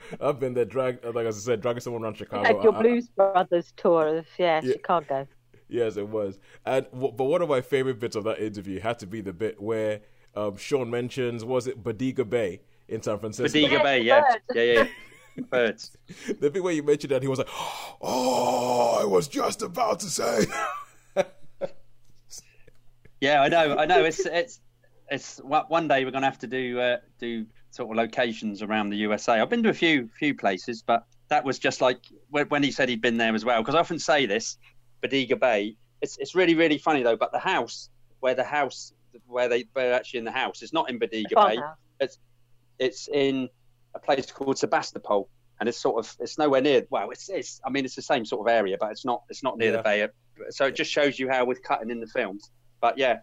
[0.21, 0.65] I've been there.
[0.65, 2.43] Drag like as I said, dragging someone around Chicago.
[2.43, 4.73] Like your I- I- Blues Brothers tour of yeah, Yeah.
[4.73, 5.27] Chicago.
[5.69, 6.39] Yes, it was.
[6.65, 9.61] And but one of my favorite bits of that interview had to be the bit
[9.61, 10.01] where
[10.37, 13.49] um, Sean mentions was it Bodega Bay in San Francisco.
[13.59, 14.23] Bodega Yes, Bay, yeah,
[14.55, 14.89] yeah, yeah, yeah.
[15.51, 15.97] Birds.
[16.41, 17.49] The bit where you mentioned that he was like,
[18.01, 20.47] "Oh, I was just about to say."
[23.25, 24.05] Yeah, I know, I know.
[24.05, 24.61] It's it's
[25.11, 28.91] it's one one day we're gonna have to do uh, do sort of locations around
[28.91, 29.41] the USA.
[29.41, 32.71] I've been to a few few places, but that was just like when, when he
[32.71, 33.63] said he'd been there as well.
[33.63, 34.59] Because I often say this,
[35.01, 35.75] Bodega Bay.
[36.03, 37.17] It's it's really really funny though.
[37.17, 37.89] But the house
[38.21, 38.93] where the house
[39.27, 41.57] where they they're actually in the house is not in Bodega Bay.
[41.57, 42.19] Farmhouse.
[42.79, 43.49] It's in
[43.95, 45.29] a place called Sebastopol,
[45.61, 46.87] and it's sort of it's nowhere near.
[46.91, 47.61] Well, it's it's.
[47.65, 49.77] I mean, it's the same sort of area, but it's not it's not near Yeah.
[49.79, 50.09] the bay.
[50.51, 52.51] So it just shows you how we're cutting in the films.
[52.81, 53.19] But yeah,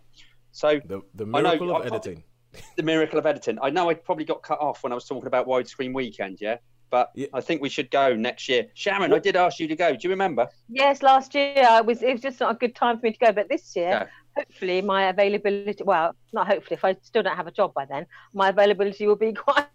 [0.51, 2.23] so The the I know, miracle of I- I- editing.
[2.77, 3.57] the miracle of editing.
[3.61, 6.57] I know I probably got cut off when I was talking about widescreen weekend, yeah.
[6.89, 7.27] But Yeah.
[7.33, 8.65] I think we should go next year.
[8.73, 9.91] Sharon, I did ask you to go.
[9.93, 10.49] Do you remember?
[10.67, 12.01] Yes, last year I was.
[12.03, 13.31] It was just not a good time for me to go.
[13.31, 14.07] But this year, Yeah.
[14.37, 15.83] Hopefully, my availability.
[15.83, 16.75] Well, not hopefully.
[16.75, 19.65] If I still don't have a job by then, my availability will be quite.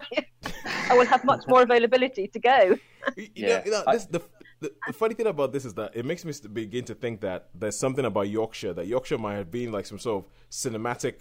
[0.91, 2.77] I will have much more availability to go.
[3.17, 3.49] You Yeah.
[3.59, 4.23] know, you know, this, the,
[4.61, 7.49] the the funny thing about this is that it makes me begin to think that
[7.55, 11.21] there's something about Yorkshire that Yorkshire might have been like some sort of cinematic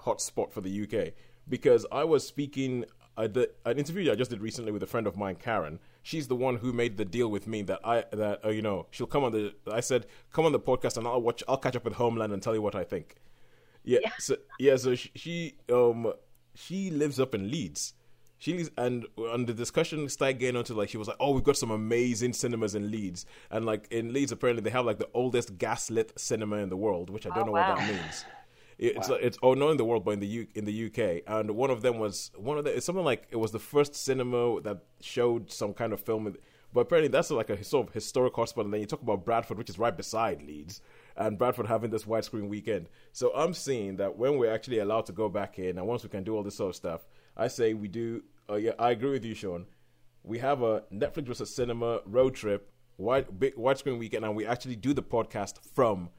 [0.00, 1.12] hotspot for the UK
[1.48, 2.84] because I was speaking
[3.16, 5.80] I did, an interview I just did recently with a friend of mine, Karen.
[6.08, 8.86] She's the one who made the deal with me that I that uh, you know
[8.90, 9.52] she'll come on the.
[9.70, 11.42] I said come on the podcast and I'll watch.
[11.46, 13.16] I'll catch up with Homeland and tell you what I think.
[13.84, 16.12] Yeah, so yeah, so she, she um
[16.54, 17.92] she lives up in Leeds.
[18.38, 19.04] She lives, and
[19.34, 22.32] on the discussion started getting onto like she was like, oh, we've got some amazing
[22.32, 26.56] cinemas in Leeds, and like in Leeds apparently they have like the oldest gaslit cinema
[26.56, 27.70] in the world, which I don't Oh, know wow.
[27.74, 28.24] what that means.
[28.78, 30.86] It- It's like, it's oh not in the world, but in the U, in the
[30.86, 33.58] UK, and one of them was one of the it's something like it was the
[33.58, 36.36] first cinema that showed some kind of film.
[36.72, 38.64] But apparently that's like a sort of historic hotspot.
[38.64, 40.80] And then you talk about Bradford, which is right beside Leeds,
[41.16, 42.88] and Bradford having this widescreen weekend.
[43.12, 46.10] So I'm seeing that when we're actually allowed to go back in, and once we
[46.10, 48.22] can do all this sort of stuff, I say we do.
[48.50, 49.66] Uh, yeah, I agree with you, Sean.
[50.22, 54.76] We have a Netflix versus cinema road trip, wide big widescreen weekend, and we actually
[54.76, 56.10] do the podcast from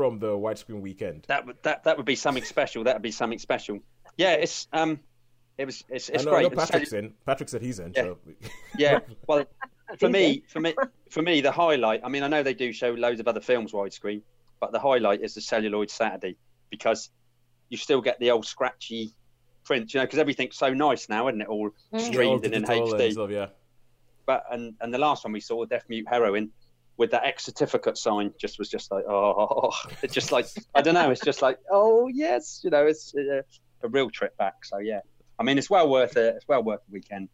[0.00, 1.26] from the widescreen weekend.
[1.28, 2.84] That would that that would be something special.
[2.84, 3.80] That would be something special.
[4.16, 4.98] Yeah, it's um,
[5.58, 6.42] it was it's it's I know, I great.
[6.44, 7.12] know And so- Patrick's in.
[7.26, 7.92] Patrick said he's in.
[7.94, 8.02] Yeah.
[8.02, 8.18] So
[8.78, 9.44] yeah, well,
[9.98, 10.74] for me, for me,
[11.10, 12.00] for me, the highlight.
[12.02, 14.22] I mean, I know they do show loads of other films widescreen,
[14.58, 16.36] but the highlight is the celluloid Saturday
[16.70, 17.10] because
[17.68, 19.12] you still get the old scratchy
[19.64, 21.48] print, you know, because everything's so nice now, isn't it?
[21.48, 22.14] All Mm.
[22.14, 23.12] Yeah, all and in HD.
[23.12, 23.48] stuff, yeah.
[24.24, 26.50] But and and the last one we saw, Deaf Mute Heroine,
[27.00, 29.72] with that X certificate sign, just was just like, oh,
[30.02, 33.42] it's just like I don't know, it's just like, oh yes, you know, it's a,
[33.82, 34.64] a real trip back.
[34.64, 35.00] So yeah,
[35.38, 36.36] I mean, it's well worth it.
[36.36, 37.30] It's well worth the weekend.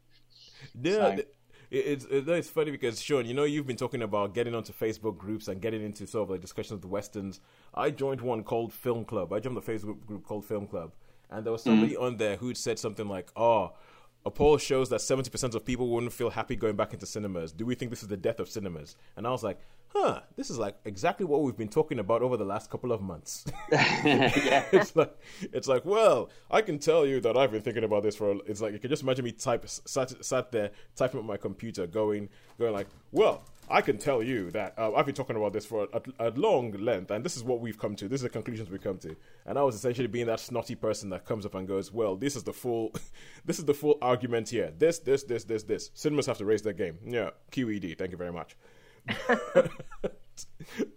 [0.81, 1.23] Yeah, So-
[1.69, 5.49] it's it's funny because Sean, you know, you've been talking about getting onto Facebook groups
[5.49, 7.41] and getting into sort of like discussions with the westerns.
[7.75, 9.33] I joined one called Film Club.
[9.33, 10.93] I joined the Facebook group called Film Club,
[11.29, 11.65] and there was mm.
[11.65, 13.73] somebody on there who'd said something like, "Oh."
[14.27, 17.53] A poll shows that 70% of people wouldn't feel happy going back into cinemas.
[17.53, 18.97] Do we think this is the death of cinemas?
[19.17, 19.61] And I was like,
[19.99, 23.01] huh, this is like exactly what we've been talking about over the last couple of
[23.01, 23.45] months.
[23.73, 24.65] yeah.
[24.73, 25.17] it's like
[25.53, 28.39] it's like well i can tell you that i've been thinking about this for a-
[28.47, 31.87] it's like you can just imagine me type sat, sat there typing on my computer
[31.87, 32.29] going
[32.59, 35.89] going like well i can tell you that uh, i've been talking about this for
[35.93, 38.71] a, a long length and this is what we've come to this is the conclusions
[38.71, 39.15] we've come to
[39.47, 42.37] and i was essentially being that snotty person that comes up and goes well this
[42.37, 42.93] is the full
[43.45, 46.63] this is the full argument here this this this this this cinemas have to raise
[46.63, 48.57] their game yeah qed thank you very much
[49.57, 49.71] but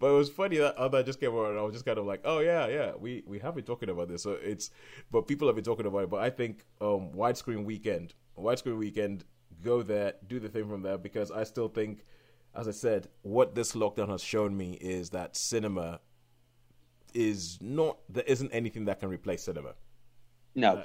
[0.00, 2.22] was funny that how that just came out, and I was just kind of like,
[2.24, 4.22] oh yeah, yeah, we we have been talking about this.
[4.22, 4.70] So it's,
[5.10, 6.10] but people have been talking about it.
[6.10, 9.24] But I think um, widescreen weekend, widescreen weekend,
[9.62, 12.04] go there, do the thing from there because I still think,
[12.54, 16.00] as I said, what this lockdown has shown me is that cinema
[17.14, 19.74] is not there isn't anything that can replace cinema.
[20.54, 20.84] No.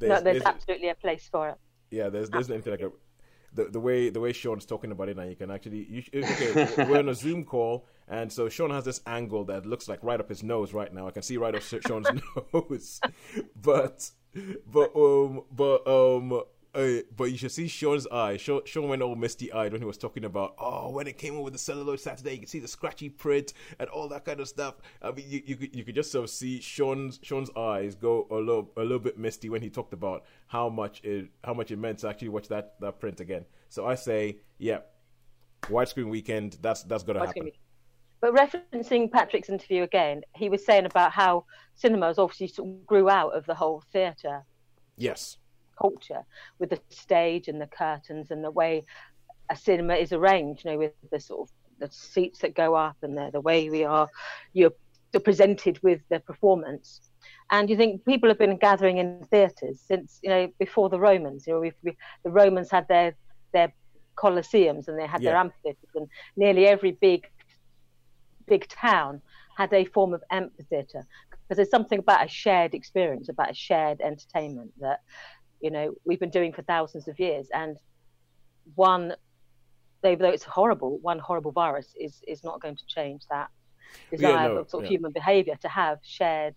[0.00, 1.58] No, there's absolutely a place for it.
[1.90, 2.90] yeah, there's there's anything like a,
[3.54, 6.86] the, the way the way Sean's talking about it, and you can actually you, okay,
[6.88, 10.18] we're on a Zoom call, and so Sean has this angle that looks like right
[10.18, 11.06] up his nose right now.
[11.06, 12.08] I can see right up Sean's
[12.52, 13.00] nose,
[13.60, 14.10] but
[14.66, 16.42] but um but um
[16.74, 18.38] uh, but you should see Sean's eye.
[18.38, 21.36] Sean, Sean went all misty eyed when he was talking about, oh, when it came
[21.36, 24.48] over the celluloid Saturday, you can see the scratchy print and all that kind of
[24.48, 24.76] stuff.
[25.02, 28.26] I mean, you, you, could, you could just sort of see Sean's Sean's eyes go
[28.30, 31.70] a little a little bit misty when he talked about how much it how much
[31.70, 33.44] it meant to actually watch that, that print again.
[33.68, 34.78] So I say, yeah,
[35.64, 36.56] widescreen weekend.
[36.62, 37.50] That's that's gonna happen.
[38.22, 41.44] But referencing Patrick's interview again, he was saying about how
[41.74, 44.44] cinemas obviously sort of grew out of the whole theatre.
[44.96, 45.36] Yes
[45.82, 46.22] culture
[46.58, 48.84] with the stage and the curtains and the way
[49.50, 52.96] a cinema is arranged, you know, with the sort of the seats that go up
[53.02, 54.08] and the, the way we are
[54.52, 54.72] you're
[55.24, 57.10] presented with the performance.
[57.50, 61.46] And you think people have been gathering in theatres since you know before the Romans.
[61.46, 63.14] You know, we, we, the Romans had their
[63.52, 63.72] their
[64.16, 65.30] colosseums and they had yeah.
[65.30, 67.28] their amphitheatres, and nearly every big
[68.46, 69.20] big town
[69.56, 74.00] had a form of amphitheatre because there's something about a shared experience, about a shared
[74.00, 75.00] entertainment that
[75.62, 77.78] you know we've been doing for thousands of years and
[78.74, 79.14] one
[80.02, 83.48] though it's horrible one horrible virus is is not going to change that
[84.10, 84.96] desire yeah, no, of sort of yeah.
[84.96, 86.54] human behavior to have shared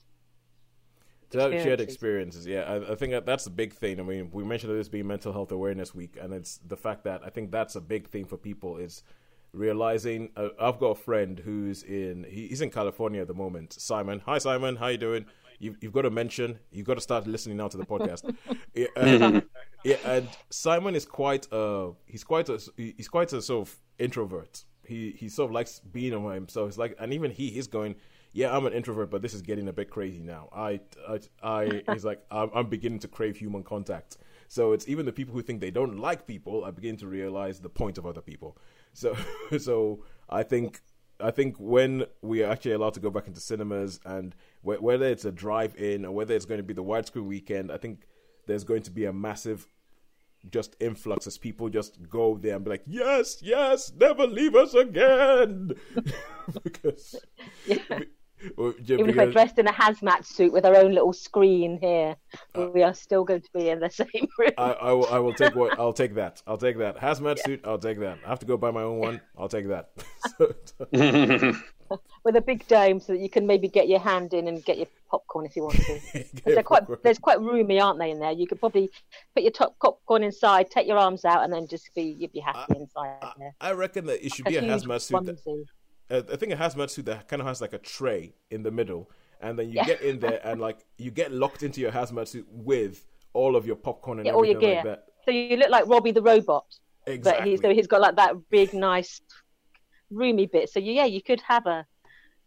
[1.29, 2.45] to have shared experiences.
[2.45, 3.99] yeah I, I, think that that's a big thing.
[3.99, 7.21] I mean we mentioned this being mental health awareness week and it's the fact that
[7.23, 9.03] i think that's a big thing for people is
[9.53, 13.73] realizing uh, i've got a friend who's in he, he's in california at the moment
[13.73, 14.21] simon.
[14.25, 14.75] Hi simon.
[14.75, 15.25] How you doing
[15.65, 18.33] you've, you've got to mention, you've got to start listening now to the podcast.
[18.73, 19.43] yeah, uh, and,
[19.83, 24.63] yeah, and Simon is quite a he's quite a he's quite a sort of introvert.
[24.85, 26.69] He he sort of likes being on himself.
[26.69, 27.95] He's like, and even he is going.
[28.31, 30.49] Yeah, I'm an introvert, but this is getting a bit crazy now.
[30.53, 34.17] I, I, I he's like, I'm, I'm beginning to crave human contact.
[34.49, 37.61] So it's even the people who think they don't like people are beginning to realize
[37.61, 38.57] the point of other people.
[38.91, 39.15] So,
[39.57, 40.81] so I think
[41.19, 44.35] I think when we are actually allowed to go back into cinemas and
[44.65, 48.07] whether it's a drive-in or whether it's going to be the widescreen weekend, I think
[48.47, 49.67] there's going to be a massive
[50.51, 54.73] just influx as people just go there and be like, yes, yes, never leave us
[54.73, 55.71] again,
[56.63, 57.15] because.
[57.65, 57.99] Yeah.
[58.59, 62.15] Even if we're dressed in a hazmat suit with our own little screen here,
[62.53, 64.51] uh, we are still going to be in the same room.
[64.57, 66.43] I, I, will, I will take what I'll take that.
[66.45, 67.43] I'll take that hazmat yeah.
[67.45, 67.61] suit.
[67.63, 68.19] I'll take that.
[68.25, 69.21] I have to go buy my own one.
[69.37, 69.89] I'll take that.
[72.23, 74.77] with a big dome, so that you can maybe get your hand in and get
[74.77, 76.25] your popcorn if you want to.
[76.45, 78.11] they're quite they're quite roomy, aren't they?
[78.11, 78.89] In there, you could probably
[79.33, 82.39] put your top popcorn inside, take your arms out, and then just be you'd be
[82.39, 83.55] happy inside I, there.
[83.61, 85.25] I reckon that it should a be a hazmat suit.
[85.25, 88.63] That, uh, I think a hazmat suit that kind of has like a tray in
[88.63, 89.09] the middle,
[89.41, 89.85] and then you yeah.
[89.85, 93.65] get in there and like you get locked into your hazmat suit with all of
[93.65, 94.91] your popcorn and yeah, everything all your gear.
[94.91, 94.99] like.
[95.25, 96.65] So you look like Robbie the robot.
[97.07, 97.41] Exactly.
[97.41, 99.21] But he's so he's got like that big, nice,
[100.11, 100.69] roomy bit.
[100.69, 101.85] So you, yeah, you could have a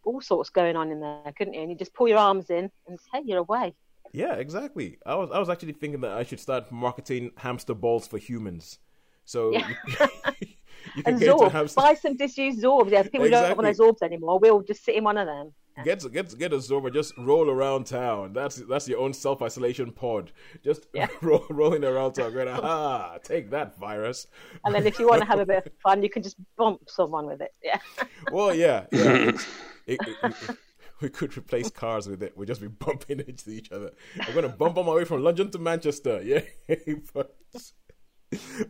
[0.05, 1.61] all sorts going on in there, couldn't you?
[1.61, 3.75] And you just pull your arms in and hey, you're away.
[4.13, 4.99] Yeah, exactly.
[5.05, 8.79] I was I was actually thinking that I should start marketing hamster balls for humans.
[9.25, 9.69] So yeah.
[10.97, 11.75] You and Zorb.
[11.75, 12.91] Buy some disused Zorbs.
[12.91, 13.49] Yeah, people exactly.
[13.49, 14.39] don't want those Zorbs anymore.
[14.39, 15.53] We'll just sit in one of them.
[15.85, 18.33] Get get get a Zorb just roll around town.
[18.33, 20.33] That's that's your own self isolation pod.
[20.63, 21.09] Just yeah.
[21.23, 24.27] roll, rolling around town, going, ah, take that virus.
[24.65, 26.89] And then if you want to have a bit of fun, you can just bump
[26.89, 27.53] someone with it.
[27.63, 27.79] Yeah.
[28.33, 29.33] Well, yeah, yeah.
[29.87, 30.59] It, it, it,
[31.01, 32.37] we could replace cars with it.
[32.37, 33.93] We'd just be bumping into each other.
[34.21, 36.21] I'm gonna bump on my way from London to Manchester.
[36.23, 36.43] Yeah.
[37.15, 37.35] but,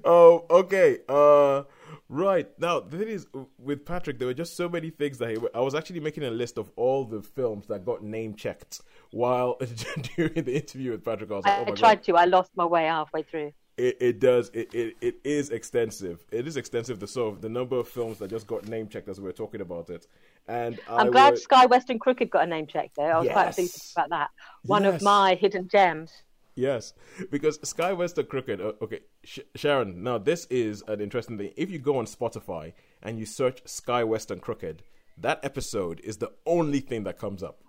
[0.05, 0.99] oh, okay.
[1.09, 1.65] Uh
[2.09, 3.27] Right now, the thing is,
[3.59, 5.37] with Patrick, there were just so many things that he.
[5.55, 9.59] I was actually making a list of all the films that got name checked while
[10.17, 11.31] during the interview with Patrick.
[11.31, 12.05] I, was like, oh I tried God.
[12.05, 12.17] to.
[12.17, 13.53] I lost my way halfway through.
[13.77, 14.51] It, it does.
[14.55, 16.25] It, it it is extensive.
[16.33, 16.99] It is extensive.
[16.99, 19.33] The sort of the number of films that just got name checked as we were
[19.33, 20.07] talking about it.
[20.49, 21.37] And I'm I glad were...
[21.37, 23.15] Sky West and Crooked got a name check there.
[23.15, 23.33] I was yes.
[23.35, 24.31] quite pleased about that.
[24.65, 24.97] One yes.
[24.97, 26.11] of my hidden gems.
[26.59, 26.93] Yes,
[27.31, 28.61] because Sky West and Crooked.
[28.61, 30.03] Uh, okay, Sh- Sharon.
[30.03, 31.53] Now this is an interesting thing.
[31.57, 34.83] If you go on Spotify and you search Sky West and Crooked,
[35.17, 37.63] that episode is the only thing that comes up.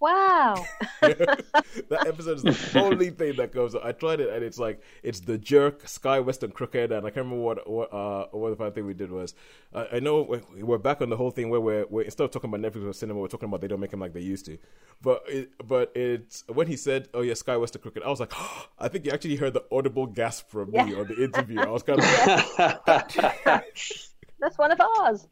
[0.00, 0.64] Wow.
[1.00, 3.74] that episode is the only thing that goes.
[3.74, 7.10] I tried it and it's like it's the jerk, Sky West and Crooked, and I
[7.10, 9.34] can't remember what what uh what the final thing we did was.
[9.72, 12.30] Uh, I know we're, we're, back on the whole thing where we're, we're instead of
[12.30, 14.46] talking about Netflix or cinema, we're talking about they don't make them like they used
[14.46, 14.56] to.
[15.02, 18.20] But it, but it's when he said, "Oh yeah, Sky West and Crooked," I was
[18.20, 21.60] like, oh, I think you actually heard the audible gasp from me on the interview.
[21.60, 22.06] I was kind of.
[24.40, 25.26] That's one of ours.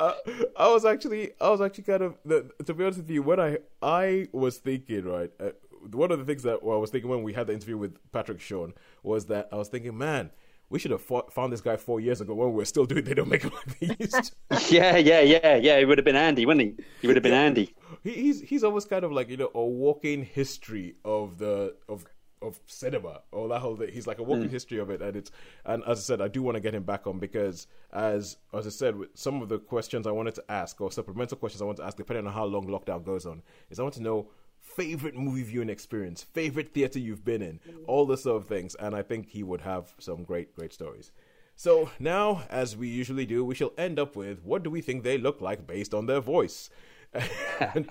[0.00, 0.14] Uh,
[0.56, 2.16] I was actually, I was actually kind of,
[2.64, 5.50] to be honest with you, what I, I was thinking, right, uh,
[5.92, 7.98] one of the things that well, I was thinking when we had the interview with
[8.10, 8.72] Patrick Sean
[9.02, 10.30] was that I was thinking, man,
[10.70, 13.04] we should have fought, found this guy four years ago when we are still doing
[13.04, 14.74] They Don't Make Him Like They Used to.
[14.74, 15.78] yeah, yeah, yeah, yeah.
[15.78, 16.84] He would have been Andy, wouldn't he?
[17.02, 17.74] He would have been Andy.
[18.02, 22.06] He, he's he's almost kind of like you know a walking history of the of
[22.42, 23.90] of cinema or that whole thing.
[23.92, 25.30] He's like a walking history of it, and it's
[25.64, 28.66] and as I said, I do want to get him back on because as as
[28.66, 31.66] I said, with some of the questions I wanted to ask or supplemental questions I
[31.66, 34.30] want to ask, depending on how long lockdown goes on, is I want to know
[34.60, 38.94] favorite movie viewing experience, favorite theater you've been in, all this sort of things, and
[38.94, 41.12] I think he would have some great great stories.
[41.60, 45.02] So now, as we usually do, we shall end up with what do we think
[45.02, 46.70] they look like based on their voice.
[47.60, 47.86] and,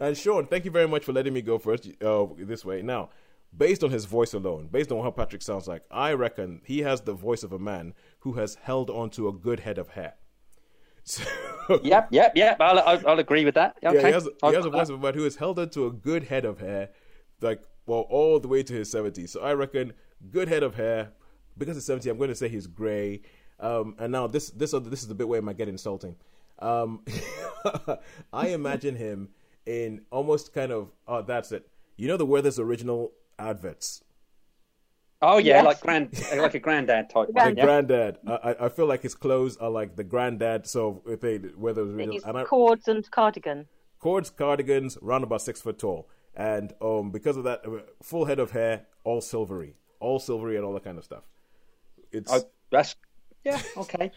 [0.00, 2.80] and Sean, thank you very much for letting me go first uh, this way.
[2.80, 3.10] Now,
[3.56, 7.00] based on his voice alone, based on how Patrick sounds like, I reckon he has
[7.00, 10.14] the voice of a man who has held on to a good head of hair.
[11.08, 11.22] So,
[11.84, 12.56] Yep, yep, yep.
[12.60, 13.76] I'll, I'll, I'll agree with that.
[13.84, 13.94] Okay.
[13.94, 15.86] yeah, he has, he has a voice of a man who has held on to
[15.86, 16.90] a good head of hair,
[17.40, 19.30] like, well, all the way to his 70s.
[19.30, 19.92] So I reckon
[20.30, 21.12] good head of hair.
[21.58, 23.22] Because he's 70, I'm going to say he's gray.
[23.58, 26.16] Um, and now this this this is the bit where it might get insulting.
[26.58, 27.04] Um,
[28.32, 29.30] I imagine him
[29.64, 31.68] in almost kind of oh that's it.
[31.96, 34.02] You know the Werther's original adverts.
[35.22, 35.64] Oh yeah, Yes.
[35.64, 37.28] like grand, like a granddad type.
[37.28, 38.18] The one, granddad.
[38.26, 40.66] I, I- I feel like his clothes are like the granddad.
[40.66, 43.66] So if they Werther's original, It's and I, cords and cardigan.
[43.98, 48.38] cords, cardigans, round about six foot tall, and um, because of that, uh, full head
[48.38, 51.24] of hair, all silvery, all silvery, and all that kind of stuff.
[52.12, 52.94] It's Oh, that's
[53.44, 54.10] yeah, okay.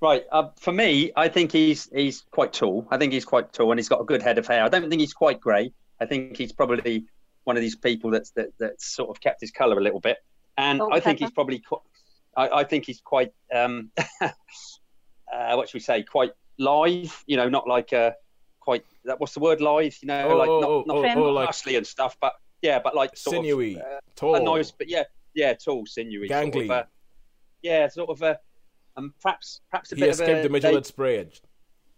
[0.00, 0.24] Right.
[0.32, 2.86] Uh, for me, I think he's he's quite tall.
[2.90, 4.64] I think he's quite tall, and he's got a good head of hair.
[4.64, 5.72] I don't think he's quite grey.
[6.00, 7.04] I think he's probably
[7.46, 10.18] one of these people that's that, that's sort of kept his colour a little bit.
[10.58, 11.24] And Salt I think pepper.
[11.26, 11.82] he's probably qu-
[12.36, 13.90] I, I think he's quite um,
[14.20, 14.30] uh,
[15.54, 16.02] what should we say?
[16.02, 17.24] Quite live.
[17.26, 18.14] You know, not like a
[18.60, 19.20] quite that.
[19.20, 19.60] What's the word?
[19.60, 19.96] Live.
[20.02, 21.18] You know, oh, like oh, not oh, not oh, Trim.
[21.18, 24.40] oh, like muscly and stuff, but yeah, but like sort sinewy, of, uh, tall, a
[24.40, 25.04] nice, but yeah,
[25.34, 26.64] yeah, tall, sinewy, sort Gangly.
[26.64, 26.88] of a,
[27.62, 28.38] yeah, sort of a,
[28.96, 31.40] um, perhaps, perhaps a he bit escaped of a, the Mitchell Da- and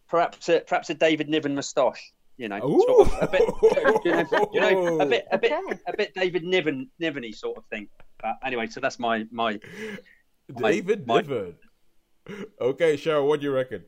[0.09, 3.43] perhaps, a, perhaps a David Niven moustache, you know, sort of a bit,
[4.05, 5.79] you know, you know, a bit, a bit, Okay.
[5.89, 7.89] a bit David Niven, Niveny sort of thing.
[8.23, 9.59] But anyway, so that's my my.
[10.51, 11.55] My- David my- Niven.
[12.61, 13.85] Okay, Cheryl, what do you reckon?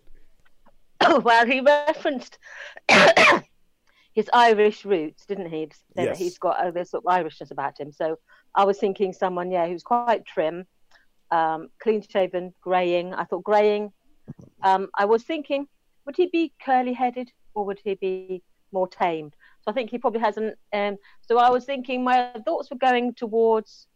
[1.23, 2.39] well, he referenced
[4.13, 5.67] his Irish roots, didn't he?
[5.67, 6.07] To Yes.
[6.07, 7.93] that he's got a this sort of Irishness about him.
[7.93, 8.19] So
[8.55, 10.67] I was thinking someone, yeah, who's quite trim,
[11.31, 13.15] um, clean shaven, greying.
[13.15, 13.93] I thought greying.
[14.63, 15.67] Um, I was thinking,
[16.07, 19.35] would he be curly headed or would he be more tamed?
[19.63, 20.57] So I think he probably hasn't.
[20.73, 23.87] Um, so I was thinking, my thoughts were going towards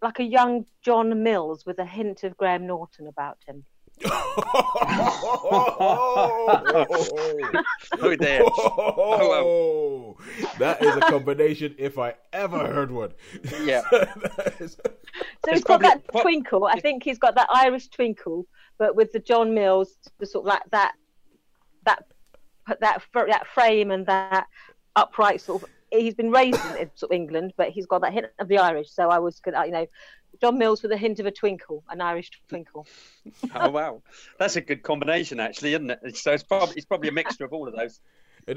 [0.00, 3.64] like a young John Mills with a hint of Graham Norton about him.
[8.00, 8.42] Oh dear.
[8.44, 10.16] Oh,
[10.58, 13.12] that is a combination if I ever heard one.
[13.62, 13.82] Yeah.
[13.90, 14.78] That is-
[15.44, 16.64] So he's probably- got that twinkle.
[16.66, 18.46] I think he's got that Irish twinkle,
[18.78, 20.92] but with the John Mills, the sort of like that,
[21.84, 22.04] that,
[22.66, 24.46] that, that frame and that
[24.96, 25.68] upright sort of.
[25.90, 28.90] He's been raised in sort of England, but he's got that hint of the Irish.
[28.90, 29.86] So I was, you know,
[30.40, 32.86] John Mills with a hint of a twinkle, an Irish twinkle.
[33.54, 34.02] Oh wow,
[34.38, 36.16] that's a good combination, actually, isn't it?
[36.16, 38.00] So it's probably it's probably a mixture of all of those.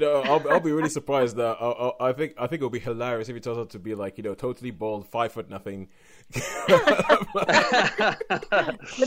[0.00, 2.78] Uh, I'll, I'll be really surprised that uh, uh, I think I think it'll be
[2.78, 5.88] hilarious if he turns out to be like you know totally bald, five foot nothing.
[6.34, 6.70] with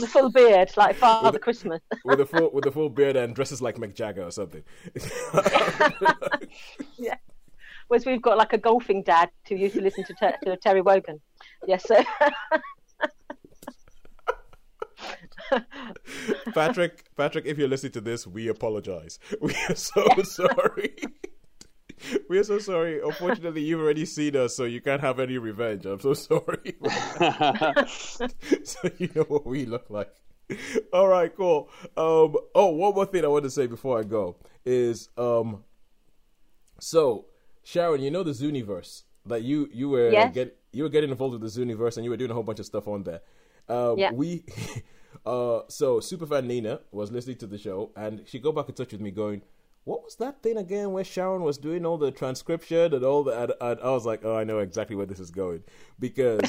[0.03, 1.82] a full beard, like Father Christmas.
[2.03, 4.64] with a full with a full beard and dresses like Mick Jagger or something.
[6.98, 7.16] Yeah.
[7.88, 10.82] Whereas we've got like a golfing dad who used to listen to, Ter- to Terry
[10.82, 11.22] Wogan.
[11.68, 12.03] Yes, so
[16.54, 19.20] Patrick, Patrick, if you're listening to this, we apologize.
[19.42, 20.96] We are so sorry.
[22.30, 23.02] We are so sorry.
[23.02, 25.86] Unfortunately, you've already seen us, so you can't have any revenge.
[25.86, 26.76] I'm so sorry.
[28.64, 30.14] so you know what we look like.
[30.94, 31.70] All right, cool.
[31.98, 34.36] Um, oh, one more thing I want to say before I go
[34.66, 35.64] is, um,
[36.80, 37.26] so
[37.64, 40.34] Sharon, you know the Zooniverse that you you were Yes.
[40.36, 42.60] get you were getting involved with the Zooniverse and you were doing a whole bunch
[42.60, 43.22] of stuff on there.
[43.68, 44.12] Um, Yeah.
[44.12, 44.44] We,
[45.26, 48.92] uh, so superfan Nina was listening to the show and she got back in touch
[48.92, 49.42] with me, going,
[49.84, 53.40] "What was that thing again where Sharon was doing all the transcription and all the?"
[53.40, 55.64] And, and I was like, "Oh, I know exactly where this is going,"
[56.00, 56.42] because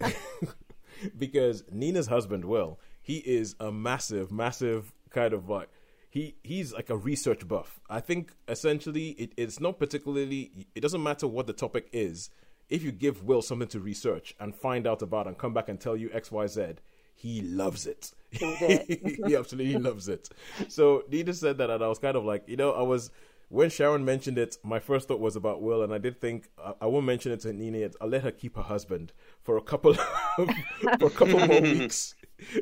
[1.18, 5.68] because Nina's husband, Will, he is a massive, massive kind of like
[6.12, 7.80] he he's like a research buff.
[7.88, 12.30] I think essentially it, it's not particularly it doesn't matter what the topic is.
[12.68, 15.80] If you give Will something to research and find out about and come back and
[15.80, 16.74] tell you X Y Z,
[17.22, 18.10] he loves it.
[18.30, 20.28] he absolutely loves it.
[20.68, 23.10] So Nina said that, and I was kind of like, you know, I was
[23.48, 26.72] when Sharon mentioned it, my first thought was about Will, and I did think I,
[26.80, 27.90] I won't mention it to Nina.
[28.00, 29.12] I'll let her keep her husband
[29.42, 29.94] for a couple
[30.36, 32.14] for a couple more weeks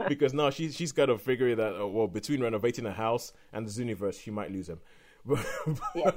[0.09, 3.67] because now she's she's got to figure that uh, well between renovating a house and
[3.67, 4.81] the Zooniverse, she might lose him.
[5.95, 6.11] yeah.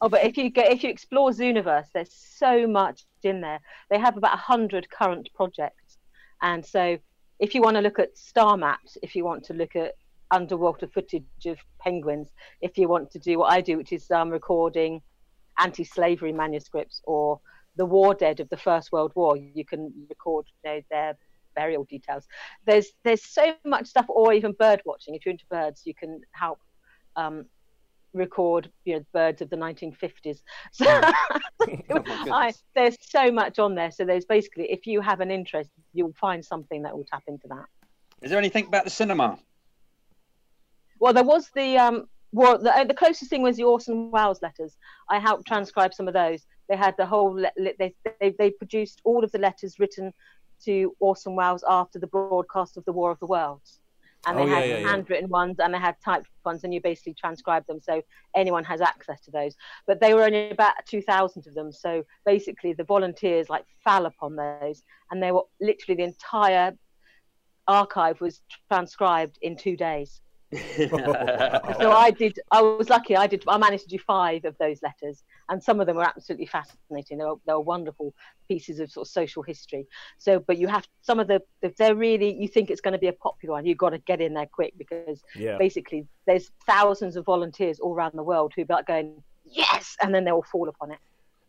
[0.00, 3.60] Oh, but if you go if you explore Zooniverse, there's so much in there.
[3.90, 5.98] They have about hundred current projects,
[6.40, 6.98] and so
[7.38, 9.94] if you want to look at star maps, if you want to look at
[10.30, 12.28] underwater footage of penguins,
[12.60, 15.00] if you want to do what I do, which is um, recording
[15.58, 17.40] anti-slavery manuscripts or
[17.76, 21.16] the war dead of the First World War, you can record you know, their
[21.54, 22.26] burial details.
[22.66, 25.14] There's there's so much stuff, or even bird watching.
[25.14, 26.60] If you're into birds, you can help
[27.16, 27.46] um,
[28.14, 30.40] record you know birds of the 1950s.
[30.72, 30.86] So
[31.90, 32.02] Oh,
[32.32, 33.90] I, there's so much on there.
[33.90, 37.48] So there's basically, if you have an interest, you'll find something that will tap into
[37.48, 37.64] that.
[38.22, 39.38] Is there anything about the cinema?
[41.00, 44.42] Well, there was the um, well, the, uh, the closest thing was the Orson Welles
[44.42, 44.76] letters.
[45.08, 46.46] I helped transcribe some of those.
[46.68, 47.32] They had the whole.
[47.32, 50.12] Le- le- they, they they produced all of the letters written
[50.64, 53.80] to Orson Welles after the broadcast of the War of the Worlds,
[54.26, 54.88] and oh, they Oh, yeah, had yeah, yeah.
[54.88, 58.02] handwritten ones and they had typed ones, and you basically transcribe them so
[58.34, 59.54] anyone has access to those.
[59.86, 64.06] But they were only about two thousand of them, so basically the volunteers like fell
[64.06, 66.72] upon those, and they were literally the entire
[67.66, 68.40] archive was
[68.70, 70.20] transcribed in two days.
[71.78, 72.38] So I did.
[72.50, 73.16] I was lucky.
[73.16, 73.44] I did.
[73.46, 77.18] I managed to do five of those letters, and some of them were absolutely fascinating.
[77.18, 78.14] They were, they were wonderful
[78.48, 79.86] pieces of sort of social history.
[80.16, 81.42] So, but you have some of the.
[81.60, 83.98] If they're really, you think it's going to be a popular one, you've got to
[83.98, 85.58] get in there quick because yeah.
[85.58, 90.14] basically there's thousands of volunteers all around the world who are like going yes, and
[90.14, 90.98] then they will fall upon it.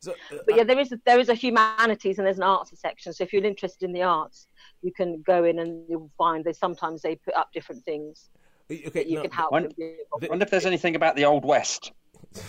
[0.02, 2.72] So, uh, But yeah, there is a, there is a humanities and there's an arts
[2.80, 3.14] section.
[3.14, 4.48] So if you're interested in the arts,
[4.82, 8.30] you can go in and you'll find they sometimes they put up different things
[8.72, 9.52] okay, you no, can help.
[9.52, 9.96] One- them do.
[10.14, 11.92] I wonder if there's anything about the Old West.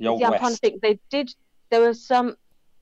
[0.00, 0.82] The Old yeah, I'm trying to think.
[0.82, 1.32] They did.
[1.70, 2.34] There was some.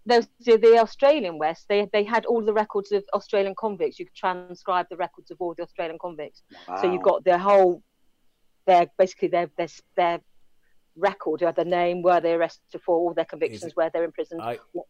[0.06, 1.66] There's the, the Australian West.
[1.69, 3.98] They they had all the records of Australian convicts.
[3.98, 6.43] You could transcribe the records of all the Australian convicts.
[6.81, 7.82] So you've got their whole,
[8.66, 10.20] their basically their their their
[10.97, 11.43] record.
[11.43, 14.40] You had their name, where they arrested for, all their convictions, where they're imprisoned.
[14.40, 14.86] I what-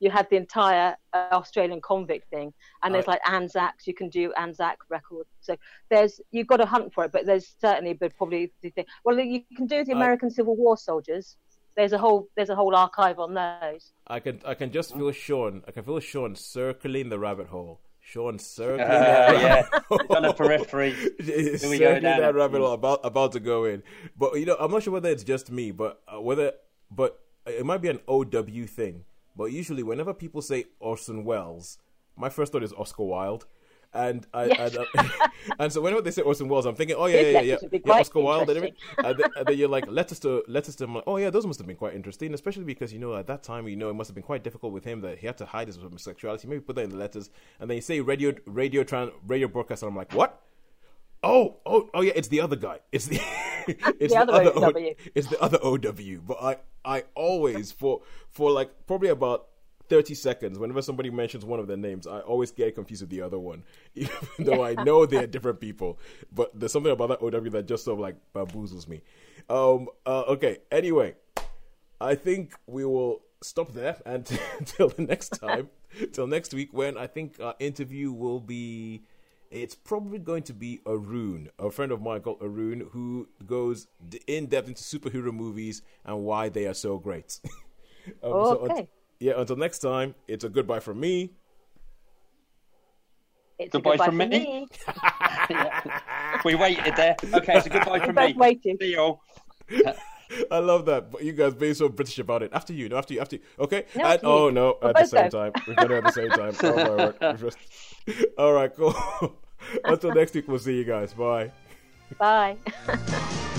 [0.00, 2.52] you had the entire uh, Australian convict thing,
[2.82, 3.86] and there's I- like Anzacs.
[3.86, 5.28] You can do Anzac records.
[5.40, 5.56] So
[5.90, 8.84] there's you've got to hunt for it, but there's certainly, but probably the thing.
[9.04, 11.36] Well, you can do the I- American Civil War soldiers.
[11.76, 13.92] There's a whole there's a whole archive on those.
[14.06, 15.62] I can I can just feel Sean.
[15.68, 17.80] I can feel Sean circling the rabbit hole.
[18.00, 20.16] Sean circling Uh, that yeah, rabbit hole.
[20.16, 20.92] on the periphery.
[21.20, 21.36] Here
[21.70, 23.82] we go circling down that rabbit hole about about to go in.
[24.16, 26.52] But you know, I'm not sure whether it's just me, but uh, whether
[26.90, 29.04] but it might be an OW thing.
[29.36, 31.78] But usually, whenever people say Orson Welles,
[32.16, 33.46] my first thought is Oscar Wilde.
[33.94, 34.74] And I, Yes.
[34.74, 35.28] and, uh,
[35.60, 37.80] and so whenever they say Orson Welles, I'm thinking, oh yeah, His yeah, yeah, letters
[37.86, 40.96] yeah, Oscar Wilde, and, and, then, and then you're like letters to letters to him,
[40.96, 43.42] like, oh yeah, those must have been quite interesting, especially because you know at that
[43.42, 45.46] time, you know, it must have been quite difficult with him that he had to
[45.46, 46.46] hide his homosexuality.
[46.48, 47.30] Maybe put that in the letters,
[47.60, 50.42] and then you say radio, radio, tran, radio broadcast, and I'm like, what?
[51.22, 52.80] Oh, oh, oh yeah, it's the other guy.
[52.92, 53.20] It's the
[53.98, 54.94] it's The the, other other OW.
[55.14, 56.20] it's the other OW.
[56.26, 59.48] But I I always for for like probably about
[59.88, 63.22] thirty seconds, whenever somebody mentions one of their names, I always get confused with the
[63.22, 63.64] other one,
[63.94, 65.98] even though I know they're different people.
[66.32, 69.02] But there's something about that OW that just sort of like bamboozles me.
[69.48, 69.88] Um.
[70.04, 70.58] Uh, okay.
[70.70, 71.14] Anyway,
[72.00, 74.28] I think we will stop there and
[74.58, 75.70] until the next time,
[76.12, 79.02] till next week when I think our interview will be.
[79.62, 84.20] It's probably going to be Arun, a friend of mine called Arun, who goes d-
[84.26, 87.40] in depth into superhero movies and why they are so great.
[88.22, 88.88] um, so unt- Okay.
[89.18, 91.32] yeah, until next time, it's a goodbye from me.
[93.58, 94.28] It's Goodbye a goodbye from from me.
[94.28, 94.68] me.
[96.44, 97.16] We waited there.
[97.34, 98.34] Okay, it's a goodbye from both me.
[98.34, 98.76] waited.
[98.78, 99.22] See you all.
[100.50, 101.10] I love that.
[101.10, 102.50] But you guys being so British about it.
[102.52, 103.42] After you, no, after you, after you.
[103.58, 103.86] Okay.
[103.96, 105.50] No, and, oh no, We'll at the same go.
[105.50, 105.52] time.
[105.66, 106.54] We're gonna at the same time.
[106.62, 106.90] Oh my
[107.40, 107.54] word.
[108.36, 108.94] All right, cool.
[109.84, 111.12] Until next week, we'll see you guys.
[111.12, 111.52] Bye.
[112.18, 112.56] Bye.